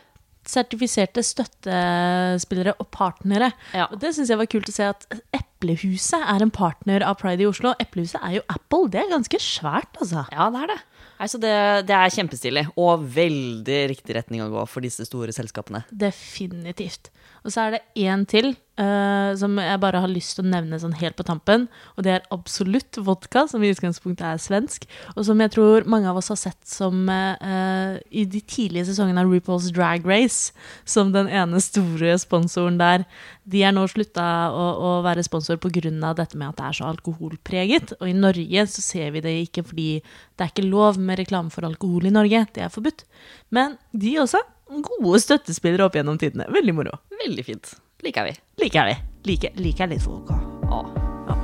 sertifiserte 0.51 1.23
støttespillere 1.27 2.77
og 2.81 2.89
partnere. 2.95 3.51
Ja. 3.77 3.89
Og 3.91 4.01
det 4.03 4.15
syns 4.17 4.33
jeg 4.33 4.41
var 4.41 4.51
kult 4.51 4.71
å 4.71 4.75
se 4.75 4.89
at 4.93 5.07
Eplehuset 5.37 6.21
er 6.21 6.45
en 6.45 6.53
partner 6.55 7.05
av 7.07 7.19
Pride 7.21 7.45
i 7.45 7.49
Oslo. 7.49 7.75
Eplehuset 7.83 8.21
er 8.23 8.39
jo 8.39 8.45
Apple. 8.53 8.91
Det 8.93 9.03
er 9.03 9.13
ganske 9.13 9.41
svært, 9.43 9.97
altså. 10.01 10.27
Ja, 10.35 10.51
det 10.55 10.65
er 10.65 10.75
det. 10.75 10.79
Altså 11.17 11.41
det, 11.41 11.55
det 11.89 11.97
er 11.97 12.13
kjempestilig, 12.13 12.67
og 12.77 13.07
veldig 13.15 13.79
riktig 13.95 14.19
retning 14.19 14.45
å 14.45 14.51
gå 14.53 14.67
for 14.69 14.85
disse 14.85 15.07
store 15.09 15.33
selskapene. 15.33 15.87
Definitivt. 15.89 17.09
Og 17.45 17.55
så 17.55 17.67
er 17.67 17.77
det 17.79 17.85
én 18.05 18.27
til 18.29 18.53
eh, 18.81 19.31
som 19.41 19.57
jeg 19.61 19.81
bare 19.83 20.01
har 20.03 20.11
lyst 20.11 20.37
til 20.37 20.45
å 20.45 20.51
nevne 20.53 20.79
sånn 20.81 20.97
helt 21.01 21.17
på 21.19 21.27
tampen. 21.27 21.67
Og 21.97 22.07
det 22.07 22.15
er 22.15 22.27
Absolutt 22.35 22.99
vodka, 23.01 23.47
som 23.51 23.63
i 23.65 23.71
utgangspunktet 23.73 24.27
er 24.27 24.43
svensk. 24.43 24.87
Og 25.15 25.25
som 25.29 25.41
jeg 25.41 25.53
tror 25.55 25.87
mange 25.89 26.11
av 26.11 26.19
oss 26.21 26.31
har 26.33 26.39
sett 26.41 26.61
som 26.69 27.07
uh, 27.09 27.97
i 28.11 28.27
de 28.29 28.43
tidlige 28.43 28.89
sesongene 28.91 29.23
av 29.23 29.31
RuPaul's 29.31 29.71
Drag 29.75 30.07
Race, 30.09 30.53
som 30.85 31.13
den 31.15 31.31
ene 31.33 31.61
store 31.63 32.17
sponsoren 32.21 32.81
der. 32.81 33.07
De 33.47 33.63
er 33.65 33.75
nå 33.75 33.87
slutta 33.91 34.27
å, 34.51 34.67
å 34.75 34.91
være 35.07 35.25
sponsor 35.27 35.61
pga. 35.63 36.13
dette 36.19 36.37
med 36.37 36.49
at 36.51 36.59
det 36.59 36.67
er 36.67 36.79
så 36.81 36.91
alkoholpreget. 36.91 37.97
Og 38.01 38.11
i 38.11 38.17
Norge 38.17 38.67
så 38.73 38.85
ser 38.85 39.15
vi 39.15 39.25
det 39.25 39.37
ikke 39.47 39.65
fordi 39.67 39.89
det 40.03 40.45
er 40.45 40.53
ikke 40.53 40.67
lov 40.67 40.99
med 40.99 41.21
reklame 41.23 41.51
for 41.55 41.67
alkohol 41.69 42.07
i 42.07 42.15
Norge. 42.15 42.47
Det 42.53 42.67
er 42.67 42.75
forbudt. 42.75 43.07
Men 43.51 43.79
de 43.93 44.19
også. 44.21 44.43
Gode 44.67 45.21
støttespillere 45.23 45.87
opp 45.87 45.95
gjennom 45.95 46.19
tidene. 46.19 46.49
Veldig 46.51 46.75
moro. 46.75 46.99
Veldig 47.23 47.45
fint. 47.47 47.77
Liker 48.03 48.25
vi. 48.25 48.35
Liker 48.57 48.87
vi. 48.87 48.97
Liker, 49.25 49.51
liker 49.57 49.89
litt 49.89 50.03
folk 50.05 50.29
òg. 50.31 50.43
Ja. 50.71 51.37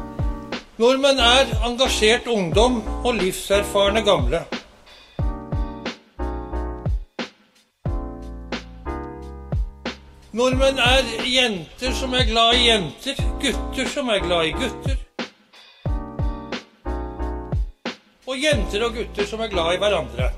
Nordmenn 0.83 1.21
er 1.23 1.49
engasjert 1.65 2.27
ungdom 2.29 2.81
og 3.03 3.15
livserfarne 3.17 4.03
gamle. 4.05 4.43
Nordmenn 10.33 10.79
er 10.81 11.09
jenter 11.29 11.97
som 11.97 12.15
er 12.17 12.29
glad 12.29 12.61
i 12.61 12.69
jenter, 12.69 13.25
gutter 13.41 13.89
som 13.97 14.13
er 14.13 14.23
glad 14.25 14.51
i 14.51 14.55
gutter. 14.57 15.01
Og 18.29 18.39
jenter 18.39 18.87
og 18.87 18.97
gutter 19.01 19.29
som 19.29 19.41
er 19.45 19.53
glad 19.53 19.75
i 19.75 19.83
hverandre. 19.83 20.33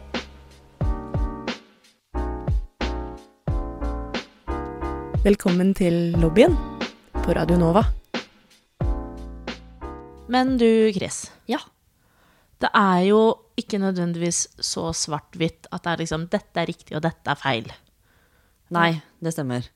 Velkommen 5.25 5.71
til 5.73 6.13
lobbyen 6.21 6.53
på 7.17 7.33
Radio 7.33 7.57
Nova. 7.57 7.81
Men 10.29 10.51
du, 10.61 10.93
Chris. 10.93 11.31
Ja. 11.49 11.63
Det 12.61 12.69
er 12.77 12.99
jo 13.07 13.21
ikke 13.57 13.79
nødvendigvis 13.81 14.43
så 14.61 14.91
svart-hvitt 14.93 15.71
at 15.73 15.87
det 15.87 15.95
er 15.95 16.03
liksom 16.03 16.27
dette 16.29 16.61
er 16.61 16.69
riktig 16.69 16.99
og 16.99 17.07
dette 17.07 17.33
er 17.33 17.41
feil. 17.41 17.73
Nei, 18.77 18.91
det 19.25 19.33
stemmer. 19.33 19.71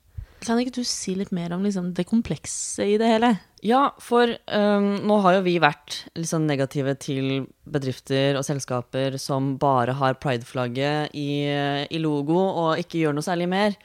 Kan 0.45 0.61
ikke 0.61 0.75
du 0.75 0.85
si 0.85 1.15
litt 1.17 1.31
mer 1.33 1.55
om 1.55 1.65
liksom 1.65 1.95
det 1.97 2.05
komplekse 2.11 2.85
i 2.85 2.99
det 3.01 3.09
hele? 3.09 3.31
Ja, 3.65 3.87
for 4.05 4.29
um, 4.29 4.91
nå 5.09 5.17
har 5.25 5.39
jo 5.39 5.47
vi 5.47 5.55
vært 5.63 6.03
litt 6.13 6.29
sånn 6.29 6.45
negative 6.45 6.93
til 7.01 7.47
bedrifter 7.65 8.37
og 8.37 8.45
selskaper 8.45 9.17
som 9.17 9.55
bare 9.57 9.97
har 9.97 10.21
prideflagget 10.21 11.17
i, 11.17 11.49
i 11.89 12.03
logo 12.05 12.37
og 12.37 12.85
ikke 12.85 13.01
gjør 13.01 13.17
noe 13.17 13.25
særlig 13.25 13.49
mer. 13.49 13.79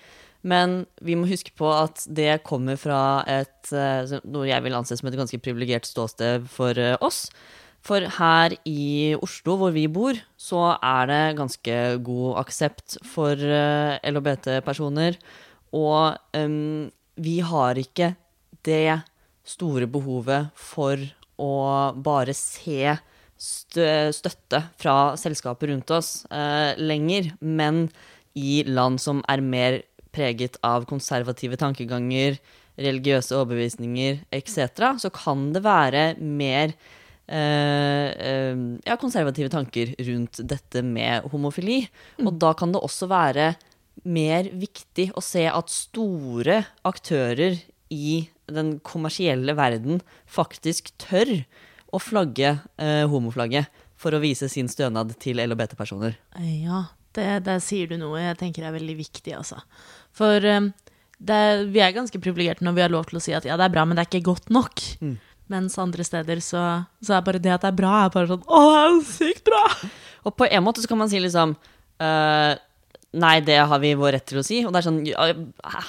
Men 0.44 0.82
vi 1.00 1.16
må 1.16 1.26
huske 1.30 1.54
på 1.56 1.68
at 1.72 2.04
det 2.12 2.42
kommer 2.44 2.76
fra 2.80 3.24
et, 3.30 3.72
eh, 3.72 4.16
noe 4.28 4.48
jeg 4.50 4.64
vil 4.66 4.76
anse 4.76 4.98
som 5.00 5.08
et 5.08 5.16
ganske 5.16 5.40
privilegert 5.40 5.88
ståsted 5.88 6.44
for 6.52 6.76
eh, 6.76 6.98
oss. 7.00 7.30
For 7.84 8.04
her 8.18 8.54
i 8.68 9.16
Oslo, 9.20 9.56
hvor 9.60 9.72
vi 9.74 9.86
bor, 9.92 10.16
så 10.40 10.74
er 10.76 11.08
det 11.08 11.22
ganske 11.40 11.78
god 12.04 12.38
aksept 12.44 12.98
for 13.08 13.32
eh, 13.36 13.96
LHBT-personer. 14.04 15.16
Og 15.74 16.16
um, 16.36 16.92
vi 17.20 17.38
har 17.44 17.80
ikke 17.80 18.14
det 18.64 19.00
store 19.44 19.88
behovet 19.90 20.52
for 20.56 21.00
å 21.40 21.54
bare 21.98 22.32
se 22.36 22.94
støtte 23.44 24.60
fra 24.80 25.16
selskaper 25.20 25.72
rundt 25.72 25.90
oss 25.92 26.22
uh, 26.30 26.72
lenger, 26.78 27.32
men 27.42 27.88
i 28.38 28.62
land 28.66 29.02
som 29.02 29.20
er 29.28 29.42
mer 29.44 29.82
preget 30.14 30.58
av 30.66 30.86
konservative 30.88 31.58
tankeganger, 31.60 32.38
religiøse 32.80 33.36
overbevisninger 33.36 34.24
etc., 34.34 34.94
så 35.02 35.10
kan 35.14 35.50
det 35.54 35.62
være 35.64 36.04
mer 36.18 36.74
eh, 37.28 38.08
eh, 38.10 38.64
ja, 38.86 38.96
konservative 39.00 39.52
tanker 39.52 39.94
rundt 40.08 40.42
dette 40.42 40.82
med 40.86 41.28
homofili. 41.32 41.84
Og 42.24 42.34
da 42.42 42.54
kan 42.58 42.74
det 42.74 42.82
også 42.82 43.10
være 43.10 43.52
mer 44.04 44.50
viktig 44.58 45.12
å 45.14 45.22
se 45.22 45.46
at 45.48 45.70
store 45.70 46.64
aktører 46.86 47.60
i 47.94 48.24
den 48.50 48.78
kommersielle 48.84 49.54
verden 49.56 50.02
faktisk 50.26 50.90
tør 51.00 51.30
å 51.94 52.00
flagge 52.02 52.56
eh, 52.82 53.04
homoflagget 53.08 53.70
for 54.00 54.16
å 54.16 54.20
vise 54.22 54.50
sin 54.50 54.68
stønad 54.68 55.14
til 55.22 55.40
LHBT-personer. 55.40 56.18
Ja, 56.42 56.88
det, 57.18 57.28
der 57.46 57.60
sier 57.62 57.90
du 57.90 57.98
noe 58.00 58.22
jeg 58.22 58.40
tenker 58.40 58.66
er 58.66 58.74
veldig 58.74 58.96
viktig, 58.98 59.34
altså. 59.36 59.60
For 60.14 60.44
um, 60.56 60.70
det, 61.18 61.42
vi 61.74 61.82
er 61.82 61.94
ganske 61.94 62.20
privilegerte 62.22 62.66
når 62.66 62.76
vi 62.76 62.84
har 62.84 62.92
lov 62.92 63.06
til 63.08 63.20
å 63.20 63.22
si 63.24 63.34
at 63.36 63.46
ja, 63.48 63.58
det 63.60 63.68
er 63.68 63.74
bra, 63.74 63.86
men 63.86 63.96
det 63.96 64.04
er 64.04 64.10
ikke 64.10 64.30
godt 64.32 64.52
nok. 64.54 64.82
Mens 65.52 65.76
andre 65.80 66.04
steder 66.06 66.40
så, 66.40 66.62
så 67.04 67.16
er 67.16 67.24
bare 67.24 67.40
det 67.42 67.52
at 67.52 67.64
det 67.64 67.72
er 67.72 67.76
bra, 67.76 67.92
er 68.04 68.12
bare 68.14 68.30
sånn 68.30 68.46
Å, 68.48 68.60
det 68.64 68.78
er 68.80 68.94
sykt 69.10 69.44
bra! 69.44 69.64
Og 70.24 70.32
på 70.38 70.46
en 70.48 70.64
måte 70.64 70.80
så 70.80 70.88
kan 70.88 70.96
man 71.02 71.10
si 71.12 71.20
liksom 71.20 71.52
uh, 72.00 72.52
Nei, 73.14 73.34
det 73.44 73.58
har 73.60 73.82
vi 73.82 73.92
vår 73.94 74.16
rett 74.16 74.24
til 74.26 74.40
å 74.40 74.42
si. 74.42 74.62
Og 74.66 74.72
det 74.74 74.80
er 74.80 74.86
sånn 74.88 75.04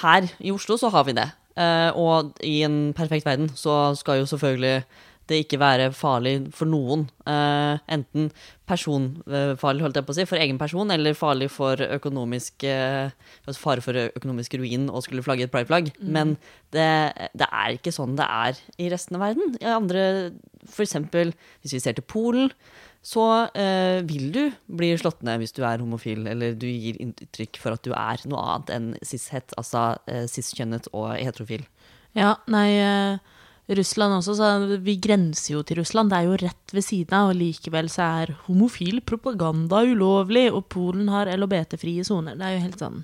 Her 0.04 0.28
i 0.38 0.52
Oslo 0.54 0.76
så 0.78 0.92
har 0.94 1.08
vi 1.08 1.16
det. 1.16 1.26
Uh, 1.56 1.90
og 1.98 2.36
i 2.44 2.60
en 2.66 2.92
perfekt 2.94 3.26
verden 3.26 3.48
så 3.56 3.96
skal 3.98 4.20
jo 4.20 4.28
selvfølgelig 4.30 4.84
det 5.30 5.40
ikke 5.42 5.58
være 5.60 5.90
farlig 5.94 6.34
for 6.54 6.70
noen. 6.70 7.06
Uh, 7.26 7.78
enten 7.92 8.28
personfarlig, 8.66 9.84
holdt 9.84 9.98
jeg 9.98 10.06
på 10.06 10.14
å 10.14 10.16
si, 10.18 10.26
for 10.28 10.42
egen 10.42 10.58
person, 10.58 10.90
eller 10.94 11.18
farlig 11.18 11.48
for 11.54 11.78
økonomisk 11.78 12.66
eh, 12.66 13.12
fare 13.54 13.84
for 13.84 13.98
økonomisk 14.08 14.56
ruin 14.58 14.88
å 14.90 15.02
skulle 15.04 15.22
flagge 15.26 15.46
et 15.46 15.52
prideflagg. 15.52 15.92
Men 16.02 16.34
det, 16.74 16.88
det 17.38 17.46
er 17.46 17.76
ikke 17.76 17.94
sånn 17.94 18.18
det 18.18 18.26
er 18.26 18.58
i 18.82 18.90
resten 18.90 19.18
av 19.18 19.26
verden. 19.28 19.54
I 19.62 19.70
andre, 19.70 20.02
for 20.66 20.86
eksempel 20.86 21.30
hvis 21.62 21.76
vi 21.76 21.82
ser 21.84 21.98
til 21.98 22.06
Polen, 22.10 22.50
så 23.06 23.22
uh, 23.46 23.98
vil 24.02 24.32
du 24.34 24.42
bli 24.66 24.90
slått 24.98 25.22
ned 25.26 25.38
hvis 25.38 25.54
du 25.54 25.62
er 25.62 25.78
homofil, 25.78 26.26
eller 26.26 26.58
du 26.58 26.66
gir 26.66 26.98
inntrykk 27.02 27.60
for 27.62 27.78
at 27.78 27.86
du 27.86 27.94
er 27.94 28.22
noe 28.26 28.42
annet 28.42 28.72
enn 28.74 28.88
cis-het, 29.06 29.54
altså 29.60 29.92
uh, 30.10 30.24
cis-kjønnet 30.30 30.90
og 30.90 31.12
heterofil. 31.14 31.62
Ja, 32.16 32.38
nei 32.48 32.70
eh, 32.80 33.18
Russland 33.66 34.14
også, 34.14 34.36
så 34.38 34.78
vi 34.78 34.94
grenser 35.02 35.56
jo 35.56 35.62
til 35.66 35.80
Russland. 35.80 36.12
Det 36.12 36.18
er 36.20 36.28
jo 36.28 36.36
rett 36.38 36.74
ved 36.74 36.84
siden 36.86 37.16
av, 37.18 37.32
og 37.32 37.40
likevel 37.40 37.88
så 37.90 38.10
er 38.22 38.36
homofil 38.46 39.00
propaganda 39.02 39.80
ulovlig, 39.82 40.46
og 40.52 40.68
Polen 40.70 41.10
har 41.10 41.30
LHBT-frie 41.32 42.04
soner. 42.06 42.38
Det 42.38 42.46
er 42.46 42.54
jo 42.54 42.62
helt 42.68 42.84
sånn 42.84 43.02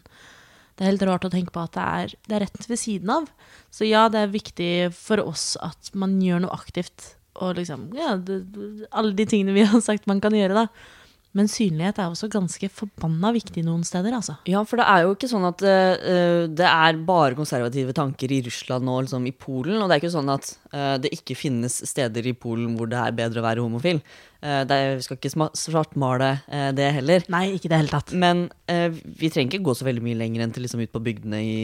Det 0.79 0.85
er 0.85 0.93
helt 0.93 1.03
rart 1.09 1.27
å 1.27 1.33
tenke 1.33 1.53
på 1.53 1.65
at 1.65 1.75
det 1.75 1.83
er, 1.83 2.15
det 2.29 2.37
er 2.37 2.45
rett 2.47 2.71
ved 2.71 2.81
siden 2.81 3.11
av. 3.11 3.27
Så 3.75 3.89
ja, 3.89 4.07
det 4.09 4.23
er 4.23 4.37
viktig 4.37 4.73
for 4.95 5.21
oss 5.25 5.57
at 5.61 5.91
man 5.99 6.15
gjør 6.23 6.47
noe 6.47 6.55
aktivt, 6.55 7.17
og 7.43 7.59
liksom 7.59 7.91
Ja, 7.99 8.15
det, 8.17 8.45
alle 8.93 9.17
de 9.19 9.27
tingene 9.27 9.57
vi 9.57 9.67
har 9.73 9.83
sagt 9.83 10.07
man 10.07 10.23
kan 10.23 10.37
gjøre, 10.37 10.63
da. 10.63 11.01
Men 11.37 11.49
synlighet 11.49 11.97
er 11.97 12.11
også 12.13 12.29
ganske 12.33 12.69
forbanna 12.69 13.31
viktig 13.33 13.63
noen 13.65 13.85
steder, 13.89 14.13
altså. 14.19 14.35
Ja, 14.49 14.61
for 14.69 14.81
det 14.81 14.85
er 14.91 15.07
jo 15.07 15.15
ikke 15.15 15.31
sånn 15.31 15.47
at 15.49 15.63
uh, 15.65 16.45
det 16.53 16.67
er 16.69 16.99
bare 17.09 17.39
konservative 17.39 17.95
tanker 17.97 18.35
i 18.37 18.43
Russland 18.45 18.91
og 18.93 19.07
liksom 19.07 19.25
i 19.29 19.33
Polen. 19.33 19.79
Og 19.81 19.89
det 19.89 19.97
er 19.97 20.03
ikke 20.03 20.13
sånn 20.13 20.29
at 20.33 20.51
uh, 20.75 20.99
det 21.01 21.15
ikke 21.17 21.39
finnes 21.39 21.79
steder 21.89 22.29
i 22.29 22.37
Polen 22.37 22.77
hvor 22.77 22.91
det 22.93 23.01
er 23.01 23.17
bedre 23.17 23.41
å 23.41 23.47
være 23.47 23.65
homofil. 23.65 24.03
Uh, 24.45 24.61
er, 24.61 24.99
vi 24.99 25.07
skal 25.07 25.21
ikke 25.21 25.49
svartmale 25.57 26.35
det 26.77 26.91
heller. 26.99 27.25
Nei, 27.33 27.47
ikke 27.57 27.73
det 27.73 27.81
hele 27.81 27.95
tatt. 27.95 28.13
Men 28.13 28.47
vi 28.69 29.33
trenger 29.33 29.57
ikke 29.57 29.71
gå 29.71 29.77
så 29.79 29.89
veldig 29.89 30.05
mye 30.05 30.21
lenger 30.21 30.45
enn 30.45 30.53
til 30.53 30.67
liksom 30.67 30.83
ut 30.85 30.93
på 30.93 31.05
bygdene 31.05 31.41
i, 31.41 31.59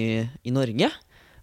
i 0.49 0.55
Norge. 0.55 0.89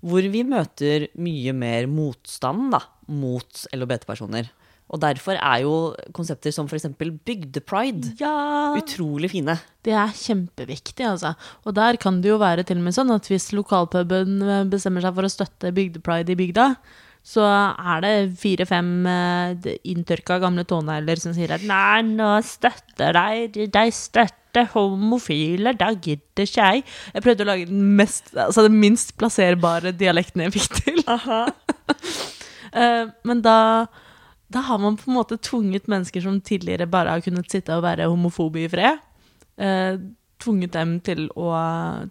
Hvor 0.05 0.25
vi 0.33 0.41
møter 0.47 1.09
mye 1.21 1.53
mer 1.57 1.85
motstand 1.91 2.71
da, 2.73 2.81
mot 3.05 3.65
LHBT-personer. 3.73 4.49
Og 4.93 5.01
derfor 5.01 5.39
er 5.39 5.63
jo 5.63 5.75
konsepter 6.13 6.53
som 6.53 6.67
f.eks. 6.69 6.85
bygdepride 6.99 8.13
Ja, 8.19 8.75
utrolig 8.77 9.31
fine. 9.33 9.57
det 9.85 9.95
er 9.97 10.13
kjempeviktig, 10.13 11.05
altså. 11.09 11.33
Og 11.65 11.73
der 11.77 11.97
kan 12.01 12.21
det 12.21 12.29
jo 12.29 12.37
være 12.41 12.63
til 12.67 12.77
og 12.77 12.85
med 12.85 12.95
sånn 12.95 13.13
at 13.15 13.25
hvis 13.29 13.49
lokalpuben 13.57 14.37
eh, 14.45 14.61
bestemmer 14.69 15.01
seg 15.01 15.17
for 15.17 15.25
å 15.25 15.33
støtte 15.33 15.73
bygdepride 15.73 16.35
i 16.35 16.39
bygda, 16.39 16.67
så 17.25 17.41
er 17.49 18.05
det 18.05 18.13
fire-fem 18.37 18.89
eh, 19.09 19.69
inntørka 19.89 20.37
gamle 20.43 20.65
tånegler 20.69 21.21
som 21.21 21.33
sier 21.33 21.55
at 21.55 21.65
nei, 21.65 22.05
nå 22.05 22.35
støtter 22.45 23.17
de, 23.17 23.65
de 23.73 23.85
støtter 23.89 24.69
homofile, 24.75 25.73
da 25.75 25.89
gidder 25.97 26.45
ikke 26.45 26.69
jeg. 26.69 26.85
Jeg 27.17 27.25
prøvde 27.25 27.43
å 27.43 27.49
lage 27.49 27.65
den, 27.71 27.81
mest, 27.97 28.29
altså 28.37 28.67
den 28.69 28.77
minst 28.79 29.15
plasserbare 29.17 29.95
dialekten 29.97 30.45
jeg 30.45 30.53
fikk 30.59 30.77
til. 30.85 31.01
Aha. 31.09 31.47
men 33.27 33.41
da, 33.43 33.57
da 34.53 34.61
har 34.67 34.81
man 34.81 34.97
på 34.99 35.09
en 35.09 35.17
måte 35.17 35.39
tvunget 35.41 35.89
mennesker 35.91 36.21
som 36.21 36.37
tidligere 36.41 36.89
bare 36.89 37.15
har 37.15 37.23
kunnet 37.25 37.49
sitte 37.51 37.73
og 37.75 37.85
være 37.85 38.09
homofobe 38.11 38.61
i 38.61 38.69
fred, 38.69 39.01
eh, 39.57 39.97
tvunget 40.41 40.73
dem 40.75 40.97
til 41.05 41.25
å, 41.39 41.47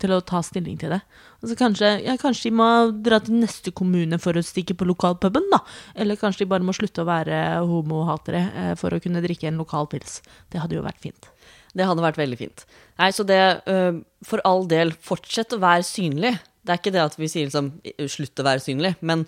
til 0.00 0.14
å 0.16 0.22
ta 0.26 0.40
stilling 0.42 0.78
til 0.80 0.94
det. 0.94 1.00
Altså 1.42 1.56
kanskje, 1.60 1.90
ja, 2.06 2.16
kanskje 2.20 2.48
de 2.48 2.54
må 2.58 2.68
dra 3.04 3.20
til 3.22 3.36
neste 3.42 3.70
kommune 3.76 4.18
for 4.22 4.36
å 4.36 4.44
stikke 4.44 4.76
på 4.78 4.88
lokalpuben, 4.88 5.46
da. 5.52 5.60
Eller 5.94 6.18
kanskje 6.18 6.44
de 6.44 6.50
bare 6.54 6.66
må 6.66 6.74
slutte 6.76 7.04
å 7.04 7.08
være 7.08 7.42
homohatere 7.68 8.42
eh, 8.48 8.72
for 8.80 8.96
å 8.96 9.02
kunne 9.04 9.22
drikke 9.24 9.50
en 9.50 9.60
lokal 9.60 9.90
pils. 9.92 10.18
Det 10.50 10.62
hadde 10.62 10.78
jo 10.78 10.86
vært 10.86 11.04
fint. 11.04 11.30
Det 11.74 11.86
hadde 11.86 12.04
vært 12.04 12.18
veldig 12.20 12.38
fint. 12.38 12.64
Nei, 13.00 13.10
så 13.14 13.26
det 13.26 13.40
øh, 13.70 13.96
For 14.24 14.42
all 14.46 14.68
del, 14.70 14.94
fortsett 15.04 15.52
å 15.56 15.60
være 15.62 15.84
synlig. 15.86 16.36
Det 16.64 16.72
er 16.72 16.80
ikke 16.80 16.94
det 16.94 17.02
at 17.02 17.16
vi 17.18 17.28
sier 17.28 17.48
liksom 17.48 17.74
slutt 18.08 18.40
å 18.40 18.46
være 18.46 18.62
synlig, 18.62 18.94
men 19.04 19.26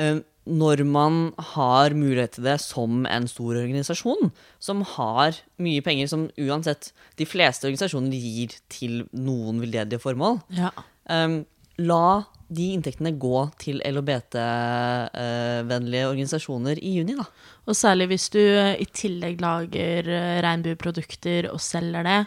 øh, 0.00 0.22
når 0.50 0.82
man 0.88 1.20
har 1.54 1.94
mulighet 1.94 2.32
til 2.36 2.44
det 2.48 2.56
som 2.64 3.04
en 3.06 3.28
stor 3.30 3.54
organisasjon, 3.62 4.32
som 4.58 4.82
har 4.96 5.32
mye 5.62 5.82
penger, 5.86 6.06
som 6.10 6.26
uansett 6.40 6.90
de 7.20 7.26
fleste 7.28 7.66
organisasjoner 7.68 8.16
gir 8.18 8.50
til 8.72 8.92
noen 9.14 9.60
veldedige 9.62 10.02
formål, 10.02 10.40
Ja. 10.58 10.70
um, 11.08 11.44
la 11.78 12.24
de 12.50 12.72
inntektene 12.74 13.12
gå 13.22 13.44
til 13.62 13.78
LHBT-vennlige 13.86 16.08
organisasjoner 16.10 16.76
i 16.82 16.96
juni, 16.98 17.14
da. 17.18 17.24
Og 17.70 17.74
særlig 17.78 18.08
hvis 18.10 18.26
du 18.34 18.40
eh, 18.42 18.74
i 18.82 18.86
tillegg 18.90 19.38
lager 19.42 20.08
eh, 20.10 20.40
regnbueprodukter 20.44 21.46
og 21.52 21.60
selger 21.62 22.02
det, 22.06 22.18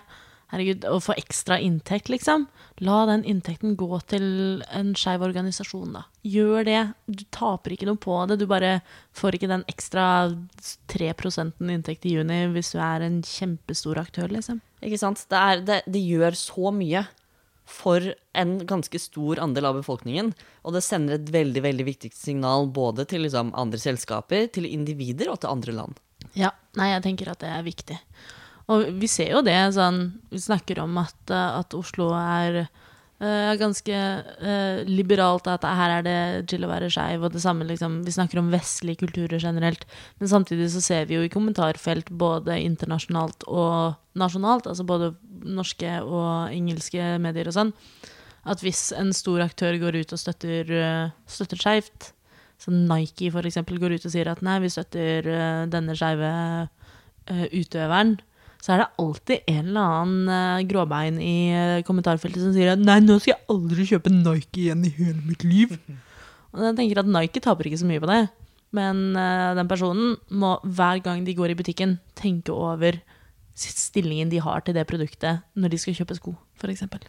herregud, 0.53 0.85
å 0.85 0.99
få 1.01 1.15
ekstra 1.17 1.57
inntekt, 1.61 2.11
liksom, 2.13 2.45
la 2.85 2.99
den 3.09 3.25
inntekten 3.29 3.75
gå 3.79 3.97
til 4.11 4.61
en 4.69 4.93
skeiv 4.97 5.25
organisasjon, 5.25 5.95
da. 5.97 6.03
Gjør 6.23 6.67
det. 6.67 6.81
Du 7.09 7.25
taper 7.33 7.73
ikke 7.75 7.87
noe 7.89 7.99
på 8.01 8.15
det. 8.29 8.37
Du 8.41 8.45
bare 8.49 8.77
får 9.17 9.37
ikke 9.37 9.49
den 9.51 9.65
ekstra 9.71 10.05
3% 10.93 11.73
inntekt 11.73 12.05
i 12.07 12.13
juni 12.15 12.45
hvis 12.53 12.73
du 12.75 12.79
er 12.83 13.05
en 13.05 13.19
kjempestor 13.27 13.99
aktør, 14.03 14.29
liksom. 14.33 14.61
Ikke 14.83 15.01
sant? 15.01 15.25
Det, 15.31 15.41
er, 15.41 15.65
det, 15.65 15.81
det 15.89 16.05
gjør 16.05 16.37
så 16.37 16.73
mye 16.75 17.05
for 17.69 18.13
en 18.35 18.57
ganske 18.67 18.99
stor 18.99 19.39
andel 19.39 19.69
av 19.69 19.79
befolkningen. 19.79 20.33
Og 20.67 20.75
det 20.75 20.83
sender 20.85 21.17
et 21.17 21.33
veldig 21.33 21.63
veldig 21.63 21.87
viktig 21.87 22.11
signal 22.15 22.67
både 22.75 23.07
til 23.09 23.23
liksom, 23.25 23.53
andre 23.57 23.79
selskaper, 23.79 24.49
til 24.53 24.67
individer 24.69 25.31
og 25.31 25.41
til 25.41 25.53
andre 25.53 25.75
land. 25.79 26.01
Ja, 26.37 26.53
nei, 26.79 26.91
jeg 26.93 27.03
tenker 27.05 27.31
at 27.33 27.43
det 27.43 27.51
er 27.51 27.65
viktig. 27.65 27.99
Og 28.71 28.85
vi 28.99 29.09
ser 29.11 29.33
jo 29.33 29.43
det 29.43 29.57
sånn 29.75 30.05
Vi 30.31 30.41
snakker 30.41 30.79
om 30.83 30.95
at, 31.01 31.19
eh, 31.31 31.59
at 31.59 31.75
Oslo 31.75 32.11
er 32.15 32.63
uh, 32.63 33.53
ganske 33.59 33.95
uh, 33.95 34.79
liberalt, 34.87 35.47
at 35.51 35.65
her 35.67 35.97
er 35.97 36.05
det 36.05 36.15
chill 36.51 36.65
å 36.65 36.71
være 36.71 36.91
skeiv, 36.91 37.23
og 37.23 37.35
det 37.35 37.43
samme 37.43 37.67
liksom 37.67 38.01
Vi 38.07 38.15
snakker 38.15 38.39
om 38.39 38.51
vestlige 38.53 39.03
kulturer 39.03 39.39
generelt, 39.43 39.85
men 40.19 40.31
samtidig 40.31 40.69
så 40.73 40.83
ser 40.83 41.07
vi 41.11 41.19
jo 41.19 41.27
i 41.27 41.31
kommentarfelt 41.31 42.11
både 42.11 42.59
internasjonalt 42.63 43.47
og 43.47 43.99
nasjonalt, 44.19 44.67
altså 44.67 44.87
både 44.87 45.13
norske 45.43 45.99
og 46.03 46.51
engelske 46.55 47.15
medier 47.23 47.49
og 47.51 47.55
sånn, 47.55 47.71
at 48.47 48.63
hvis 48.63 48.91
en 48.95 49.11
stor 49.15 49.43
aktør 49.43 49.75
går 49.79 50.01
ut 50.03 50.13
og 50.15 50.19
støtter, 50.19 50.67
støtter 51.31 51.59
skeivt, 51.59 52.11
så 52.59 52.71
Nike 52.71 53.31
for 53.31 53.47
eksempel 53.47 53.79
går 53.79 53.95
ut 53.95 54.07
og 54.07 54.13
sier 54.13 54.27
at 54.31 54.43
nei, 54.43 54.59
vi 54.63 54.71
støtter 54.71 55.27
denne 55.71 55.95
skeive 55.99 56.29
utøveren, 57.55 58.17
så 58.63 58.71
er 58.71 58.79
det 58.79 58.91
alltid 59.03 59.49
en 59.51 59.65
eller 59.65 59.95
annen 59.97 60.29
eh, 60.31 60.65
gråbein 60.69 61.17
i 61.19 61.35
eh, 61.51 61.81
kommentarfeltet 61.83 62.39
som 62.39 62.53
sier 62.55 62.71
at 62.73 62.79
nei, 62.79 63.01
nå 63.03 63.17
skal 63.19 63.33
jeg 63.33 63.47
aldri 63.51 63.87
kjøpe 63.89 64.13
Nike 64.13 64.61
igjen 64.61 64.85
i 64.87 64.93
hele 64.95 65.19
mitt 65.19 65.43
liv. 65.43 65.73
Og 66.53 66.63
jeg 66.69 66.77
tenker 66.77 67.01
at 67.01 67.09
Nike 67.11 67.43
taper 67.43 67.67
ikke 67.67 67.81
så 67.81 67.89
mye 67.89 68.03
på 68.03 68.07
det, 68.07 68.21
men 68.77 69.01
eh, 69.19 69.49
den 69.59 69.71
personen 69.71 70.15
må 70.31 70.55
hver 70.63 71.03
gang 71.03 71.25
de 71.27 71.35
går 71.35 71.51
i 71.51 71.57
butikken, 71.59 71.97
tenke 72.19 72.55
over 72.55 73.01
stillingen 73.53 74.31
de 74.31 74.39
har 74.41 74.63
til 74.63 74.77
det 74.77 74.87
produktet 74.89 75.43
når 75.59 75.73
de 75.73 75.81
skal 75.83 75.99
kjøpe 75.99 76.17
sko, 76.17 76.37
eksempel. 76.63 77.03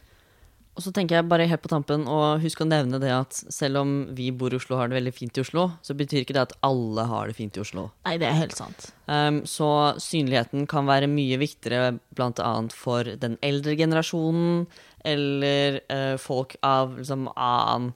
Og 0.74 0.82
så 0.82 0.90
tenker 0.94 1.20
jeg 1.20 1.28
bare 1.30 1.46
helt 1.46 1.62
på 1.62 1.70
tampen, 1.70 2.06
og 2.10 2.42
husk 2.42 2.64
å 2.64 2.66
nevne 2.66 2.98
det 3.02 3.12
at 3.14 3.36
selv 3.54 3.82
om 3.84 3.92
vi 4.16 4.32
bor 4.34 4.50
i 4.50 4.58
Oslo 4.58 4.74
og 4.74 4.80
har 4.82 4.90
det 4.90 4.98
veldig 4.98 5.12
fint 5.14 5.38
i 5.38 5.44
Oslo, 5.44 5.68
så 5.86 5.94
betyr 5.94 6.24
ikke 6.24 6.34
det 6.34 6.46
at 6.48 6.56
alle 6.66 7.04
har 7.10 7.30
det 7.30 7.36
fint 7.38 7.54
i 7.54 7.62
Oslo. 7.62 7.88
Nei, 8.08 8.16
det 8.18 8.26
er 8.26 8.40
helt 8.40 8.56
sant. 8.58 8.88
Um, 9.06 9.44
så 9.46 9.68
synligheten 10.02 10.66
kan 10.70 10.88
være 10.90 11.10
mye 11.10 11.38
viktigere 11.38 11.94
bl.a. 12.16 12.50
for 12.74 13.14
den 13.22 13.38
eldre 13.46 13.76
generasjonen, 13.78 14.64
eller 15.06 15.78
uh, 15.92 16.16
folk 16.18 16.56
av 16.66 16.98
liksom 16.98 17.28
annen 17.36 17.92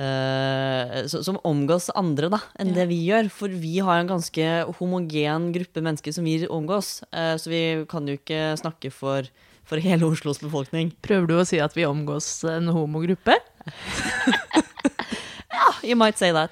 uh, 0.00 1.06
som 1.08 1.38
omgås 1.46 1.90
andre 1.96 2.30
da, 2.32 2.40
enn 2.60 2.74
det 2.76 2.86
vi 2.90 3.00
gjør. 3.08 3.30
For 3.32 3.60
vi 3.62 3.78
har 3.84 4.00
en 4.00 4.10
ganske 4.10 4.48
homogen 4.80 5.50
gruppe 5.56 5.84
mennesker 5.84 6.14
som 6.16 6.26
vi 6.26 6.42
omgås. 6.48 6.98
Uh, 7.14 7.36
så 7.40 7.52
vi 7.52 7.62
kan 7.90 8.08
jo 8.08 8.18
ikke 8.18 8.58
snakke 8.60 8.92
for, 8.94 9.28
for 9.70 9.80
hele 9.82 10.08
Oslos 10.10 10.42
befolkning. 10.42 10.90
Prøver 11.06 11.30
du 11.30 11.36
å 11.38 11.46
si 11.48 11.60
at 11.62 11.76
vi 11.78 11.86
omgås 11.88 12.26
en 12.50 12.68
homogruppe? 12.74 13.38
ja, 15.54 15.66
You 15.86 15.96
might 15.96 16.18
say 16.18 16.32
that. 16.34 16.50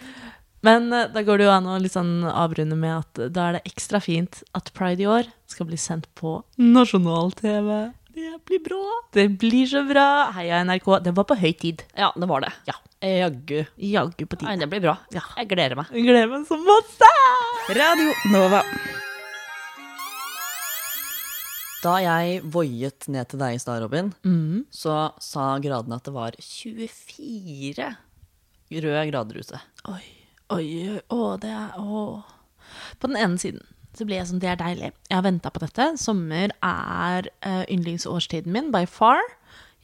Men 0.62 0.92
eh, 0.92 1.06
da 1.14 1.22
går 1.22 1.38
det 1.38 1.46
jo 1.46 1.52
an 1.54 1.68
å 1.70 1.76
litt 1.82 1.94
sånn 1.94 2.24
avrunde 2.26 2.78
med 2.78 2.96
at 3.02 3.20
eh, 3.22 3.30
da 3.30 3.48
er 3.50 3.58
det 3.58 3.64
ekstra 3.70 4.00
fint 4.02 4.40
at 4.58 4.72
Pride 4.76 5.04
i 5.04 5.08
år 5.10 5.28
skal 5.50 5.68
bli 5.70 5.78
sendt 5.78 6.08
på 6.18 6.40
nasjonal-TV. 6.58 7.70
Det 8.18 8.32
blir 8.50 8.62
bra. 8.64 8.82
Det 9.14 9.28
blir 9.38 9.68
så 9.70 9.84
bra! 9.86 10.06
Heia 10.34 10.64
NRK. 10.66 10.88
Det 11.06 11.12
var 11.14 11.28
på 11.30 11.36
høy 11.38 11.52
tid. 11.60 11.84
Ja, 11.94 12.10
det 12.18 12.26
var 12.30 12.42
det. 12.42 12.50
Ja. 12.66 12.74
Jaggu. 12.98 13.60
Jaggu 13.78 14.24
på 14.26 14.40
Nei, 14.42 14.56
tide. 14.56 14.64
det 14.64 14.70
blir 14.72 14.82
bra. 14.88 14.96
Ja. 15.14 15.22
Jeg 15.38 15.52
gleder 15.52 15.78
meg. 15.78 15.92
Jeg 15.94 16.08
gleder 16.08 16.32
meg 16.32 16.48
så 16.50 16.58
masse! 16.58 17.12
Radio 17.78 18.10
Nova. 18.34 18.64
Da 21.78 21.94
jeg 22.02 22.40
voiet 22.42 23.06
ned 23.06 23.28
til 23.30 23.38
deg 23.38 23.54
i 23.54 23.62
stad, 23.62 23.82
Robin, 23.84 24.12
Mm. 24.26 24.64
så 24.70 25.12
sa 25.22 25.58
gradene 25.62 25.94
at 25.96 26.04
det 26.04 26.14
var 26.14 26.34
24 26.40 27.96
røde 28.82 29.10
grader 29.10 29.38
ute. 29.38 29.60
Oi, 29.86 30.02
oi, 30.50 30.66
oi, 30.88 31.00
å, 31.14 31.36
det 31.40 31.52
er 31.54 31.78
å. 31.78 32.24
På 32.98 33.06
den 33.08 33.16
ene 33.16 33.38
siden 33.38 33.62
så 33.96 34.04
blir 34.06 34.18
jeg 34.20 34.28
sånn, 34.30 34.42
det 34.42 34.50
er 34.52 34.60
deilig. 34.60 34.92
Jeg 35.08 35.16
har 35.16 35.24
venta 35.24 35.50
på 35.50 35.62
dette. 35.62 35.86
Sommer 35.98 36.52
er 36.62 37.30
uh, 37.46 37.64
yndlingsårstiden 37.70 38.52
min, 38.52 38.70
by 38.74 38.84
far. 38.86 39.22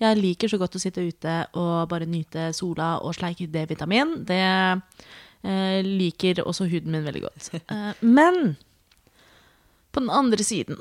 Jeg 0.03 0.18
liker 0.18 0.51
så 0.51 0.59
godt 0.59 0.76
å 0.76 0.82
sitte 0.82 1.03
ute 1.07 1.47
og 1.55 1.88
bare 1.90 2.07
nyte 2.11 2.51
sola 2.55 2.97
og 3.03 3.14
sleike 3.16 3.47
D-vitamin. 3.51 4.24
Det 4.26 4.42
uh, 4.45 5.80
liker 5.86 6.42
også 6.45 6.68
huden 6.70 6.95
min 6.95 7.07
veldig 7.07 7.24
godt. 7.26 7.51
Uh, 7.70 7.90
men 8.18 8.57
på 9.95 10.03
den 10.03 10.11
andre 10.11 10.42
siden, 10.47 10.78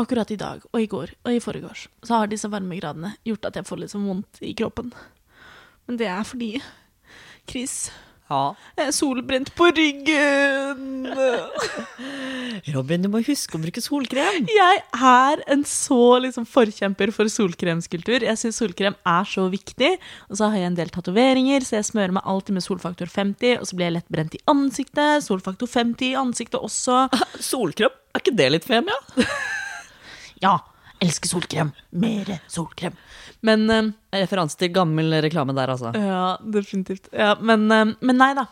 akkurat 0.00 0.30
i 0.34 0.38
dag 0.40 0.62
og 0.72 0.80
i 0.82 0.88
går 0.90 1.14
og 1.26 1.32
i 1.34 1.40
forgårs, 1.42 1.86
så 2.06 2.20
har 2.22 2.30
disse 2.30 2.50
varmegradene 2.52 3.14
gjort 3.28 3.48
at 3.50 3.58
jeg 3.60 3.68
får 3.68 3.82
litt 3.84 3.92
sånn 3.94 4.06
vondt 4.08 4.42
i 4.46 4.54
kroppen. 4.58 4.92
Men 5.88 5.98
det 6.00 6.08
er 6.12 6.24
fordi 6.28 6.52
Chris, 7.48 7.88
Ja. 8.28 8.52
jeg 8.76 8.90
er 8.90 8.92
solbrent 8.92 9.48
på 9.56 9.70
ryggen. 9.72 11.06
Robin, 12.74 13.00
du 13.00 13.08
må 13.08 13.22
huske 13.24 13.56
å 13.56 13.60
bruke 13.62 13.80
solkrem. 13.80 14.44
Jeg 14.52 14.82
er 14.92 15.40
en 15.48 15.62
så 15.64 15.96
liksom, 16.20 16.44
forkjemper 16.44 17.08
for 17.16 17.30
solkremskultur. 17.32 18.26
Jeg 18.26 18.36
syns 18.40 18.58
solkrem 18.60 18.98
er 19.08 19.24
så 19.30 19.46
viktig. 19.48 19.94
Og 20.28 20.36
så 20.40 20.50
har 20.52 20.60
jeg 20.60 20.68
en 20.74 20.76
del 20.76 20.92
tatoveringer, 20.92 21.64
så 21.64 21.78
jeg 21.78 21.88
smører 21.88 22.12
meg 22.18 22.28
alltid 22.28 22.58
med 22.58 22.66
solfaktor 22.66 23.08
50. 23.08 23.62
Og 23.62 23.70
så 23.70 23.78
blir 23.78 23.88
jeg 23.88 23.96
lett 23.96 24.12
brent 24.12 24.36
i 24.36 24.42
ansiktet. 24.52 25.24
Solfaktor 25.24 25.70
50 25.72 26.10
i 26.12 26.16
ansiktet 26.20 26.60
også. 26.60 27.06
Solkrem, 27.40 27.96
er 28.12 28.24
ikke 28.26 28.36
det 28.36 28.50
litt 28.58 28.68
fem, 28.68 28.92
ja? 28.92 29.24
Ja, 30.42 30.56
elsker 31.02 31.28
solkrem. 31.30 31.72
Mere 31.92 32.40
solkrem. 32.50 32.94
Men 33.46 33.68
eh, 33.70 33.90
Referanse 34.22 34.58
til 34.58 34.72
gammel 34.74 35.12
reklame 35.24 35.54
der, 35.56 35.70
altså. 35.74 35.92
Ja, 35.94 36.36
definitivt. 36.42 37.08
Ja, 37.12 37.34
men, 37.40 37.68
eh, 37.72 37.92
men 38.00 38.18
nei 38.20 38.32
da. 38.38 38.46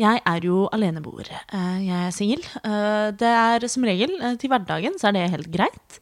Jeg 0.00 0.22
er 0.26 0.40
jo 0.48 0.66
aleneboer. 0.72 1.28
Eh, 1.52 1.80
Jeg 1.86 2.06
er 2.08 2.14
singel. 2.16 2.44
Eh, 2.64 3.10
Det 3.12 3.28
er 3.28 3.68
som 3.68 3.84
regel 3.84 4.14
eh, 4.20 4.36
til 4.40 4.50
hverdagen 4.52 4.96
så 4.98 5.08
er 5.10 5.18
det 5.18 5.30
helt 5.34 5.50
greit. 5.52 5.98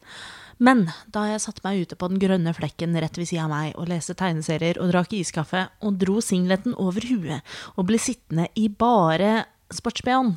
Men 0.61 0.85
da 1.09 1.23
jeg 1.31 1.41
satte 1.41 1.63
meg 1.65 1.81
ute 1.87 1.95
på 1.97 2.07
den 2.11 2.19
grønne 2.21 2.51
flekken 2.53 2.93
rett 3.01 3.17
ved 3.17 3.25
siden 3.27 3.47
av 3.47 3.49
meg 3.49 3.71
og 3.81 3.87
leste 3.89 4.13
tegneserier 4.13 4.77
og 4.77 4.91
drakk 4.91 5.15
iskaffe 5.17 5.63
og 5.81 5.95
dro 5.97 6.19
singleten 6.21 6.75
over 6.77 7.01
huet 7.01 7.41
og 7.75 7.87
ble 7.89 7.97
sittende 7.97 8.45
i 8.55 8.67
bare 8.69 9.45
sports-BH-en, 9.73 10.35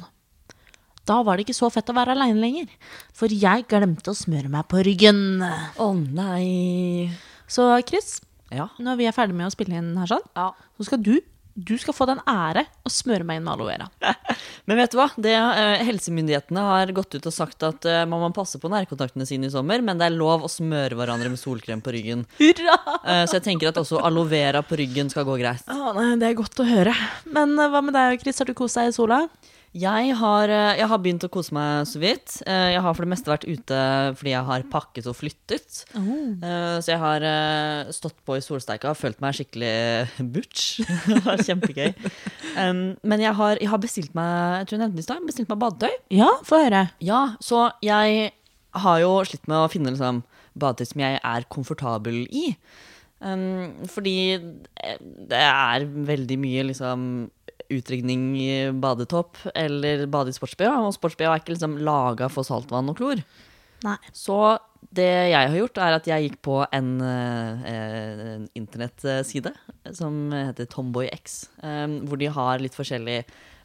da 1.07 1.21
var 1.23 1.37
det 1.37 1.47
ikke 1.47 1.57
så 1.59 1.71
fett 1.73 1.91
å 1.93 1.97
være 1.97 2.15
aleine 2.17 2.41
lenger. 2.41 2.71
For 3.17 3.29
jeg 3.33 3.67
glemte 3.71 4.13
å 4.13 4.17
smøre 4.19 4.49
meg 4.53 4.67
på 4.71 4.81
ryggen. 4.87 5.41
Å 5.43 5.91
nei. 5.95 7.11
Så 7.47 7.69
Chris, 7.89 8.21
Ja. 8.55 8.69
når 8.79 8.97
vi 9.01 9.07
er 9.07 9.13
ferdig 9.17 9.35
med 9.35 9.47
å 9.49 9.53
spille 9.55 9.77
inn 9.77 9.97
her 9.97 10.07
sånn, 10.07 10.25
Ja. 10.37 10.53
så 10.79 10.85
skal 10.87 11.03
du 11.03 11.21
du 11.57 11.77
skal 11.79 11.95
få 11.95 12.05
den 12.09 12.19
ære 12.27 12.65
å 12.85 12.91
smøre 12.91 13.23
meg 13.23 13.37
inn 13.39 13.45
med 13.45 13.53
aloe 13.55 13.69
vera. 13.71 13.87
Men 14.67 14.77
vet 14.77 14.91
du 14.91 14.97
hva? 14.99 15.07
Det, 15.15 15.31
eh, 15.31 15.85
helsemyndighetene 15.87 16.59
har 16.59 16.91
gått 16.91 17.15
ut 17.15 17.29
og 17.31 17.33
sagt 17.33 17.63
at 17.63 17.87
eh, 17.87 18.05
man 18.11 18.19
må 18.25 18.35
passe 18.35 18.59
på 18.59 18.67
nærkontaktene 18.73 19.25
sine 19.25 19.47
i 19.47 19.51
sommer, 19.55 19.81
men 19.81 19.97
det 19.97 20.09
er 20.09 20.17
lov 20.19 20.43
å 20.43 20.51
smøre 20.51 20.99
hverandre 20.99 21.31
med 21.31 21.39
solkrem 21.39 21.81
på 21.81 21.95
ryggen. 21.95 22.27
Hurra! 22.41 22.75
Eh, 23.07 23.23
så 23.31 23.39
jeg 23.39 23.45
tenker 23.47 23.69
at 23.71 23.79
også 23.79 24.03
aloe 24.03 24.27
vera 24.27 24.65
på 24.67 24.75
ryggen 24.83 25.09
skal 25.15 25.25
gå 25.29 25.39
greit. 25.39 25.63
Å, 25.71 25.95
nei, 25.95 26.17
det 26.19 26.33
er 26.33 26.35
godt 26.43 26.59
å 26.59 26.67
høre. 26.67 26.95
Men 27.31 27.55
eh, 27.55 27.71
hva 27.71 27.85
med 27.87 27.95
deg, 27.95 28.19
Chris? 28.25 28.43
Har 28.43 28.51
du 28.51 28.55
kost 28.59 28.75
deg 28.81 28.91
i 28.91 28.97
sola? 28.99 29.29
Jeg 29.75 30.15
har, 30.21 30.51
eh, 30.55 30.77
jeg 30.79 30.87
har 30.87 31.01
begynt 31.03 31.25
å 31.27 31.31
kose 31.35 31.51
meg 31.57 31.87
så 31.91 31.99
vidt. 31.99 32.37
Eh, 32.47 32.71
Jeg 32.75 32.83
har 32.85 32.95
for 32.95 33.03
det 33.03 33.11
meste 33.11 33.27
vært 33.33 33.47
ute 33.49 33.79
fordi 34.15 34.31
jeg 34.31 34.45
har 34.47 34.63
pakket 34.71 35.09
og 35.11 35.17
flyttet. 35.19 35.81
Oh. 35.99 36.79
Så 36.79 36.93
jeg 36.93 37.01
har 37.03 37.27
eh, 37.27 37.91
stått 37.91 38.15
på 38.25 38.37
i 38.39 38.45
solsteika 38.45 38.93
og 38.93 39.01
følt 39.01 39.19
meg 39.25 39.35
skikkelig 39.35 40.31
butch. 40.37 40.79
Det 41.11 41.21
var 41.27 41.43
kjempegøy. 41.43 41.91
Men 43.03 43.19
jeg 43.27 43.35
har, 43.35 43.59
jeg 43.59 43.73
har 43.73 43.83
bestilt 43.83 44.15
meg 44.15 44.61
jeg 44.61 44.69
tror 44.71 44.79
jeg 44.79 44.85
nevnte 44.85 44.97
det 45.01 45.05
i 45.05 45.09
sted, 45.09 45.27
bestilt 45.27 45.51
meg 45.51 45.63
badetøy. 45.67 45.99
Ja, 46.23 46.31
få 46.47 46.63
høre. 46.63 46.85
Ja, 47.03 47.25
så 47.43 47.67
jeg 47.83 48.31
har 48.85 48.99
jo 49.03 49.13
slitt 49.27 49.47
med 49.51 49.59
å 49.59 49.71
finne 49.71 49.91
liksom, 49.95 50.23
badetøy 50.55 50.87
som 50.93 51.03
jeg 51.03 51.19
er 51.19 51.51
komfortabel 51.51 52.25
i. 52.31 52.49
Fordi 53.91 54.17
eh, 54.37 54.99
det 55.31 55.41
er 55.41 55.87
veldig 56.15 56.37
mye 56.43 56.67
liksom 56.71 57.09
utdrikning 57.73 58.33
i 58.41 58.53
badetopp 58.73 59.41
eller 59.55 60.07
bade 60.11 60.33
i 60.33 60.37
sports-BH, 60.37 60.77
og 60.89 60.95
sports-BH 60.97 61.31
er 61.31 61.43
ikke 61.43 61.55
liksom 61.55 61.79
laga 61.85 62.31
for 62.33 62.47
saltvann 62.47 62.93
og 62.93 62.99
klor. 63.01 63.25
Nei. 63.85 63.97
Så 64.17 64.39
det 64.95 65.11
jeg 65.33 65.51
har 65.51 65.57
gjort, 65.59 65.81
er 65.83 65.97
at 65.97 66.07
jeg 66.09 66.29
gikk 66.29 66.39
på 66.47 66.61
en, 66.65 66.91
eh, 67.05 67.65
en 67.73 68.47
internettside 68.57 69.53
som 69.93 70.33
heter 70.33 70.69
TomboyX, 70.71 71.19
X, 71.19 71.41
hvor 72.09 72.21
de 72.21 72.31
har 72.33 72.63
litt 72.63 72.77
forskjellig 72.77 73.23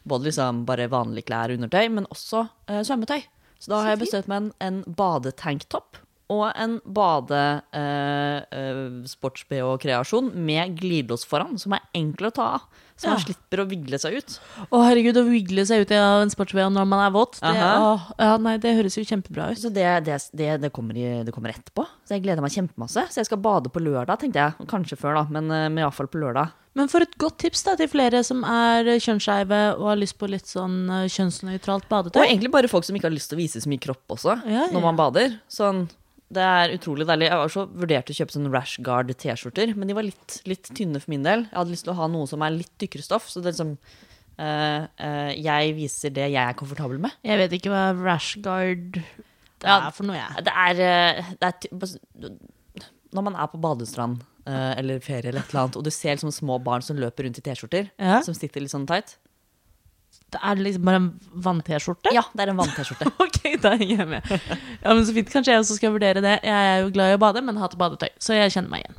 både 0.08 0.30
liksom 0.30 0.64
bare 0.68 0.88
vanlige 0.90 1.28
klær 1.28 1.52
og 1.52 1.60
undertøy, 1.60 1.88
men 1.92 2.08
også 2.12 2.46
eh, 2.68 2.82
svømmetøy. 2.86 3.20
Så 3.60 3.72
da 3.72 3.82
har 3.82 3.94
jeg 3.94 4.04
bestilt 4.06 4.30
meg 4.30 4.46
en, 4.46 4.52
en 4.64 4.78
badetanktop 4.96 6.00
og 6.30 6.44
en 6.54 6.76
bade 6.86 7.40
eh, 7.74 8.38
eh, 8.54 10.30
med 10.34 10.76
glidelås 10.78 11.26
foran, 11.26 11.58
som 11.58 11.74
er 11.74 11.82
enkel 11.96 12.30
å 12.30 12.34
ta 12.36 12.46
av. 12.58 12.68
Så 13.00 13.08
man 13.08 13.16
Ja. 13.16 13.24
slipper 13.24 13.62
å 13.62 13.68
vigle 13.68 13.96
seg 13.98 14.18
ut. 14.20 14.34
Å, 14.70 14.82
herregud, 14.84 15.16
å 15.16 15.24
vigle 15.24 15.64
seg 15.64 15.86
ut 15.86 15.92
av 15.96 16.20
en 16.20 16.28
sports 16.30 16.52
når 16.52 16.84
man 16.86 17.00
er 17.00 17.10
våt. 17.14 17.38
Det, 17.40 17.48
å, 17.56 17.94
ja, 18.18 18.36
nei, 18.36 18.58
det 18.60 18.74
høres 18.76 18.98
jo 18.98 19.04
kjempebra 19.08 19.50
ut. 19.52 19.58
Så 19.58 19.72
det, 19.72 19.86
det, 20.04 20.18
det, 20.36 20.50
det, 20.60 20.70
kommer 20.70 20.94
i, 20.94 21.24
det 21.24 21.32
kommer 21.32 21.48
etterpå. 21.54 21.86
Så 22.04 22.18
jeg 22.18 22.26
gleder 22.26 22.42
meg 22.44 22.52
kjempemasse. 22.52 23.06
Så 23.08 23.22
jeg 23.22 23.26
skal 23.30 23.40
bade 23.40 23.72
på 23.72 23.80
lørdag, 23.80 24.20
tenkte 24.20 24.44
jeg. 24.44 24.68
Kanskje 24.68 24.98
før, 25.00 25.16
da, 25.16 25.24
men, 25.32 25.48
eh, 25.50 25.68
men 25.72 25.80
iallfall 25.82 26.10
på 26.12 26.20
lørdag. 26.20 26.52
Men 26.76 26.86
for 26.92 27.00
et 27.02 27.16
godt 27.18 27.38
tips 27.42 27.64
da, 27.66 27.74
til 27.80 27.88
flere 27.90 28.20
som 28.22 28.44
er 28.46 28.84
kjønnsskeive 29.00 29.62
og 29.80 29.88
har 29.88 29.98
lyst 29.98 30.18
på 30.20 30.28
litt 30.30 30.46
sånn 30.46 30.84
kjønnsnøytralt 31.10 31.88
badetøy. 31.90 32.20
Og 32.20 32.28
egentlig 32.28 32.52
bare 32.52 32.68
folk 32.70 32.84
som 32.86 32.94
ikke 32.94 33.08
har 33.08 33.16
lyst 33.16 33.32
til 33.32 33.40
å 33.40 33.42
vise 33.42 33.64
så 33.64 33.70
mye 33.72 33.80
kropp 33.82 34.14
også, 34.14 34.36
Ja, 34.44 34.66
ja. 34.66 34.66
når 34.76 34.84
man 34.84 35.00
bader. 35.00 35.40
Sånn, 35.50 35.88
det 36.30 36.42
er 36.46 36.72
utrolig 36.76 37.06
deilig. 37.08 37.26
Jeg 37.26 37.38
var 37.40 37.48
også 37.48 37.64
vurdert 37.74 38.10
å 38.12 38.14
kjøpe 38.14 38.34
sånn 38.36 38.50
Rashguard 38.54 39.10
T-skjorter, 39.18 39.72
men 39.74 39.90
de 39.90 39.96
var 39.98 40.06
litt, 40.06 40.36
litt 40.46 40.70
tynne 40.78 41.00
for 41.02 41.10
min 41.10 41.24
del. 41.26 41.46
Jeg 41.48 41.58
hadde 41.58 41.74
lyst 41.74 41.86
til 41.88 41.94
å 41.94 41.98
ha 41.98 42.06
noe 42.12 42.28
som 42.30 42.44
er 42.46 42.54
litt 42.54 42.70
tykkere 42.78 43.02
stoff. 43.02 43.26
Så 43.32 43.42
det 43.42 43.50
er 43.50 43.56
liksom 43.56 43.72
eh, 44.38 44.86
eh, 45.06 45.32
Jeg 45.42 45.74
viser 45.78 46.14
det 46.14 46.28
jeg 46.30 46.38
er 46.44 46.54
komfortabel 46.58 47.02
med. 47.02 47.16
Jeg 47.26 47.40
vet 47.42 47.56
ikke 47.58 47.72
hva 47.74 47.82
rashguard 47.98 49.00
det 49.00 49.68
Ja, 49.68 49.80
er 49.88 49.96
for 49.96 50.06
noe, 50.08 50.16
jeg. 50.20 50.44
Det 50.46 50.54
er, 50.54 50.84
eh, 50.86 51.32
det 51.42 51.50
er 51.50 52.36
Når 53.12 53.26
man 53.26 53.34
er 53.36 53.50
på 53.52 53.60
badestrand 53.60 54.22
eller 54.50 54.98
ferie 55.04 55.28
eller 55.30 55.44
et 55.44 55.50
eller 55.52 55.60
annet, 55.66 55.76
og 55.78 55.84
du 55.86 55.90
ser 55.94 56.16
liksom 56.16 56.32
små 56.34 56.56
barn 56.64 56.82
som 56.82 56.96
løper 56.98 57.22
rundt 57.26 57.38
i 57.38 57.42
T-skjorter, 57.44 57.90
Ja. 58.00 58.20
som 58.24 58.34
sitter 58.34 58.62
litt 58.64 58.72
sånn 58.72 58.86
tight 58.88 59.12
Det 60.30 60.40
er 60.46 60.60
liksom 60.62 60.86
bare 60.86 61.00
en 61.00 61.08
vann-T-skjorte? 61.46 62.12
Ja, 62.14 62.22
det 62.36 62.44
er 62.44 62.52
en 62.52 62.60
vann-T-skjorte. 62.60 63.10
Ok, 63.24 63.40
da 63.62 63.74
henger 63.74 64.04
jeg 64.04 64.08
med. 64.10 64.30
Ja, 64.30 64.92
men 64.94 65.04
Så 65.06 65.14
fint. 65.16 65.30
Kanskje 65.32 65.54
jeg 65.54 65.64
også 65.64 65.76
skal 65.78 65.94
vurdere 65.94 66.22
det. 66.24 66.36
Jeg 66.46 66.70
er 66.74 66.84
jo 66.84 66.92
glad 66.94 67.12
i 67.12 67.18
å 67.18 67.22
bade, 67.22 67.42
men 67.46 67.58
hater 67.60 67.80
badetøy. 67.80 68.08
Så 68.22 68.36
jeg 68.36 68.52
kjenner 68.54 68.72
meg 68.72 68.84
igjen. 68.84 68.98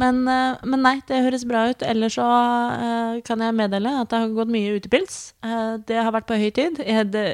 Men, 0.00 0.18
eh, 0.28 0.64
men 0.68 0.82
nei, 0.84 0.96
det 1.08 1.22
høres 1.24 1.46
bra 1.48 1.66
ut. 1.72 1.84
Ellers 1.86 2.18
så 2.18 2.26
eh, 2.26 3.22
kan 3.26 3.40
jeg 3.42 3.56
meddele 3.56 3.94
at 4.02 4.12
det 4.12 4.20
har 4.22 4.34
gått 4.36 4.52
mye 4.52 4.74
utepils. 4.76 5.20
Eh, 5.46 5.78
det 5.88 6.02
har 6.02 6.12
vært 6.14 6.28
på 6.28 6.38
høy 6.40 6.50
tid. 6.56 6.82
Jeg, 6.84 7.08
det, 7.14 7.24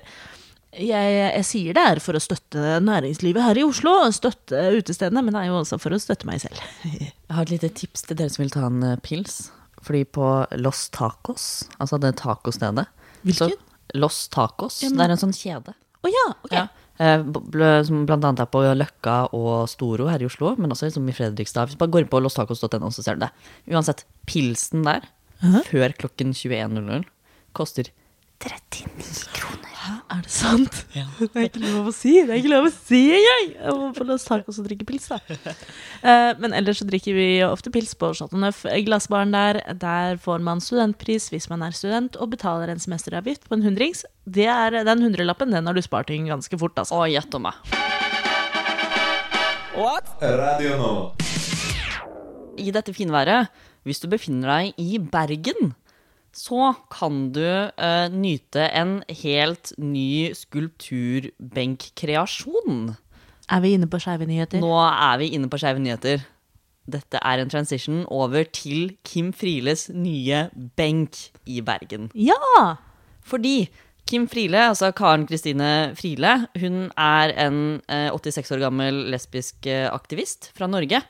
jeg, 0.78 1.16
jeg 1.18 1.48
sier 1.48 1.78
det 1.78 1.86
er 1.94 2.02
for 2.04 2.18
å 2.18 2.22
støtte 2.22 2.76
næringslivet 2.86 3.48
her 3.48 3.58
i 3.58 3.66
Oslo, 3.66 3.96
støtte 4.14 4.68
utestedene, 4.78 5.24
men 5.26 5.34
det 5.34 5.42
er 5.42 5.50
jo 5.50 5.58
også 5.64 5.80
for 5.82 5.94
å 5.94 6.00
støtte 6.02 6.28
meg 6.30 6.44
selv. 6.44 6.62
Jeg 7.32 7.38
har 7.38 7.46
et 7.48 7.54
lite 7.54 7.72
tips 7.82 8.06
til 8.06 8.18
dere 8.20 8.32
som 8.32 8.42
vil 8.44 8.54
ta 8.54 8.66
en 8.68 8.82
pils. 9.02 9.46
Fordi 9.82 10.04
på 10.14 10.26
Los 10.60 10.84
Tacos, 10.94 11.64
altså 11.82 11.98
det 11.98 12.12
tacostedet 12.20 12.84
Hvilken? 13.24 13.50
så- 13.50 13.98
Los 13.98 14.28
Tacos. 14.28 14.82
Ja, 14.82 14.88
men- 14.88 14.98
Det 14.98 15.04
er 15.06 15.10
en 15.10 15.18
sånn 15.18 15.34
kjede. 15.36 15.74
Å 16.04 16.08
ja, 16.10 16.34
ok. 16.44 16.52
Ja. 16.52 16.68
Eh, 16.98 17.22
Som 17.84 18.06
blant 18.06 18.24
annet 18.24 18.40
er 18.40 18.46
på 18.46 18.60
Løkka 18.76 19.28
og 19.32 19.68
Storo 19.68 20.08
her 20.08 20.18
i 20.22 20.26
Oslo, 20.26 20.56
men 20.58 20.70
også 20.70 20.86
liksom 20.90 21.08
i 21.08 21.12
Fredrikstad. 21.12 21.66
Hvis 21.68 21.76
du 21.76 21.78
bare 21.78 21.90
går 21.90 22.00
inn 22.02 22.08
på 22.08 22.20
lostacos.no, 22.22 22.88
så 22.90 23.02
ser 23.02 23.14
du 23.16 23.20
det. 23.26 23.30
Uansett, 23.68 24.04
pilsen 24.26 24.82
der, 24.84 25.02
før 25.66 25.92
klokken 25.96 26.32
21.00, 26.34 27.04
koster 27.54 27.88
39 28.40 29.28
kroner. 29.32 29.41
Er 30.12 30.20
det 30.20 30.32
sant? 30.32 30.78
Det 30.92 31.30
er 31.32 31.46
ikke 31.46 31.62
lov 31.62 31.88
å 31.88 31.94
si. 31.96 32.12
Det 32.20 32.34
er 32.34 32.40
ikke 32.42 32.52
lov 32.52 32.68
å 32.68 32.72
si 32.74 33.00
engang! 33.16 33.46
Jeg 33.56 33.76
må 33.78 33.88
få 33.96 34.06
oss 34.12 34.26
tacos 34.28 34.58
og 34.60 34.66
drikke 34.68 34.86
pils, 34.88 35.08
da. 35.08 35.18
Uh, 36.02 36.32
Men 36.42 36.56
ellers 36.58 36.82
så 36.82 36.88
drikker 36.88 37.16
vi 37.16 37.28
ofte 37.46 37.72
pils 37.72 37.94
på 37.96 38.12
Chateau 38.18 38.40
Neuf 38.42 38.64
glassbaren 38.86 39.32
der. 39.32 39.62
Der 39.80 40.20
får 40.20 40.44
man 40.44 40.60
studentpris 40.64 41.30
hvis 41.32 41.48
man 41.52 41.64
er 41.64 41.76
student, 41.76 42.18
og 42.20 42.34
betaler 42.34 42.72
en 42.72 42.82
semesteravgift 42.82 43.48
på 43.48 43.56
en 43.56 43.64
hundrings. 43.64 44.04
Det 44.28 44.48
er 44.52 44.82
den 44.84 45.06
hundrelappen, 45.06 45.54
den 45.54 45.68
har 45.68 45.76
du 45.76 45.82
spart 45.84 46.12
inn 46.12 46.28
ganske 46.30 46.60
fort, 46.60 46.76
altså. 46.76 47.00
Å, 47.00 47.08
gjett 47.10 47.38
om 47.38 47.48
meg. 47.48 47.72
Radio 50.22 50.76
Nova. 50.78 51.06
I 52.60 52.68
dette 52.74 52.92
finværet, 52.94 53.48
hvis 53.88 54.02
du 54.02 54.10
befinner 54.12 54.50
deg 54.52 54.82
i 54.82 55.00
Bergen, 55.00 55.72
så 56.32 56.72
kan 56.92 57.32
du 57.34 57.44
uh, 57.44 58.08
nyte 58.12 58.70
en 58.72 59.02
helt 59.22 59.72
ny 59.78 60.32
skulpturbenkkreasjon. 60.36 62.96
Er 63.52 63.60
vi 63.60 63.72
inne 63.76 63.86
på 63.90 63.98
skeive 64.00 64.26
nyheter? 64.28 64.60
Nå 64.62 64.76
er 64.80 65.18
vi 65.20 65.26
inne 65.36 65.48
på 65.52 65.58
Skeive 65.60 65.80
nyheter. 65.82 66.18
Dette 66.88 67.18
er 67.22 67.38
en 67.38 67.50
transition 67.52 68.06
over 68.10 68.44
til 68.48 68.96
Kim 69.06 69.32
Frieles 69.36 69.90
nye 69.94 70.48
benk 70.78 71.16
i 71.46 71.60
Bergen. 71.62 72.10
Ja! 72.14 72.76
Fordi 73.22 73.70
Kim 74.12 74.26
Friele, 74.28 74.60
altså 74.68 74.90
Karen 74.92 75.22
Kristine 75.24 75.94
Friele, 75.96 76.34
hun 76.60 76.90
er 77.00 77.32
en 77.46 77.80
eh, 77.88 78.10
86 78.12 78.50
år 78.52 78.60
gammel 78.66 78.98
lesbisk 79.08 79.64
eh, 79.64 79.86
aktivist 79.88 80.50
fra 80.52 80.68
Norge, 80.68 81.00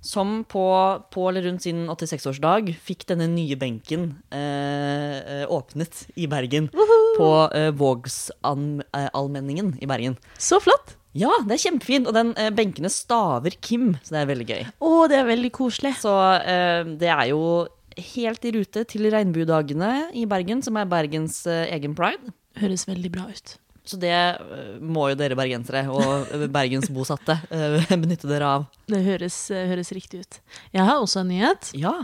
som 0.00 0.38
på, 0.48 0.64
på 1.12 1.26
eller 1.28 1.44
rundt 1.50 1.66
sin 1.66 1.84
86-årsdag 1.92 2.72
fikk 2.80 3.04
denne 3.10 3.26
nye 3.28 3.58
benken 3.60 4.14
eh, 4.32 5.18
eh, 5.20 5.44
åpnet 5.52 6.06
i 6.16 6.24
Bergen. 6.32 6.70
På 7.18 7.28
eh, 7.52 7.68
Vågsallmenningen 7.76 9.74
i 9.84 9.86
Bergen. 9.90 10.16
Så 10.40 10.56
flott! 10.64 10.96
Ja, 11.16 11.32
det 11.44 11.58
er 11.58 11.62
kjempefint, 11.66 12.08
og 12.08 12.16
den 12.16 12.32
eh, 12.40 12.48
benkene 12.56 12.88
staver 12.92 13.52
Kim, 13.60 13.98
så 14.00 14.16
det 14.16 14.22
er 14.22 14.32
veldig 14.32 14.48
gøy. 14.48 14.64
Å, 14.80 14.94
det 15.12 15.20
er 15.20 15.28
veldig 15.28 15.52
koselig. 15.56 15.92
Så 16.00 16.12
eh, 16.40 16.88
det 17.00 17.12
er 17.12 17.26
jo 17.34 17.68
helt 18.16 18.44
i 18.44 18.52
rute 18.56 18.84
til 18.88 19.08
regnbuedagene 19.12 20.10
i 20.16 20.26
Bergen, 20.28 20.64
som 20.64 20.76
er 20.80 20.88
Bergens 20.88 21.42
eh, 21.48 21.68
egen 21.76 21.96
pride. 21.96 22.32
Høres 22.60 22.86
veldig 22.88 23.12
bra 23.14 23.26
ut. 23.30 23.56
Så 23.86 23.98
det 24.02 24.14
eh, 24.14 24.78
må 24.82 25.10
jo 25.12 25.18
dere 25.18 25.38
bergensere 25.38 25.84
og 25.92 26.32
bergensbosatte 26.56 27.38
eh, 27.54 27.92
benytte 28.02 28.30
dere 28.30 28.54
av. 28.58 28.66
Det 28.90 29.02
høres, 29.06 29.36
høres 29.52 29.92
riktig 29.94 30.24
ut. 30.24 30.40
Jeg 30.74 30.88
har 30.88 30.98
også 30.98 31.22
en 31.22 31.30
nyhet. 31.34 31.70
Ja. 31.78 31.94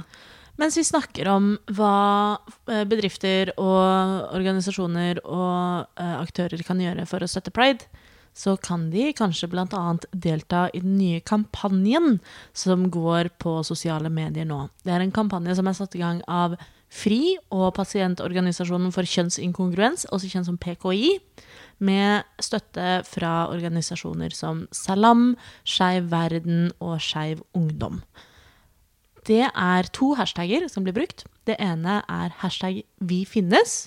Mens 0.60 0.76
vi 0.76 0.84
snakker 0.84 1.30
om 1.32 1.54
hva 1.72 2.36
bedrifter 2.86 3.54
og 3.56 4.34
organisasjoner 4.36 5.22
og 5.24 5.88
aktører 5.96 6.60
kan 6.66 6.78
gjøre 6.82 7.06
for 7.08 7.24
å 7.24 7.28
støtte 7.30 7.54
pride, 7.56 7.88
så 8.34 8.56
kan 8.56 8.90
de 8.90 9.10
kanskje 9.16 9.48
bl.a. 9.52 9.96
delta 10.12 10.66
i 10.72 10.80
den 10.80 10.96
nye 10.96 11.20
kampanjen 11.20 12.18
som 12.56 12.88
går 12.90 13.32
på 13.42 13.58
sosiale 13.66 14.12
medier 14.12 14.48
nå. 14.48 14.66
Det 14.84 14.94
er 14.94 15.04
en 15.04 15.12
kampanje 15.14 15.56
som 15.58 15.68
er 15.68 15.76
satt 15.76 15.96
i 15.96 16.02
gang 16.02 16.22
av 16.28 16.56
FRI 16.92 17.38
og 17.54 17.70
Pasientorganisasjonen 17.78 18.92
for 18.92 19.08
kjønnsinkongruens, 19.08 20.04
også 20.12 20.28
kjent 20.28 20.48
som 20.50 20.58
PKI, 20.60 21.14
med 21.82 22.26
støtte 22.42 23.00
fra 23.08 23.48
organisasjoner 23.50 24.34
som 24.36 24.66
Salam, 24.76 25.32
Skeiv 25.64 26.10
Verden 26.12 26.68
og 26.84 27.00
Skeiv 27.02 27.40
Ungdom. 27.56 28.02
Det 29.26 29.46
er 29.48 29.88
to 29.94 30.12
hashtagger 30.18 30.68
som 30.70 30.84
blir 30.84 30.96
brukt. 30.96 31.24
Det 31.46 31.56
ene 31.62 32.00
er 32.10 32.34
hashtag 32.42 32.82
vi 33.00 33.22
finnes, 33.24 33.86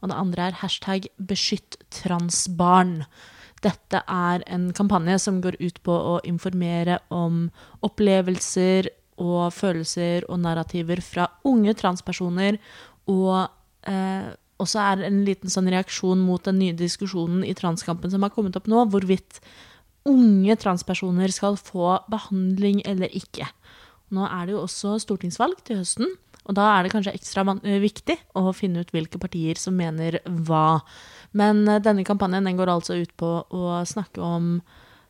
og 0.00 0.10
det 0.10 0.18
andre 0.18 0.48
er 0.48 0.60
hashtag 0.62 1.10
beskytt 1.18 1.76
transbarn. 1.94 3.02
Dette 3.62 4.00
er 4.06 4.44
en 4.46 4.70
kampanje 4.74 5.18
som 5.20 5.40
går 5.42 5.58
ut 5.58 5.80
på 5.82 5.94
å 5.94 6.18
informere 6.26 7.00
om 7.10 7.48
opplevelser 7.84 8.88
og 9.18 9.52
følelser 9.54 10.26
og 10.30 10.40
narrativer 10.42 11.02
fra 11.04 11.28
unge 11.48 11.74
transpersoner, 11.78 12.58
og 13.10 13.48
eh, 13.90 14.28
også 14.58 14.82
er 14.82 15.06
en 15.06 15.22
liten 15.26 15.52
sånn 15.52 15.70
reaksjon 15.70 16.22
mot 16.22 16.42
den 16.46 16.58
nye 16.60 16.76
diskusjonen 16.76 17.44
i 17.46 17.54
transkampen 17.58 18.10
som 18.12 18.24
har 18.24 18.34
kommet 18.34 18.56
opp 18.58 18.68
nå, 18.70 18.84
hvorvidt 18.90 19.40
unge 20.08 20.56
transpersoner 20.60 21.32
skal 21.34 21.58
få 21.60 21.98
behandling 22.10 22.82
eller 22.88 23.12
ikke. 23.14 23.46
Nå 24.14 24.24
er 24.24 24.48
det 24.48 24.56
jo 24.56 24.64
også 24.64 24.96
stortingsvalg 25.02 25.60
til 25.68 25.82
høsten, 25.82 26.10
og 26.48 26.56
da 26.56 26.64
er 26.72 26.84
det 26.84 26.92
kanskje 26.94 27.12
ekstra 27.16 27.44
eh, 27.60 27.78
viktig 27.82 28.16
å 28.40 28.48
finne 28.56 28.82
ut 28.82 28.92
hvilke 28.94 29.20
partier 29.20 29.60
som 29.60 29.76
mener 29.76 30.18
hva. 30.48 30.80
Men 31.36 31.66
eh, 31.68 31.82
denne 31.84 32.06
kampanjen 32.08 32.48
den 32.48 32.58
går 32.58 32.72
altså 32.72 32.96
ut 33.02 33.12
på 33.20 33.32
å 33.44 33.80
snakke 33.88 34.24
om 34.24 34.56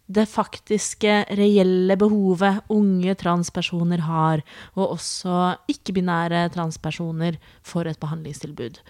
det 0.09 0.25
faktiske, 0.31 1.21
reelle 1.37 1.97
behovet 2.01 2.63
unge 2.73 3.15
transpersoner 3.21 4.03
har, 4.07 4.43
og 4.77 4.95
også 4.97 5.59
ikke-binære 5.69 6.47
transpersoner 6.55 7.37
for 7.63 7.89
et 7.89 8.01
behandlingstilbud. 8.01 8.81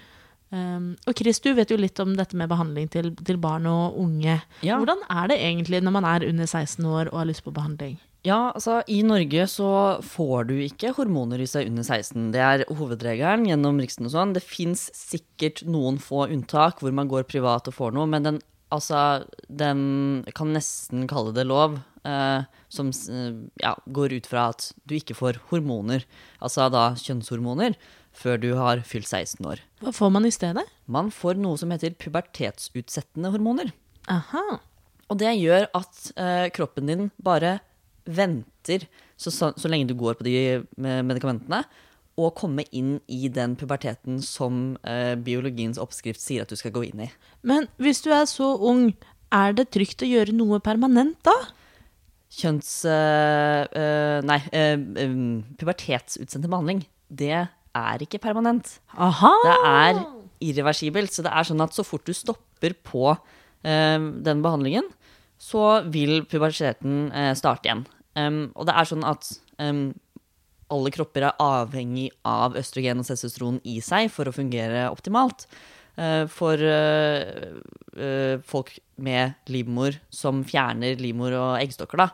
Um, 0.49 0.95
og 1.05 1.19
Chris, 1.19 1.43
du 1.45 1.51
vet 1.53 1.69
jo 1.69 1.77
litt 1.77 1.99
om 2.01 2.15
dette 2.17 2.39
med 2.39 2.49
behandling 2.49 2.87
til, 2.89 3.11
til 3.21 3.37
barn 3.41 3.67
og 3.69 3.99
unge. 4.01 4.39
Ja. 4.65 4.79
Hvordan 4.79 5.03
er 5.13 5.29
det 5.29 5.43
egentlig 5.43 5.83
når 5.85 5.99
man 5.99 6.07
er 6.09 6.29
under 6.29 6.47
16 6.47 6.87
år 6.87 7.11
og 7.11 7.19
har 7.21 7.29
lyst 7.29 7.45
på 7.45 7.53
behandling? 7.53 7.99
Ja, 8.27 8.51
altså 8.51 8.81
I 8.91 9.03
Norge 9.07 9.45
så 9.51 9.71
får 10.03 10.49
du 10.49 10.55
ikke 10.65 10.95
hormoner 10.97 11.43
i 11.43 11.47
seg 11.49 11.69
under 11.71 11.85
16. 11.87 12.31
Det 12.35 12.41
er 12.43 12.65
hovedregelen 12.67 13.47
gjennom 13.47 13.79
Riksen 13.79 14.09
og 14.09 14.15
sånn. 14.15 14.35
Det 14.35 14.43
fins 14.43 14.89
sikkert 14.97 15.63
noen 15.69 16.01
få 16.03 16.27
unntak 16.27 16.83
hvor 16.83 16.95
man 16.97 17.11
går 17.11 17.29
privat 17.31 17.71
og 17.71 17.77
får 17.77 17.95
noe, 17.95 18.09
men 18.11 18.27
den, 18.27 18.41
altså, 18.75 19.25
den 19.49 20.25
kan 20.37 20.53
nesten 20.55 21.07
kalle 21.11 21.35
det 21.37 21.47
lov, 21.49 21.79
eh, 22.09 22.47
som 22.73 22.91
eh, 22.91 23.39
ja, 23.63 23.75
går 23.87 24.17
ut 24.19 24.29
fra 24.31 24.49
at 24.53 24.71
du 24.89 24.97
ikke 24.99 25.17
får 25.19 25.41
hormoner, 25.51 26.05
altså 26.45 26.69
da 26.73 26.91
kjønnshormoner, 27.01 27.79
før 28.19 28.41
du 28.43 28.51
har 28.59 28.83
fylt 28.87 29.09
16 29.09 29.47
år. 29.47 29.63
Hva 29.83 29.93
får 29.95 30.15
man 30.15 30.27
i 30.27 30.35
stedet? 30.35 30.65
Man 30.91 31.13
får 31.15 31.39
noe 31.39 31.59
som 31.61 31.71
heter 31.75 31.95
pubertetsutsettende 32.01 33.31
hormoner. 33.35 33.71
Aha. 34.11 34.59
Og 35.09 35.21
det 35.21 35.37
gjør 35.39 35.69
at 35.77 36.01
eh, 36.17 36.47
kroppen 36.55 36.89
din 36.91 37.11
bare 37.23 37.59
venter 38.09 38.87
så, 39.19 39.31
så, 39.31 39.69
lenge 39.69 39.91
du 39.91 39.97
går 39.99 40.17
på 40.19 40.25
de 40.27 40.35
med 40.81 41.07
medikamentene, 41.09 41.65
å 42.19 42.31
komme 42.35 42.65
inn 42.75 42.97
i 43.07 43.29
den 43.33 43.55
puberteten 43.59 44.19
som 44.25 44.77
eh, 44.83 45.15
biologiens 45.15 45.79
oppskrift 45.81 46.23
sier 46.23 46.43
at 46.43 46.51
du 46.51 46.59
skal 46.59 46.75
gå 46.75 46.89
inn 46.89 47.07
i. 47.07 47.13
Men 47.47 47.69
hvis 47.79 48.03
du 48.05 48.11
er 48.15 48.27
så 48.31 48.51
ung, 48.59 48.91
er 49.35 49.55
det 49.55 49.69
trygt 49.77 50.03
å 50.03 50.09
gjøre 50.09 50.35
noe 50.35 50.59
permanent 50.65 51.19
da? 51.27 51.37
Kjønns... 52.39 52.73
eh, 52.91 53.63
eh, 53.81 54.19
nei, 54.27 54.41
eh, 54.53 54.75
um, 55.07 55.41
pubertetsutsendte 55.61 56.51
behandling, 56.51 56.83
det 57.09 57.33
er 57.39 58.05
ikke 58.05 58.21
permanent. 58.21 58.79
Aha! 58.99 59.33
Det 59.47 59.57
er 59.71 60.01
irreversibelt. 60.45 61.15
Så 61.15 61.25
det 61.27 61.33
er 61.33 61.47
sånn 61.49 61.63
at 61.65 61.77
så 61.77 61.85
fort 61.87 62.07
du 62.09 62.15
stopper 62.17 62.75
på 62.87 63.13
eh, 63.13 63.99
den 64.27 64.43
behandlingen, 64.45 64.89
så 65.39 65.85
vil 65.87 66.25
puberteten 66.29 67.09
eh, 67.15 67.33
starte 67.39 67.71
igjen. 67.71 67.87
Um, 68.19 68.41
og 68.59 68.67
det 68.67 68.75
er 68.75 68.89
sånn 68.91 69.05
at 69.07 69.29
em, 69.63 69.83
alle 70.73 70.93
kropper 70.95 71.29
er 71.29 71.43
avhengig 71.43 72.11
av 72.29 72.57
østrogen 72.59 73.01
og 73.01 73.09
testosteron 73.09 73.61
i 73.69 73.79
seg 73.85 74.11
for 74.13 74.29
å 74.29 74.35
fungere 74.35 74.89
optimalt. 74.93 75.47
Eh, 75.99 76.27
for 76.31 76.63
eh, 76.63 77.23
eh, 77.99 78.35
folk 78.47 78.77
med 79.03 79.35
livmor 79.51 79.99
som 80.15 80.45
fjerner 80.47 81.01
livmor 81.01 81.35
og 81.35 81.57
eggstokker, 81.63 82.05
da, 82.05 82.13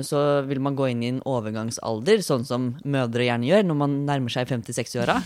så 0.00 0.18
vil 0.48 0.62
man 0.64 0.72
gå 0.78 0.86
inn 0.88 1.02
i 1.04 1.08
en 1.12 1.18
overgangsalder, 1.28 2.22
sånn 2.24 2.46
som 2.48 2.70
mødre 2.88 3.26
gjerne 3.26 3.50
gjør 3.50 3.66
når 3.68 3.76
man 3.76 3.96
nærmer 4.08 4.32
seg 4.32 4.48
50-60-åra. 4.48 5.18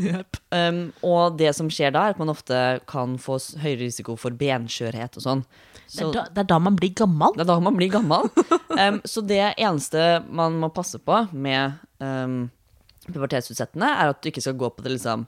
um, 0.54 0.78
og 1.02 1.40
det 1.40 1.50
som 1.58 1.66
skjer 1.66 1.90
da, 1.96 2.04
er 2.04 2.14
at 2.14 2.20
man 2.22 2.30
ofte 2.30 2.60
kan 2.86 3.16
få 3.18 3.40
høyere 3.58 3.80
risiko 3.80 4.14
for 4.20 4.36
benskjørhet 4.38 5.18
og 5.18 5.24
sånn. 5.24 5.42
Det 5.80 5.96
Så 5.96 6.12
da, 6.14 6.28
det 6.30 6.44
er 6.44 6.50
da 6.52 6.60
man 6.62 6.78
blir 6.78 6.94
gammel. 6.94 7.34
det 7.34 7.42
er 7.42 7.50
da 7.50 7.58
man 7.64 7.80
blir 7.80 7.90
gammel. 7.96 8.30
Um, 8.74 8.96
så 9.06 9.22
det 9.22 9.38
eneste 9.52 10.24
man 10.34 10.56
må 10.58 10.66
passe 10.74 10.98
på 10.98 11.14
med 11.30 11.76
um, 12.04 12.36
pubertetsutsettende, 13.08 13.88
er 13.88 14.12
at 14.12 14.20
du 14.22 14.30
ikke 14.30 14.44
skal 14.44 14.58
gå 14.60 14.70
på 14.72 14.84
det 14.84 14.94
liksom 14.96 15.26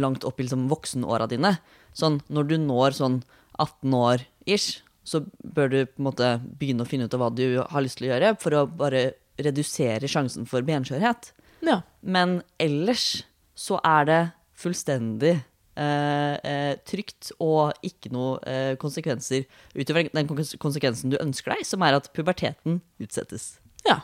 langt 0.00 0.24
opp 0.26 0.40
i 0.40 0.46
liksom 0.46 0.68
voksenåra 0.70 1.26
dine. 1.30 1.56
Sånn 1.96 2.20
når 2.30 2.50
du 2.50 2.56
når 2.62 2.96
sånn 2.98 3.20
18 3.60 3.96
år 3.96 4.24
ish, 4.48 4.80
så 5.04 5.24
bør 5.42 5.72
du 5.72 5.78
på 5.88 6.00
en 6.00 6.06
måte 6.06 6.30
begynne 6.60 6.84
å 6.84 6.88
finne 6.88 7.08
ut 7.08 7.16
av 7.16 7.22
hva 7.24 7.30
du 7.34 7.44
har 7.60 7.84
lyst 7.84 7.98
til 8.00 8.08
å 8.08 8.12
gjøre, 8.12 8.34
for 8.40 8.56
å 8.56 8.66
bare 8.68 9.10
redusere 9.40 10.08
sjansen 10.10 10.46
for 10.48 10.64
benskjørhet. 10.66 11.32
Ja. 11.64 11.80
Men 12.00 12.40
ellers 12.60 13.24
så 13.58 13.80
er 13.84 14.06
det 14.08 14.20
fullstendig 14.60 15.34
eh, 15.80 16.36
eh, 16.36 16.74
trygt 16.88 17.32
og 17.40 17.76
ikke 17.86 18.12
noe 18.12 18.38
eh, 18.48 18.74
konsekvenser 18.80 19.46
utover 19.74 20.10
den 20.12 20.30
konsekvensen 20.30 21.12
du 21.12 21.18
ønsker 21.20 21.56
deg, 21.56 21.66
som 21.68 21.84
er 21.86 21.98
at 21.98 22.10
puberteten 22.16 22.80
utsettes. 23.02 23.54
ja. 23.88 24.02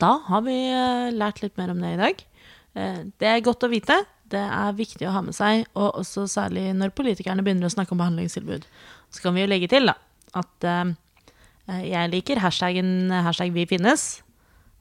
Da 0.00 0.16
har 0.28 0.44
vi 0.46 0.56
eh, 0.70 1.12
lært 1.14 1.42
litt 1.42 1.56
mer 1.60 1.72
om 1.72 1.80
det 1.82 1.94
i 1.94 2.00
dag. 2.00 2.24
Eh, 2.74 2.98
det 3.20 3.30
er 3.30 3.44
godt 3.44 3.66
å 3.66 3.72
vite. 3.72 4.00
Det 4.30 4.40
er 4.40 4.76
viktig 4.76 5.06
å 5.06 5.14
ha 5.14 5.22
med 5.22 5.36
seg, 5.36 5.66
og 5.76 6.00
også 6.00 6.26
særlig 6.30 6.70
når 6.76 6.94
politikerne 6.96 7.44
begynner 7.44 7.68
å 7.68 7.74
snakke 7.74 7.94
om 7.94 8.00
behandlingstilbud. 8.00 8.66
Så 9.14 9.22
kan 9.22 9.36
vi 9.36 9.44
jo 9.44 9.50
legge 9.50 9.70
til 9.70 9.90
da, 9.90 9.96
at 10.40 10.68
eh, 10.70 10.94
jeg 11.90 12.12
liker 12.12 12.42
hashtaggen 12.42 13.12
hashtag 13.24 13.54
vi 13.54 13.68
finnes, 13.68 14.08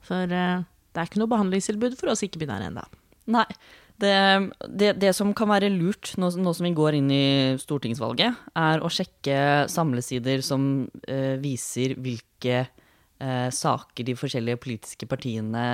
for 0.03 0.27
det 0.27 0.99
er 0.99 1.07
ikke 1.07 1.21
noe 1.21 1.31
behandlingstilbud 1.31 1.95
for 1.99 2.11
oss 2.11 2.25
ikke-binære 2.25 2.71
ennå. 2.71 2.83
Nei. 3.31 3.47
Det, 4.03 4.13
det, 4.67 4.95
det 4.99 5.11
som 5.15 5.29
kan 5.37 5.51
være 5.51 5.69
lurt 5.71 6.15
nå, 6.19 6.31
nå 6.41 6.51
som 6.57 6.65
vi 6.65 6.73
går 6.75 6.97
inn 6.97 7.11
i 7.13 7.25
stortingsvalget, 7.61 8.39
er 8.57 8.81
å 8.83 8.89
sjekke 8.91 9.37
samlesider 9.71 10.41
som 10.43 10.87
eh, 11.07 11.37
viser 11.41 11.93
hvilke 12.01 12.65
eh, 13.23 13.49
saker 13.55 14.07
de 14.07 14.17
forskjellige 14.19 14.59
politiske 14.63 15.07
partiene 15.09 15.65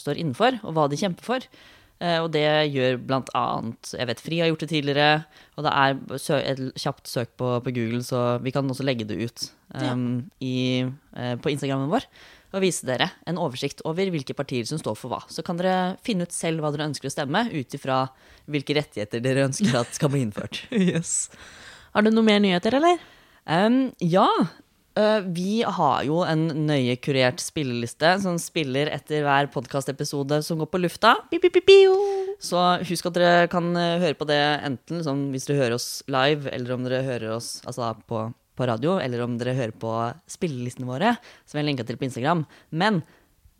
står 0.00 0.22
innenfor, 0.22 0.62
og 0.64 0.76
hva 0.76 0.86
de 0.90 1.00
kjemper 1.00 1.28
for. 1.28 1.48
Eh, 1.96 2.18
og 2.20 2.28
det 2.34 2.44
gjør 2.74 2.98
blant 3.08 3.30
annet 3.32 3.94
Jeg 3.96 4.08
vet 4.10 4.20
Fri 4.20 4.40
har 4.42 4.50
gjort 4.50 4.66
det 4.66 4.68
tidligere, 4.68 5.12
og 5.56 5.64
det 5.64 5.72
er 5.72 6.40
et 6.52 6.64
kjapt 6.82 7.08
søk 7.08 7.30
på, 7.40 7.54
på 7.64 7.72
Google, 7.72 8.02
så 8.04 8.36
vi 8.44 8.52
kan 8.52 8.68
også 8.68 8.84
legge 8.84 9.06
det 9.08 9.16
ut 9.16 9.46
um, 9.80 10.26
i, 10.44 10.84
eh, 11.16 11.36
på 11.40 11.54
Instagrammen 11.54 11.88
vår. 11.92 12.04
Og 12.52 12.62
vise 12.62 12.86
dere 12.88 13.08
en 13.28 13.40
oversikt 13.40 13.80
over 13.88 14.12
hvilke 14.12 14.36
partier 14.36 14.68
som 14.68 14.80
står 14.80 14.98
for 15.00 15.12
hva. 15.12 15.22
Så 15.32 15.44
kan 15.44 15.56
dere 15.56 15.96
finne 16.04 16.28
ut 16.28 16.36
selv 16.36 16.60
hva 16.62 16.70
dere 16.74 16.90
ønsker 16.90 17.08
å 17.08 17.14
stemme, 17.14 17.46
ut 17.52 17.78
ifra 17.78 18.04
hvilke 18.44 18.76
rettigheter 18.76 19.24
dere 19.24 19.48
ønsker 19.48 19.80
at 19.80 19.96
skal 19.96 20.12
bli 20.12 20.24
innført. 20.26 20.66
Yes. 20.86 21.32
Har 21.96 22.04
du 22.04 22.12
noe 22.12 22.24
mer 22.26 22.38
nyheter, 22.44 22.76
eller? 22.76 23.00
Um, 23.48 23.88
ja, 24.04 24.28
vi 25.36 25.60
har 25.60 26.04
jo 26.08 26.22
en 26.24 26.46
nøye 26.68 26.96
kurert 27.04 27.42
spilleliste 27.44 28.14
som 28.22 28.38
spiller 28.40 28.88
etter 28.94 29.26
hver 29.26 29.50
podkastepisode 29.52 30.40
som 30.46 30.62
går 30.62 30.70
på 30.72 30.80
lufta. 30.80 31.12
Så 32.40 32.62
husk 32.88 33.08
at 33.08 33.16
dere 33.16 33.46
kan 33.52 33.70
øh, 33.76 34.00
høre 34.02 34.16
på 34.16 34.28
det 34.28 34.40
enten 34.64 35.00
liksom, 35.00 35.22
hvis 35.32 35.48
dere 35.48 35.60
hører 35.62 35.76
oss 35.78 35.88
live, 36.08 36.50
eller 36.52 36.74
om 36.74 36.84
dere 36.84 37.04
hører 37.06 37.36
oss 37.36 37.60
altså, 37.68 37.94
på, 38.08 38.26
på 38.56 38.68
radio, 38.68 38.98
eller 39.00 39.24
om 39.24 39.38
dere 39.40 39.56
hører 39.56 39.76
på 39.76 39.92
spillelistene 40.30 40.88
våre, 40.88 41.16
som 41.48 41.60
jeg 41.60 41.68
lenka 41.68 41.86
til 41.86 42.00
på 42.00 42.08
Instagram. 42.08 42.44
Men 42.70 43.02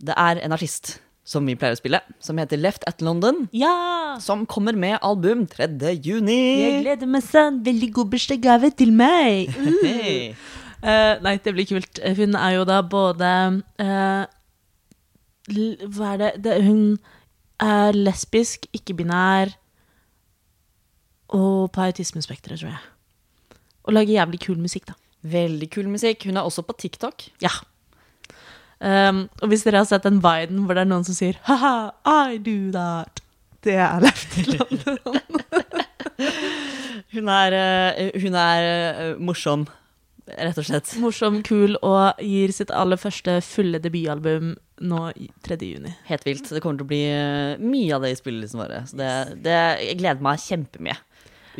det 0.00 0.16
er 0.16 0.42
en 0.44 0.56
artist 0.56 0.98
som 1.26 1.48
vi 1.48 1.56
pleier 1.58 1.74
å 1.74 1.80
spille, 1.80 2.00
som 2.22 2.38
heter 2.38 2.60
Left 2.60 2.84
at 2.86 3.02
London. 3.02 3.46
Ja! 3.56 4.16
Som 4.22 4.44
kommer 4.46 4.76
med 4.78 5.00
album 5.02 5.44
3. 5.50 5.72
juni. 5.98 6.38
Jeg 6.62 6.84
gleder 6.84 7.10
meg 7.10 7.24
sånn. 7.26 7.58
Veldig 7.66 7.90
god 7.96 8.14
bursdagsgave 8.14 8.72
til 8.78 8.94
meg. 8.94 9.50
Uh. 9.86 10.62
Eh, 10.86 11.18
nei, 11.24 11.36
det 11.42 11.54
blir 11.54 11.66
kult. 11.66 12.00
Hun 12.18 12.36
er 12.38 12.56
jo 12.56 12.64
da 12.68 12.80
både 12.86 13.30
uh, 13.82 14.24
Hva 15.96 16.12
er 16.12 16.20
det, 16.20 16.32
det 16.44 16.58
Hun 16.66 16.82
er 17.62 17.96
lesbisk, 17.96 18.68
ikke-binær 18.76 19.54
og 21.34 21.72
på 21.74 21.82
autismespekteret, 21.82 22.60
tror 22.60 22.70
jeg. 22.70 22.82
Og 23.88 23.96
lager 23.96 24.14
jævlig 24.14 24.40
kul 24.44 24.60
musikk, 24.62 24.90
da. 24.92 24.94
Veldig 25.26 25.68
kul 25.74 25.88
musikk. 25.90 26.28
Hun 26.28 26.36
er 26.36 26.46
også 26.46 26.62
på 26.62 26.76
TikTok. 26.78 27.24
Ja. 27.42 27.50
Um, 28.78 29.24
og 29.42 29.48
hvis 29.48 29.64
dere 29.64 29.80
har 29.80 29.88
sett 29.88 30.04
den 30.04 30.20
viden 30.22 30.66
hvor 30.66 30.76
det 30.76 30.84
er 30.84 30.90
noen 30.90 31.06
som 31.06 31.16
sier 31.16 31.38
ha-ha, 31.48 31.96
I 32.28 32.36
do 32.36 32.70
that. 32.76 33.22
Det 33.64 33.74
er 33.80 34.04
Leif 34.04 34.36
London. 34.52 35.40
Hun 37.16 37.28
er, 37.32 37.54
eh, 37.56 38.20
hun 38.20 38.34
er 38.36 39.16
morsom, 39.22 39.64
rett 40.26 40.58
og 40.60 40.66
slett. 40.66 40.92
Morsom, 41.02 41.40
kul 41.46 41.76
og 41.80 42.20
gir 42.22 42.52
sitt 42.54 42.72
aller 42.74 42.98
første 43.00 43.38
fulle 43.46 43.80
debutalbum 43.82 44.54
nå 44.86 45.02
3. 45.46 45.58
juni. 45.62 45.92
Helt 46.10 46.26
vilt. 46.26 46.50
Det 46.52 46.62
kommer 46.64 46.80
til 46.80 46.86
å 46.86 46.90
bli 46.90 47.02
eh, 47.08 47.62
mye 47.62 47.96
av 47.96 48.04
det 48.04 48.12
i 48.12 48.18
spillelisten 48.18 48.60
vår. 48.60 48.74
Så 48.90 48.98
det, 49.00 49.10
det, 49.46 49.58
jeg 49.86 50.00
gleder 50.02 50.24
meg 50.26 50.42
kjempemye. 50.42 50.96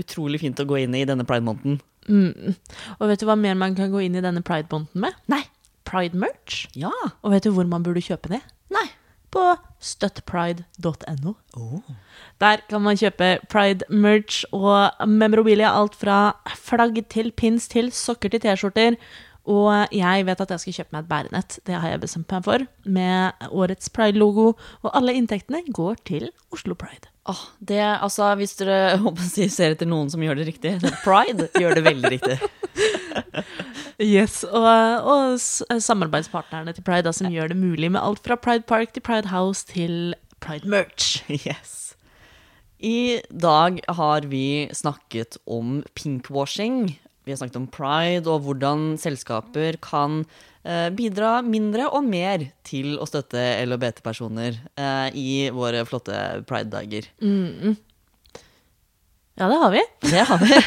Utrolig 0.02 0.42
fint 0.42 0.60
å 0.60 0.68
gå 0.68 0.82
inn 0.82 0.96
i 0.98 1.06
denne 1.08 1.24
pride-måneden. 1.28 1.78
Mm. 2.06 2.54
Og 2.98 3.08
vet 3.10 3.22
du 3.22 3.26
hva 3.28 3.38
mer 3.40 3.56
man 3.58 3.74
kan 3.78 3.90
gå 3.92 4.04
inn 4.04 4.18
i 4.18 4.24
denne 4.24 4.44
pride-måneden 4.46 5.06
med? 5.06 5.16
Nei. 5.32 5.42
Pride 5.86 6.18
merch. 6.18 6.66
Ja. 6.76 6.92
Og 7.22 7.32
vet 7.32 7.46
du 7.46 7.54
hvor 7.54 7.66
man 7.70 7.86
burde 7.86 8.04
kjøpe 8.04 8.34
det? 8.34 8.42
Nei. 8.74 8.86
På 9.36 9.56
støttpride.no. 9.84 11.32
Der 12.40 12.62
kan 12.70 12.82
man 12.82 12.96
kjøpe 12.96 13.34
pride-merch 13.52 14.44
og 14.56 15.08
memorabilia. 15.08 15.74
Alt 15.76 15.96
fra 16.00 16.18
flagg 16.56 17.02
til 17.12 17.32
pins 17.36 17.68
til 17.68 17.92
sokker 17.92 18.32
til 18.32 18.40
T-skjorter. 18.40 18.96
Og 19.46 19.92
jeg 19.94 20.26
vet 20.26 20.40
at 20.40 20.54
jeg 20.54 20.62
skal 20.62 20.78
kjøpe 20.78 20.96
meg 20.96 21.04
et 21.04 21.10
bærenett. 21.10 21.58
Det 21.68 21.76
har 21.76 21.92
jeg 21.92 22.02
bestemt 22.06 22.32
meg 22.32 22.48
for. 22.48 22.64
Med 22.88 23.46
årets 23.50 23.92
pride-logo. 23.92 24.54
Og 24.82 24.96
alle 24.96 25.14
inntektene 25.20 25.62
går 25.68 26.00
til 26.08 26.30
Oslo 26.50 26.74
Pride. 26.74 27.12
Åh, 27.26 27.42
det, 27.58 27.80
altså, 27.82 28.28
hvis 28.38 28.54
dere 28.60 28.96
håper 29.04 29.26
ser 29.50 29.74
etter 29.74 29.88
noen 29.88 30.10
som 30.12 30.22
gjør 30.22 30.38
det 30.40 30.46
riktig, 30.50 30.76
Pride 31.02 31.48
gjør 31.58 31.80
det 31.80 31.86
veldig 31.88 32.12
riktig. 32.18 32.38
Yes, 33.96 34.42
Og, 34.44 35.06
og 35.08 35.38
samarbeidspartnerne 35.40 36.74
til 36.76 36.84
Pride 36.84 37.06
da, 37.06 37.14
som 37.16 37.32
gjør 37.32 37.54
det 37.54 37.56
mulig 37.56 37.88
med 37.94 38.02
alt 38.02 38.20
fra 38.28 38.36
Pride 38.36 38.66
Park 38.68 38.92
til 38.92 39.00
Pride 39.00 39.30
House 39.32 39.64
til 39.70 40.12
Pride 40.44 40.68
Merch. 40.68 41.22
Yes. 41.48 41.96
I 42.76 43.22
dag 43.32 43.80
har 43.88 44.28
vi 44.28 44.68
snakket 44.76 45.38
om 45.48 45.80
pinkwashing. 45.96 46.98
Vi 47.24 47.32
har 47.32 47.40
snakket 47.40 47.56
om 47.56 47.70
pride 47.72 48.28
og 48.30 48.44
hvordan 48.44 48.98
selskaper 49.00 49.80
kan 49.82 50.20
eh, 50.20 50.55
bidra 50.96 51.40
mindre 51.46 51.88
og 51.94 52.06
mer 52.06 52.48
til 52.66 52.96
å 52.98 53.06
støtte 53.08 53.42
LHBT-personer 53.66 54.56
eh, 54.74 55.08
i 55.14 55.28
våre 55.54 55.84
flotte 55.86 56.16
pride-dager. 56.48 57.06
Ja, 59.36 59.48
det 59.52 59.56
har 59.60 59.70
vi. 59.70 59.82
Det 60.10 60.24
har 60.24 60.38
vi. 60.40 60.60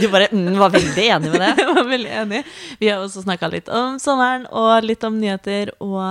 Du 0.00 0.08
bare 0.10 0.28
mm, 0.32 0.58
var 0.58 0.70
veldig 0.74 1.04
enig 1.04 1.30
med 1.30 1.40
det. 1.40 1.52
Jeg 1.62 1.74
var 1.76 1.90
veldig 1.92 2.14
enig. 2.22 2.40
Vi 2.80 2.88
har 2.90 3.04
også 3.04 3.22
snakka 3.22 3.50
litt 3.52 3.70
om 3.70 4.00
sommeren 4.02 4.48
og 4.50 4.82
litt 4.86 5.06
om 5.06 5.20
nyheter. 5.20 5.70
Og 5.84 6.02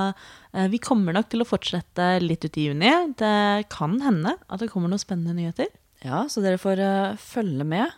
eh, 0.56 0.70
vi 0.72 0.80
kommer 0.80 1.18
nok 1.18 1.28
til 1.34 1.44
å 1.44 1.50
fortsette 1.50 2.08
litt 2.24 2.48
ut 2.48 2.58
i 2.58 2.70
juni. 2.70 2.94
Det 3.20 3.68
kan 3.74 4.00
hende 4.04 4.38
at 4.48 4.64
det 4.64 4.72
kommer 4.72 4.92
noen 4.92 5.04
spennende 5.04 5.36
nyheter. 5.36 5.68
Ja, 6.08 6.22
så 6.32 6.40
dere 6.44 6.58
får 6.62 6.80
uh, 6.80 7.18
følge 7.20 7.66
med. 7.68 7.92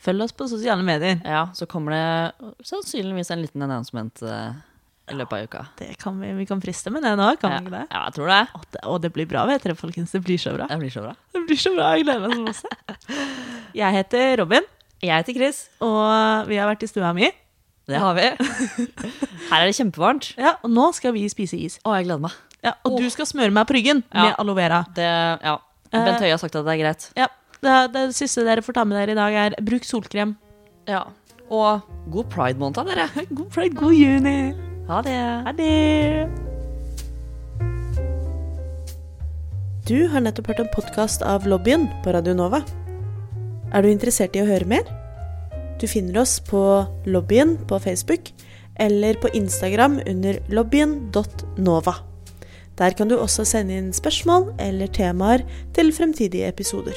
Følg 0.00 0.24
oss 0.24 0.32
på 0.36 0.46
sosiale 0.48 0.84
medier. 0.86 1.18
Ja, 1.28 1.42
så 1.56 1.66
kommer 1.68 1.92
det 1.92 2.64
sannsynligvis 2.66 3.30
en 3.34 3.42
liten 3.44 3.64
announcement 3.66 4.22
uh, 4.24 4.54
i 5.10 5.16
løpet 5.18 5.36
av 5.36 5.44
uka. 5.50 5.62
Det 5.76 5.88
kan 6.00 6.16
vi, 6.22 6.30
vi 6.38 6.46
kan 6.48 6.60
friste 6.62 6.88
med 6.94 7.02
det 7.04 7.12
nå, 7.18 7.26
kan 7.42 7.52
Ja, 7.52 7.58
vi 7.60 7.66
ikke 7.68 7.74
det? 7.76 7.82
ja, 7.90 8.02
jeg 8.06 8.16
tror 8.16 8.30
det. 8.32 8.40
Og 8.56 8.64
det? 8.72 8.82
Og 8.94 9.00
det 9.04 9.10
blir 9.16 9.28
bra, 9.28 9.42
vet 9.50 9.66
dere, 9.66 9.76
folkens. 9.76 10.14
Det 10.16 10.22
blir 10.24 10.38
så 10.40 10.54
bra. 10.56 10.68
Det 10.70 10.78
blir 10.80 10.94
så 10.94 11.02
bra. 11.04 11.12
Det 11.36 11.42
blir 11.48 11.60
så 11.60 11.72
bra. 11.76 11.90
Jeg 11.98 12.06
gleder 12.06 12.24
meg 12.24 12.36
så 12.38 12.46
masse. 12.48 13.20
Jeg 13.80 13.94
heter 14.00 14.36
Robin, 14.40 14.64
Jeg 15.02 15.14
heter 15.20 15.36
Chris. 15.36 15.58
og 15.84 16.48
vi 16.50 16.56
har 16.58 16.66
vært 16.70 16.82
i 16.82 16.88
stua 16.90 17.12
mi. 17.16 17.28
Det 17.90 17.98
har 17.98 18.14
vi. 18.14 18.24
Her 19.50 19.62
er 19.64 19.66
det 19.70 19.74
kjempevarmt. 19.78 20.32
Ja, 20.38 20.54
og 20.62 20.70
nå 20.70 20.88
skal 20.94 21.12
vi 21.16 21.24
spise 21.32 21.58
is. 21.58 21.76
Å, 21.84 21.96
jeg 21.98 22.06
gleder 22.08 22.22
meg. 22.24 22.34
Ja, 22.62 22.74
og 22.86 22.98
du 23.00 23.06
skal 23.10 23.26
smøre 23.26 23.50
meg 23.54 23.66
på 23.66 23.74
ryggen 23.78 24.02
Ja. 24.12 24.24
med 24.28 24.34
aloe 24.42 24.58
vera. 24.58 24.82
Det, 24.94 25.06
ja. 25.42 25.56
Bent 25.90 26.20
Høie 26.22 26.30
har 26.34 26.38
sagt 26.42 26.54
at 26.60 26.66
det 26.68 26.74
er 26.76 26.80
greit. 26.84 27.06
Ja, 27.18 27.26
det, 27.64 27.78
det 27.94 28.04
siste 28.16 28.44
dere 28.46 28.64
får 28.64 28.78
ta 28.78 28.84
med 28.88 28.98
dere 29.00 29.14
i 29.14 29.18
dag, 29.18 29.38
er 29.46 29.58
bruk 29.64 29.84
solkrem. 29.88 30.36
Ja. 30.88 31.04
Og 31.50 31.82
god 32.12 32.30
pride-måned, 32.32 32.78
dere. 32.88 33.08
God 33.38 33.50
pride, 33.52 33.74
god 33.76 33.96
juni. 33.96 34.38
Ha 34.90 35.02
det. 35.06 35.18
Ha 35.46 35.52
det. 35.58 36.28
Du 39.90 40.06
har 40.06 40.22
nettopp 40.22 40.52
hørt 40.52 40.62
en 40.62 40.70
podkast 40.70 41.24
av 41.26 41.48
Lobbyen 41.50 41.88
på 42.04 42.14
Radio 42.14 42.36
Nova. 42.38 42.62
Er 43.74 43.82
du 43.82 43.90
interessert 43.90 44.36
i 44.38 44.42
å 44.42 44.48
høre 44.48 44.68
mer? 44.70 44.86
Du 45.82 45.88
finner 45.90 46.20
oss 46.22 46.38
på 46.44 46.60
Lobbyen 47.10 47.56
på 47.66 47.78
Facebook 47.82 48.30
eller 48.80 49.18
på 49.20 49.32
Instagram 49.34 49.98
under 50.06 50.38
lobbyen.nova. 50.48 51.94
Der 52.78 52.96
kan 52.96 53.10
du 53.10 53.18
også 53.18 53.44
sende 53.44 53.76
inn 53.76 53.90
spørsmål 53.92 54.52
eller 54.62 54.88
temaer 54.94 55.44
til 55.76 55.92
fremtidige 55.92 56.48
episoder. 56.48 56.96